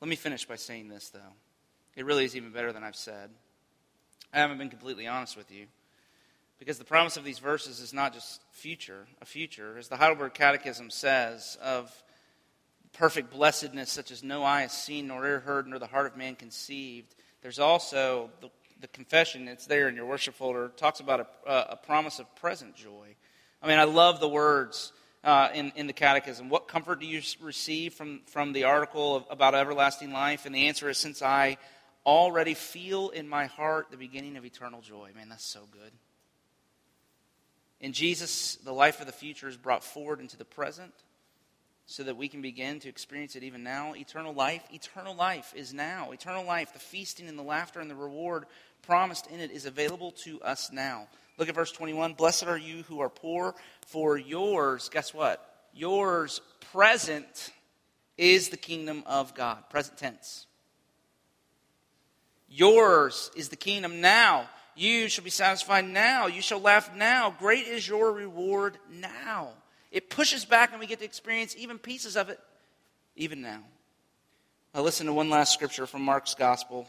Let 0.00 0.08
me 0.08 0.16
finish 0.16 0.44
by 0.44 0.56
saying 0.56 0.88
this, 0.88 1.08
though. 1.08 1.32
It 1.96 2.04
really 2.04 2.24
is 2.24 2.36
even 2.36 2.52
better 2.52 2.72
than 2.72 2.84
I've 2.84 2.96
said. 2.96 3.30
I 4.32 4.38
haven't 4.38 4.58
been 4.58 4.70
completely 4.70 5.06
honest 5.06 5.36
with 5.36 5.50
you. 5.50 5.66
Because 6.58 6.78
the 6.78 6.84
promise 6.84 7.16
of 7.16 7.24
these 7.24 7.38
verses 7.38 7.80
is 7.80 7.92
not 7.92 8.12
just 8.12 8.42
future, 8.50 9.06
a 9.22 9.24
future, 9.24 9.78
as 9.78 9.88
the 9.88 9.96
Heidelberg 9.96 10.34
Catechism 10.34 10.90
says, 10.90 11.56
of 11.62 11.90
perfect 12.92 13.30
blessedness 13.30 13.90
such 13.90 14.10
as 14.10 14.24
no 14.24 14.42
eye 14.42 14.62
has 14.62 14.72
seen, 14.72 15.06
nor 15.06 15.24
ear 15.24 15.40
heard, 15.40 15.68
nor 15.68 15.78
the 15.78 15.86
heart 15.86 16.06
of 16.06 16.16
man 16.16 16.34
conceived. 16.34 17.14
There's 17.42 17.60
also 17.60 18.30
the, 18.40 18.50
the 18.80 18.88
confession, 18.88 19.46
it's 19.46 19.66
there 19.66 19.88
in 19.88 19.94
your 19.94 20.06
worship 20.06 20.34
folder, 20.34 20.72
talks 20.76 20.98
about 20.98 21.20
a, 21.46 21.52
a 21.72 21.76
promise 21.76 22.18
of 22.18 22.34
present 22.36 22.74
joy. 22.74 23.14
I 23.62 23.68
mean, 23.68 23.78
I 23.78 23.84
love 23.84 24.18
the 24.18 24.28
words 24.28 24.92
uh, 25.22 25.50
in, 25.54 25.72
in 25.76 25.86
the 25.86 25.92
catechism. 25.92 26.48
What 26.48 26.66
comfort 26.66 27.00
do 27.00 27.06
you 27.06 27.22
receive 27.40 27.94
from, 27.94 28.22
from 28.26 28.52
the 28.52 28.64
article 28.64 29.16
of, 29.16 29.24
about 29.30 29.54
everlasting 29.54 30.12
life? 30.12 30.44
And 30.44 30.54
the 30.54 30.66
answer 30.66 30.88
is, 30.88 30.98
since 30.98 31.22
I 31.22 31.56
already 32.04 32.54
feel 32.54 33.10
in 33.10 33.28
my 33.28 33.46
heart 33.46 33.90
the 33.90 33.96
beginning 33.96 34.36
of 34.36 34.44
eternal 34.44 34.80
joy. 34.80 35.10
Man, 35.14 35.28
that's 35.28 35.44
so 35.44 35.60
good. 35.70 35.92
In 37.80 37.92
Jesus, 37.92 38.56
the 38.56 38.72
life 38.72 39.00
of 39.00 39.06
the 39.06 39.12
future 39.12 39.48
is 39.48 39.56
brought 39.56 39.84
forward 39.84 40.20
into 40.20 40.36
the 40.36 40.44
present 40.44 40.92
so 41.86 42.02
that 42.02 42.16
we 42.16 42.28
can 42.28 42.42
begin 42.42 42.80
to 42.80 42.88
experience 42.88 43.34
it 43.34 43.42
even 43.42 43.62
now. 43.62 43.94
Eternal 43.94 44.34
life, 44.34 44.62
eternal 44.72 45.14
life 45.14 45.54
is 45.56 45.72
now. 45.72 46.10
Eternal 46.10 46.44
life, 46.44 46.72
the 46.72 46.78
feasting 46.78 47.28
and 47.28 47.38
the 47.38 47.42
laughter 47.42 47.80
and 47.80 47.90
the 47.90 47.94
reward 47.94 48.44
promised 48.82 49.26
in 49.28 49.40
it 49.40 49.50
is 49.50 49.64
available 49.64 50.10
to 50.12 50.40
us 50.42 50.70
now. 50.72 51.06
Look 51.38 51.48
at 51.48 51.54
verse 51.54 51.72
21. 51.72 52.14
Blessed 52.14 52.46
are 52.46 52.58
you 52.58 52.82
who 52.88 53.00
are 53.00 53.08
poor, 53.08 53.54
for 53.86 54.18
yours, 54.18 54.90
guess 54.92 55.14
what? 55.14 55.44
Yours 55.72 56.40
present 56.72 57.52
is 58.18 58.48
the 58.48 58.56
kingdom 58.56 59.04
of 59.06 59.34
God. 59.34 59.70
Present 59.70 59.96
tense. 59.96 60.46
Yours 62.50 63.30
is 63.36 63.48
the 63.48 63.56
kingdom 63.56 64.00
now. 64.00 64.48
You 64.78 65.08
shall 65.08 65.24
be 65.24 65.30
satisfied 65.30 65.88
now. 65.88 66.28
You 66.28 66.40
shall 66.40 66.60
laugh 66.60 66.94
now. 66.94 67.34
Great 67.36 67.66
is 67.66 67.88
your 67.88 68.12
reward 68.12 68.78
now. 68.88 69.48
It 69.90 70.08
pushes 70.08 70.44
back 70.44 70.70
and 70.70 70.78
we 70.78 70.86
get 70.86 71.00
to 71.00 71.04
experience 71.04 71.56
even 71.58 71.78
pieces 71.78 72.16
of 72.16 72.28
it 72.28 72.38
even 73.16 73.42
now. 73.42 73.58
Now, 74.72 74.82
listen 74.82 75.06
to 75.06 75.12
one 75.12 75.30
last 75.30 75.52
scripture 75.52 75.86
from 75.86 76.02
Mark's 76.02 76.36
gospel. 76.36 76.86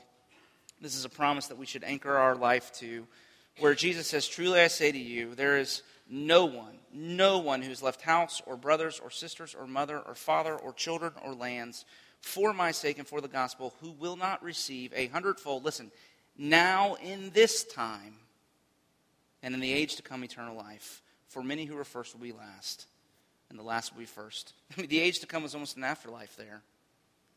This 0.80 0.96
is 0.96 1.04
a 1.04 1.10
promise 1.10 1.48
that 1.48 1.58
we 1.58 1.66
should 1.66 1.84
anchor 1.84 2.16
our 2.16 2.36
life 2.36 2.72
to, 2.74 3.08
where 3.58 3.74
Jesus 3.74 4.06
says, 4.06 4.28
Truly 4.28 4.60
I 4.60 4.68
say 4.68 4.92
to 4.92 4.98
you, 4.98 5.34
there 5.34 5.58
is 5.58 5.82
no 6.08 6.46
one, 6.46 6.78
no 6.94 7.40
one 7.40 7.64
who's 7.64 7.82
left 7.82 8.04
house 8.04 8.40
or 8.46 8.56
brothers 8.56 9.00
or 9.00 9.10
sisters 9.10 9.56
or 9.56 9.66
mother 9.66 9.98
or 9.98 10.14
father 10.14 10.56
or 10.56 10.74
children 10.74 11.14
or 11.26 11.34
lands 11.34 11.86
for 12.22 12.54
my 12.54 12.72
sake 12.72 13.00
and 13.00 13.08
for 13.08 13.22
the 13.22 13.28
gospel 13.28 13.74
who 13.82 13.92
will 13.92 14.16
not 14.16 14.44
receive 14.44 14.94
a 14.94 15.08
hundredfold, 15.08 15.64
listen, 15.64 15.92
now 16.40 16.96
in 16.96 17.30
this 17.32 17.64
time 17.66 18.16
and 19.44 19.54
in 19.54 19.60
the 19.60 19.72
age 19.72 19.98
to 19.98 20.02
come 20.02 20.24
eternal 20.24 20.56
life. 20.56 21.02
For 21.28 21.44
many 21.44 21.66
who 21.66 21.78
are 21.78 21.84
first 21.84 22.16
will 22.16 22.24
be 22.24 22.32
last, 22.32 22.88
and 23.50 23.60
the 23.60 23.64
last 23.64 23.94
will 23.94 24.00
be 24.00 24.06
first. 24.06 24.54
The 24.76 25.00
age 25.00 25.20
to 25.20 25.28
come 25.28 25.44
is 25.44 25.54
almost 25.54 25.78
an 25.78 25.84
afterlife 25.84 26.36
there. 26.38 26.62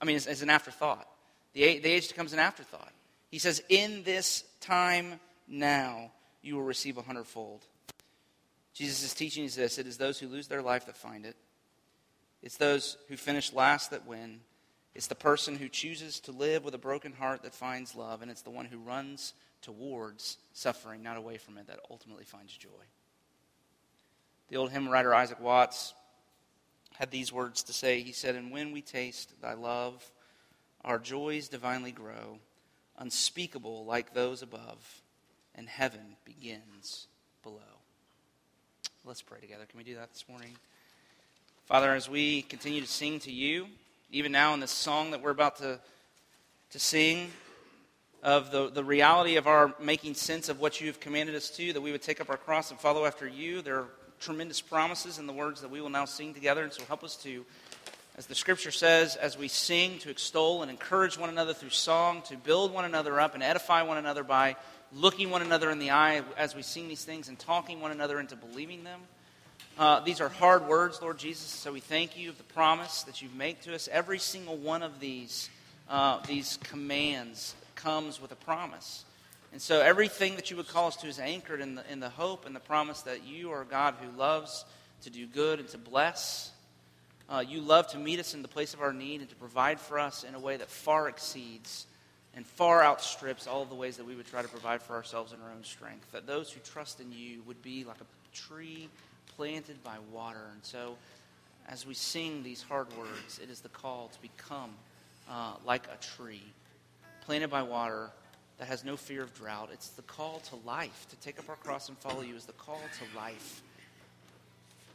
I 0.01 0.05
mean, 0.05 0.17
it's, 0.17 0.27
it's 0.27 0.43
an 0.43 0.51
afterthought. 0.51 1.07
The, 1.53 1.79
the 1.81 1.91
age 1.91 2.09
to 2.09 2.15
come 2.15 2.27
is 2.27 2.33
an 2.33 2.39
afterthought. 2.39 2.93
He 3.31 3.39
says, 3.39 3.63
In 3.69 4.03
this 4.05 4.45
time 4.61 5.21
now, 5.47 6.13
you 6.41 6.57
will 6.57 6.63
receive 6.63 6.97
a 6.97 7.03
hundredfold. 7.03 7.65
Jesus' 8.73 9.03
is 9.03 9.15
teaching 9.15 9.45
is 9.45 9.55
this 9.55 9.79
it 9.79 9.87
is 9.87 9.99
those 9.99 10.19
who 10.19 10.29
lose 10.29 10.49
their 10.49 10.63
life 10.63 10.87
that 10.87 10.97
find 10.97 11.27
it, 11.27 11.37
it's 12.43 12.57
those 12.57 12.97
who 13.09 13.17
finish 13.17 13.53
last 13.53 13.91
that 13.91 14.07
win. 14.07 14.41
It's 14.95 15.07
the 15.07 15.15
person 15.15 15.57
who 15.57 15.69
chooses 15.69 16.21
to 16.21 16.33
live 16.33 16.65
with 16.65 16.75
a 16.75 16.79
broken 16.79 17.13
heart 17.13 17.43
that 17.43 17.55
finds 17.55 17.95
love, 17.95 18.23
and 18.23 18.31
it's 18.31 18.43
the 18.43 18.51
one 18.51 18.67
who 18.67 18.79
runs 18.79 19.33
towards 19.63 20.37
suffering, 20.53 21.03
not 21.03 21.17
away 21.17 21.39
from 21.39 21.57
it, 21.57 21.67
that 21.69 21.81
ultimately 21.91 22.25
finds 22.25 22.57
joy. 22.57 22.69
The 24.49 24.57
old 24.57 24.71
hymn 24.71 24.89
writer 24.89 25.15
Isaac 25.15 25.41
Watts 25.41 25.95
had 26.97 27.11
these 27.11 27.33
words 27.33 27.63
to 27.65 27.73
say. 27.73 28.03
He 28.03 28.13
said, 28.13 28.35
And 28.35 28.51
when 28.51 28.73
we 28.73 28.83
taste 28.83 29.41
thy 29.41 29.55
love, 29.55 30.05
our 30.85 30.99
joys 30.99 31.49
divinely 31.49 31.93
grow, 31.93 32.39
unspeakable 32.99 33.87
like 33.87 34.13
those 34.13 34.43
above, 34.43 35.03
and 35.55 35.69
heaven 35.69 36.17
begins 36.25 37.07
below. 37.43 37.61
Let's 39.05 39.23
pray 39.23 39.41
together. 39.41 39.65
Can 39.65 39.79
we 39.79 39.85
do 39.85 39.95
that 39.95 40.13
this 40.13 40.25
morning? 40.29 40.55
Father, 41.65 41.95
as 41.95 42.11
we 42.11 42.43
continue 42.43 42.81
to 42.81 42.87
sing 42.87 43.21
to 43.21 43.33
you, 43.33 43.69
even 44.13 44.31
now 44.31 44.53
in 44.53 44.61
this 44.61 44.71
song 44.71 45.13
that 45.13 45.23
we're 45.23 45.31
about 45.31 45.57
to, 45.57 45.81
to 46.71 46.79
sing, 46.79 47.31
of 48.23 48.51
the, 48.53 48.71
the 48.71 48.85
reality 48.85 49.37
of 49.37 49.47
our 49.47 49.75
making 49.81 50.15
sense 50.15 50.51
of 50.51 50.61
what 50.61 50.81
you've 50.81 51.01
commanded 51.01 51.35
us 51.35 51.49
to, 51.51 51.73
that 51.73 51.81
we 51.81 51.91
would 51.91 52.03
take 52.03 52.21
up 52.21 52.29
our 52.29 52.37
cross 52.37 52.71
and 52.71 52.79
follow 52.79 53.07
after 53.07 53.27
you. 53.27 53.63
There 53.63 53.79
are 53.79 53.89
tremendous 54.21 54.61
promises 54.61 55.19
in 55.19 55.27
the 55.27 55.33
words 55.33 55.63
that 55.63 55.71
we 55.71 55.81
will 55.81 55.89
now 55.89 56.05
sing 56.05 56.35
together, 56.35 56.63
and 56.63 56.73
so 56.73 56.85
help 56.85 57.03
us 57.03 57.17
to, 57.23 57.45
as 58.17 58.27
the 58.27 58.35
scripture 58.35 58.71
says, 58.71 59.17
as 59.17 59.39
we 59.39 59.49
sing, 59.49 59.99
to 60.01 60.11
extol 60.11 60.61
and 60.61 60.71
encourage 60.71 61.17
one 61.17 61.31
another 61.31 61.55
through 61.55 61.71
song, 61.71 62.21
to 62.29 62.37
build 62.37 62.71
one 62.71 62.85
another 62.85 63.19
up 63.19 63.33
and 63.33 63.43
edify 63.43 63.83
one 63.83 63.97
another 63.97 64.23
by 64.23 64.57
looking 64.93 65.31
one 65.31 65.41
another 65.41 65.71
in 65.71 65.79
the 65.79 65.91
eye 65.91 66.23
as 66.37 66.55
we 66.55 66.61
sing 66.61 66.87
these 66.87 67.05
things 67.05 67.29
and 67.31 67.39
talking 67.39 67.81
one 67.81 67.91
another 67.91 68.21
into 68.21 68.37
believing 68.37 68.85
them. 68.85 69.01
Uh, 69.79 70.01
these 70.01 70.21
are 70.21 70.29
hard 70.29 70.69
words, 70.69 71.01
Lord 71.01 71.19
Jesus, 71.19 71.47
so 71.47 71.73
we 71.73 71.81
thank 71.81 72.19
you 72.19 72.29
of 72.29 72.37
the 72.37 72.45
promise 72.45 73.05
that 73.05 73.23
you 73.23 73.31
make 73.35 73.63
to 73.63 73.75
us. 73.75 73.89
Every 73.91 74.19
single 74.19 74.59
one 74.59 74.83
of 74.83 75.01
these, 75.01 75.49
uh, 75.89 76.21
these 76.27 76.59
commands 76.65 77.55
comes 77.75 78.21
with 78.21 78.33
a 78.33 78.37
promise. 78.37 79.07
And 79.51 79.63
so 79.63 79.81
everything 79.81 80.37
that 80.37 80.51
you 80.51 80.59
would 80.59 80.69
call 80.69 80.89
us 80.89 80.97
to 80.97 81.07
is 81.07 81.19
anchored 81.19 81.63
in 81.63 81.77
the, 81.77 81.91
in 81.91 82.01
the 82.01 82.11
hope 82.11 82.45
and 82.45 82.55
the 82.55 82.61
promise 82.61 83.01
that 83.03 83.25
you 83.25 83.51
are 83.51 83.65
God 83.65 83.95
who 84.03 84.15
loves 84.19 84.67
to 85.05 85.11
do 85.11 85.27
good 85.27 85.59
and 85.59 85.69
to 85.71 85.79
bless. 85.79 86.51
Uh, 87.31 87.43
you 87.47 87.63
love 87.63 87.89
to 87.89 87.99
meet 87.99 88.21
us 88.21 88.35
in 88.35 88.43
the 88.43 88.49
place 88.49 88.75
of 88.75 88.83
our 88.83 88.93
need 88.93 89.21
and 89.21 89.31
to 89.31 89.37
provide 89.37 89.81
for 89.81 89.99
us 89.99 90.23
in 90.23 90.35
a 90.35 90.39
way 90.39 90.59
that 90.59 90.69
far 90.69 91.09
exceeds 91.09 91.87
and 92.35 92.47
far 92.47 92.85
outstrips 92.85 93.47
all 93.47 93.65
the 93.65 93.75
ways 93.75 93.97
that 93.97 94.05
we 94.05 94.15
would 94.17 94.27
try 94.27 94.43
to 94.43 94.49
provide 94.49 94.83
for 94.83 94.93
ourselves 94.97 95.33
in 95.33 95.41
our 95.41 95.51
own 95.51 95.65
strength. 95.65 96.13
That 96.13 96.27
those 96.27 96.53
who 96.53 96.61
trust 96.61 97.01
in 97.01 97.11
you 97.11 97.43
would 97.47 97.63
be 97.63 97.85
like 97.85 98.01
a 98.03 98.37
tree 98.37 98.91
planted 99.37 99.83
by 99.83 99.97
water. 100.13 100.47
And 100.53 100.65
so 100.65 100.97
as 101.69 101.87
we 101.87 101.95
sing 101.95 102.43
these 102.43 102.63
hard 102.63 102.89
words, 102.97 103.41
it 103.43 103.51
is 103.51 103.61
the 103.61 103.69
call 103.69 104.09
to 104.13 104.23
become 104.23 104.71
uh, 105.31 105.55
like 105.65 105.87
a 105.87 105.97
tree 106.17 106.43
planted 107.25 107.51
by 107.51 107.63
water 107.63 108.11
that 108.59 108.69
has 108.69 108.85
no 108.85 108.97
fear 108.97 109.23
of 109.23 109.35
drought. 109.35 109.71
It's 109.73 109.89
the 109.91 110.03
call 110.03 110.41
to 110.51 110.57
life. 110.67 111.07
To 111.11 111.17
take 111.17 111.39
up 111.39 111.49
our 111.49 111.57
cross 111.57 111.89
and 111.89 111.99
follow 111.99 112.23
you 112.23 112.37
is 112.37 112.45
the 112.45 112.53
call 112.53 112.81
to 112.99 113.19
life. 113.19 113.63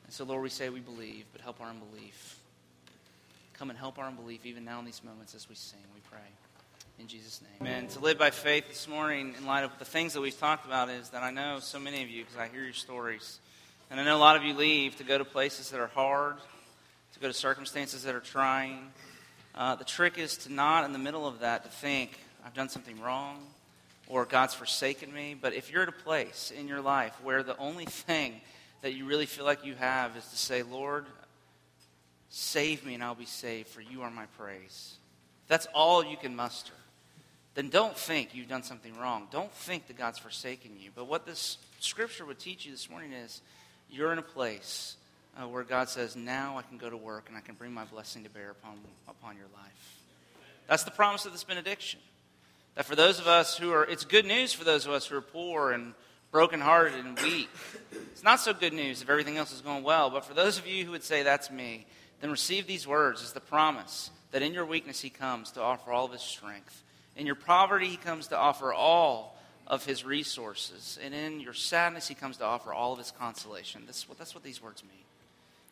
And 0.06 0.14
so, 0.14 0.24
Lord, 0.24 0.44
we 0.44 0.50
say 0.50 0.70
we 0.70 0.80
believe, 0.80 1.26
but 1.34 1.42
help 1.42 1.60
our 1.60 1.68
unbelief. 1.68 2.40
Come 3.54 3.70
and 3.70 3.78
help 3.78 3.98
our 3.98 4.06
unbelief 4.06 4.46
even 4.46 4.64
now 4.64 4.80
in 4.80 4.86
these 4.86 5.04
moments 5.04 5.36
as 5.36 5.50
we 5.50 5.56
sing, 5.56 5.80
we 5.94 6.02
pray. 6.10 6.20
In 7.00 7.08
Jesus' 7.08 7.42
name. 7.42 7.70
Amen. 7.70 7.88
To 7.90 8.00
live 8.00 8.18
by 8.18 8.30
faith 8.30 8.68
this 8.68 8.88
morning, 8.88 9.36
in 9.38 9.46
light 9.46 9.64
of 9.64 9.78
the 9.80 9.86
things 9.86 10.14
that 10.14 10.22
we've 10.22 10.38
talked 10.38 10.66
about, 10.66 10.90
is 10.90 11.10
that 11.10 11.24
I 11.24 11.32
know 11.32 11.60
so 11.60 11.80
many 11.80 12.04
of 12.04 12.10
you, 12.10 12.24
because 12.24 12.38
I 12.38 12.48
hear 12.48 12.64
your 12.64 12.74
stories, 12.74 13.40
and 13.90 14.00
I 14.00 14.04
know 14.04 14.18
a 14.18 14.20
lot 14.20 14.36
of 14.36 14.44
you 14.44 14.54
leave 14.54 14.98
to 14.98 15.04
go 15.04 15.18
to 15.18 15.26
places 15.26 15.70
that 15.72 15.80
are 15.80 15.88
hard, 15.88 16.36
to 17.14 17.20
go 17.20 17.28
to 17.28 17.34
circumstances 17.34 18.04
that 18.04 18.16
are 18.16 18.20
trying. 18.20 18.92
Uh, 19.56 19.76
the 19.76 19.86
trick 19.86 20.18
is 20.18 20.38
to 20.38 20.52
not, 20.52 20.84
in 20.84 20.92
the 20.92 21.00
middle 21.00 21.26
of 21.26 21.40
that, 21.40 21.64
to 21.64 21.70
think, 21.70 22.20
I've 22.46 22.54
done 22.54 22.70
something 22.70 23.00
wrong 23.02 23.46
or 24.08 24.26
God's 24.26 24.54
forsaken 24.54 25.14
me. 25.14 25.36
But 25.40 25.54
if 25.54 25.72
you're 25.72 25.84
at 25.84 25.90
a 25.90 25.94
place 25.94 26.52
in 26.52 26.68
your 26.68 26.82
life 26.82 27.14
where 27.24 27.44
the 27.44 27.58
only 27.58 27.86
thing 27.86 28.34
that 28.82 28.94
you 28.94 29.06
really 29.06 29.26
feel 29.26 29.46
like 29.46 29.66
you 29.66 29.76
have 29.76 30.16
is 30.18 30.26
to 30.28 30.38
say, 30.38 30.64
Lord, 30.64 31.06
save 32.30 32.86
me 32.86 32.94
and 32.94 33.04
I'll 33.04 33.16
be 33.16 33.26
saved, 33.26 33.70
for 33.70 33.82
you 33.82 34.02
are 34.02 34.12
my 34.12 34.26
praise. 34.38 34.96
That's 35.48 35.68
all 35.74 36.04
you 36.04 36.18
can 36.18 36.36
muster. 36.36 36.74
Then 37.56 37.70
don't 37.70 37.98
think 37.98 38.36
you've 38.36 38.50
done 38.50 38.64
something 38.64 38.96
wrong. 38.98 39.28
Don't 39.32 39.52
think 39.52 39.88
that 39.88 39.98
God's 39.98 40.20
forsaken 40.20 40.72
you. 40.78 40.92
But 40.94 41.08
what 41.08 41.26
this 41.26 41.58
scripture 41.80 42.26
would 42.26 42.38
teach 42.38 42.66
you 42.66 42.72
this 42.72 42.90
morning 42.90 43.14
is 43.14 43.42
you're 43.90 44.12
in 44.12 44.20
a 44.20 44.24
place 44.24 44.96
uh, 45.38 45.48
where 45.48 45.64
God 45.64 45.90
says, 45.90 46.16
Now 46.16 46.58
I 46.58 46.62
can 46.62 46.78
go 46.78 46.90
to 46.90 46.98
work 46.98 47.26
and 47.28 47.38
I 47.38 47.42
can 47.42 47.56
bring 47.56 47.74
my 47.74 47.86
blessing 47.86 48.24
to 48.24 48.30
bear 48.30 48.52
upon, 48.52 48.78
upon 49.08 49.36
your 49.36 49.48
life. 49.54 49.98
That's 50.68 50.84
the 50.84 50.92
promise 50.92 51.26
of 51.26 51.32
this 51.32 51.44
benediction. 51.44 52.00
That 52.76 52.86
for 52.86 52.96
those 52.96 53.20
of 53.20 53.28
us 53.28 53.58
who 53.58 53.72
are, 53.72 53.84
it's 53.86 54.06
good 54.06 54.26
news 54.26 54.54
for 54.54 54.64
those 54.64 54.86
of 54.86 54.92
us 54.92 55.08
who 55.08 55.18
are 55.18 55.22
poor 55.22 55.72
and 55.72 55.94
brokenhearted 56.32 56.94
and 56.94 57.20
weak. 57.20 57.50
It's 57.92 58.24
not 58.24 58.40
so 58.40 58.54
good 58.54 58.74
news 58.74 59.02
if 59.02 59.10
everything 59.10 59.38
else 59.38 59.54
is 59.54 59.62
going 59.62 59.84
well. 59.84 60.10
But 60.10 60.26
for 60.26 60.34
those 60.34 60.58
of 60.58 60.68
you 60.68 60.86
who 60.86 60.92
would 60.92 61.04
say, 61.04 61.24
that's 61.24 61.50
me, 61.50 61.86
then 62.22 62.30
receive 62.30 62.68
these 62.68 62.86
words 62.86 63.24
as 63.24 63.34
the 63.34 63.40
promise 63.40 64.12
that 64.32 64.42
in 64.42 64.54
your 64.54 64.66
weakness 64.66 65.00
he 65.00 65.10
comes 65.10 65.52
to 65.52 65.62
offer 65.62 65.92
all 65.92 66.06
of 66.06 66.12
his 66.12 66.22
strength. 66.22 66.84
In 67.16 67.26
your 67.26 67.36
poverty, 67.36 67.88
he 67.88 67.98
comes 67.98 68.28
to 68.28 68.38
offer 68.38 68.74
all 68.74 69.37
of 69.68 69.86
his 69.86 70.06
resources. 70.06 70.98
And 71.04 71.14
in 71.14 71.40
your 71.42 71.54
sadness, 71.54 72.08
he 72.08 72.16
comes 72.16 72.38
to 72.38 72.46
offer 72.46 72.74
all 72.74 72.94
of 72.94 73.00
his 73.00 73.12
consolation. 73.12 73.84
That's 73.86 74.08
what, 74.08 74.18
that's 74.18 74.34
what 74.34 74.44
these 74.44 74.64
words 74.64 74.82
mean. 74.84 75.04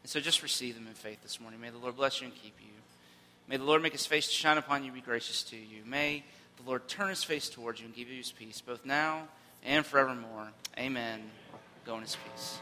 And 0.04 0.10
so 0.10 0.20
just 0.20 0.44
receive 0.44 0.76
them 0.76 0.86
in 0.88 0.94
faith 0.94 1.24
this 1.24 1.40
morning. 1.40 1.62
May 1.62 1.70
the 1.70 1.78
Lord 1.78 1.96
bless 1.96 2.22
you 2.22 2.28
and 2.28 2.36
keep 2.36 2.56
you. 2.60 2.74
May 3.48 3.58
the 3.58 3.64
Lord 3.64 3.82
make 3.82 3.94
his 3.94 4.06
face 4.06 4.28
to 4.28 4.34
shine 4.34 4.58
upon 4.58 4.84
you, 4.84 4.88
and 4.88 4.96
be 4.96 5.02
gracious 5.02 5.44
to 5.44 5.56
you. 5.56 5.84
May 5.86 6.24
the 6.58 6.68
Lord 6.68 6.88
turn 6.88 7.10
his 7.10 7.24
face 7.24 7.48
towards 7.50 7.80
you 7.80 7.86
and 7.86 7.96
give 7.96 8.10
you 8.10 8.18
his 8.18 8.32
peace, 8.32 8.62
both 8.62 8.86
now 8.86 9.28
and 9.64 9.86
forevermore. 9.86 10.50
Amen. 10.78 11.22
Go 11.86 11.96
in 11.96 12.02
his 12.02 12.18
peace. 12.32 12.60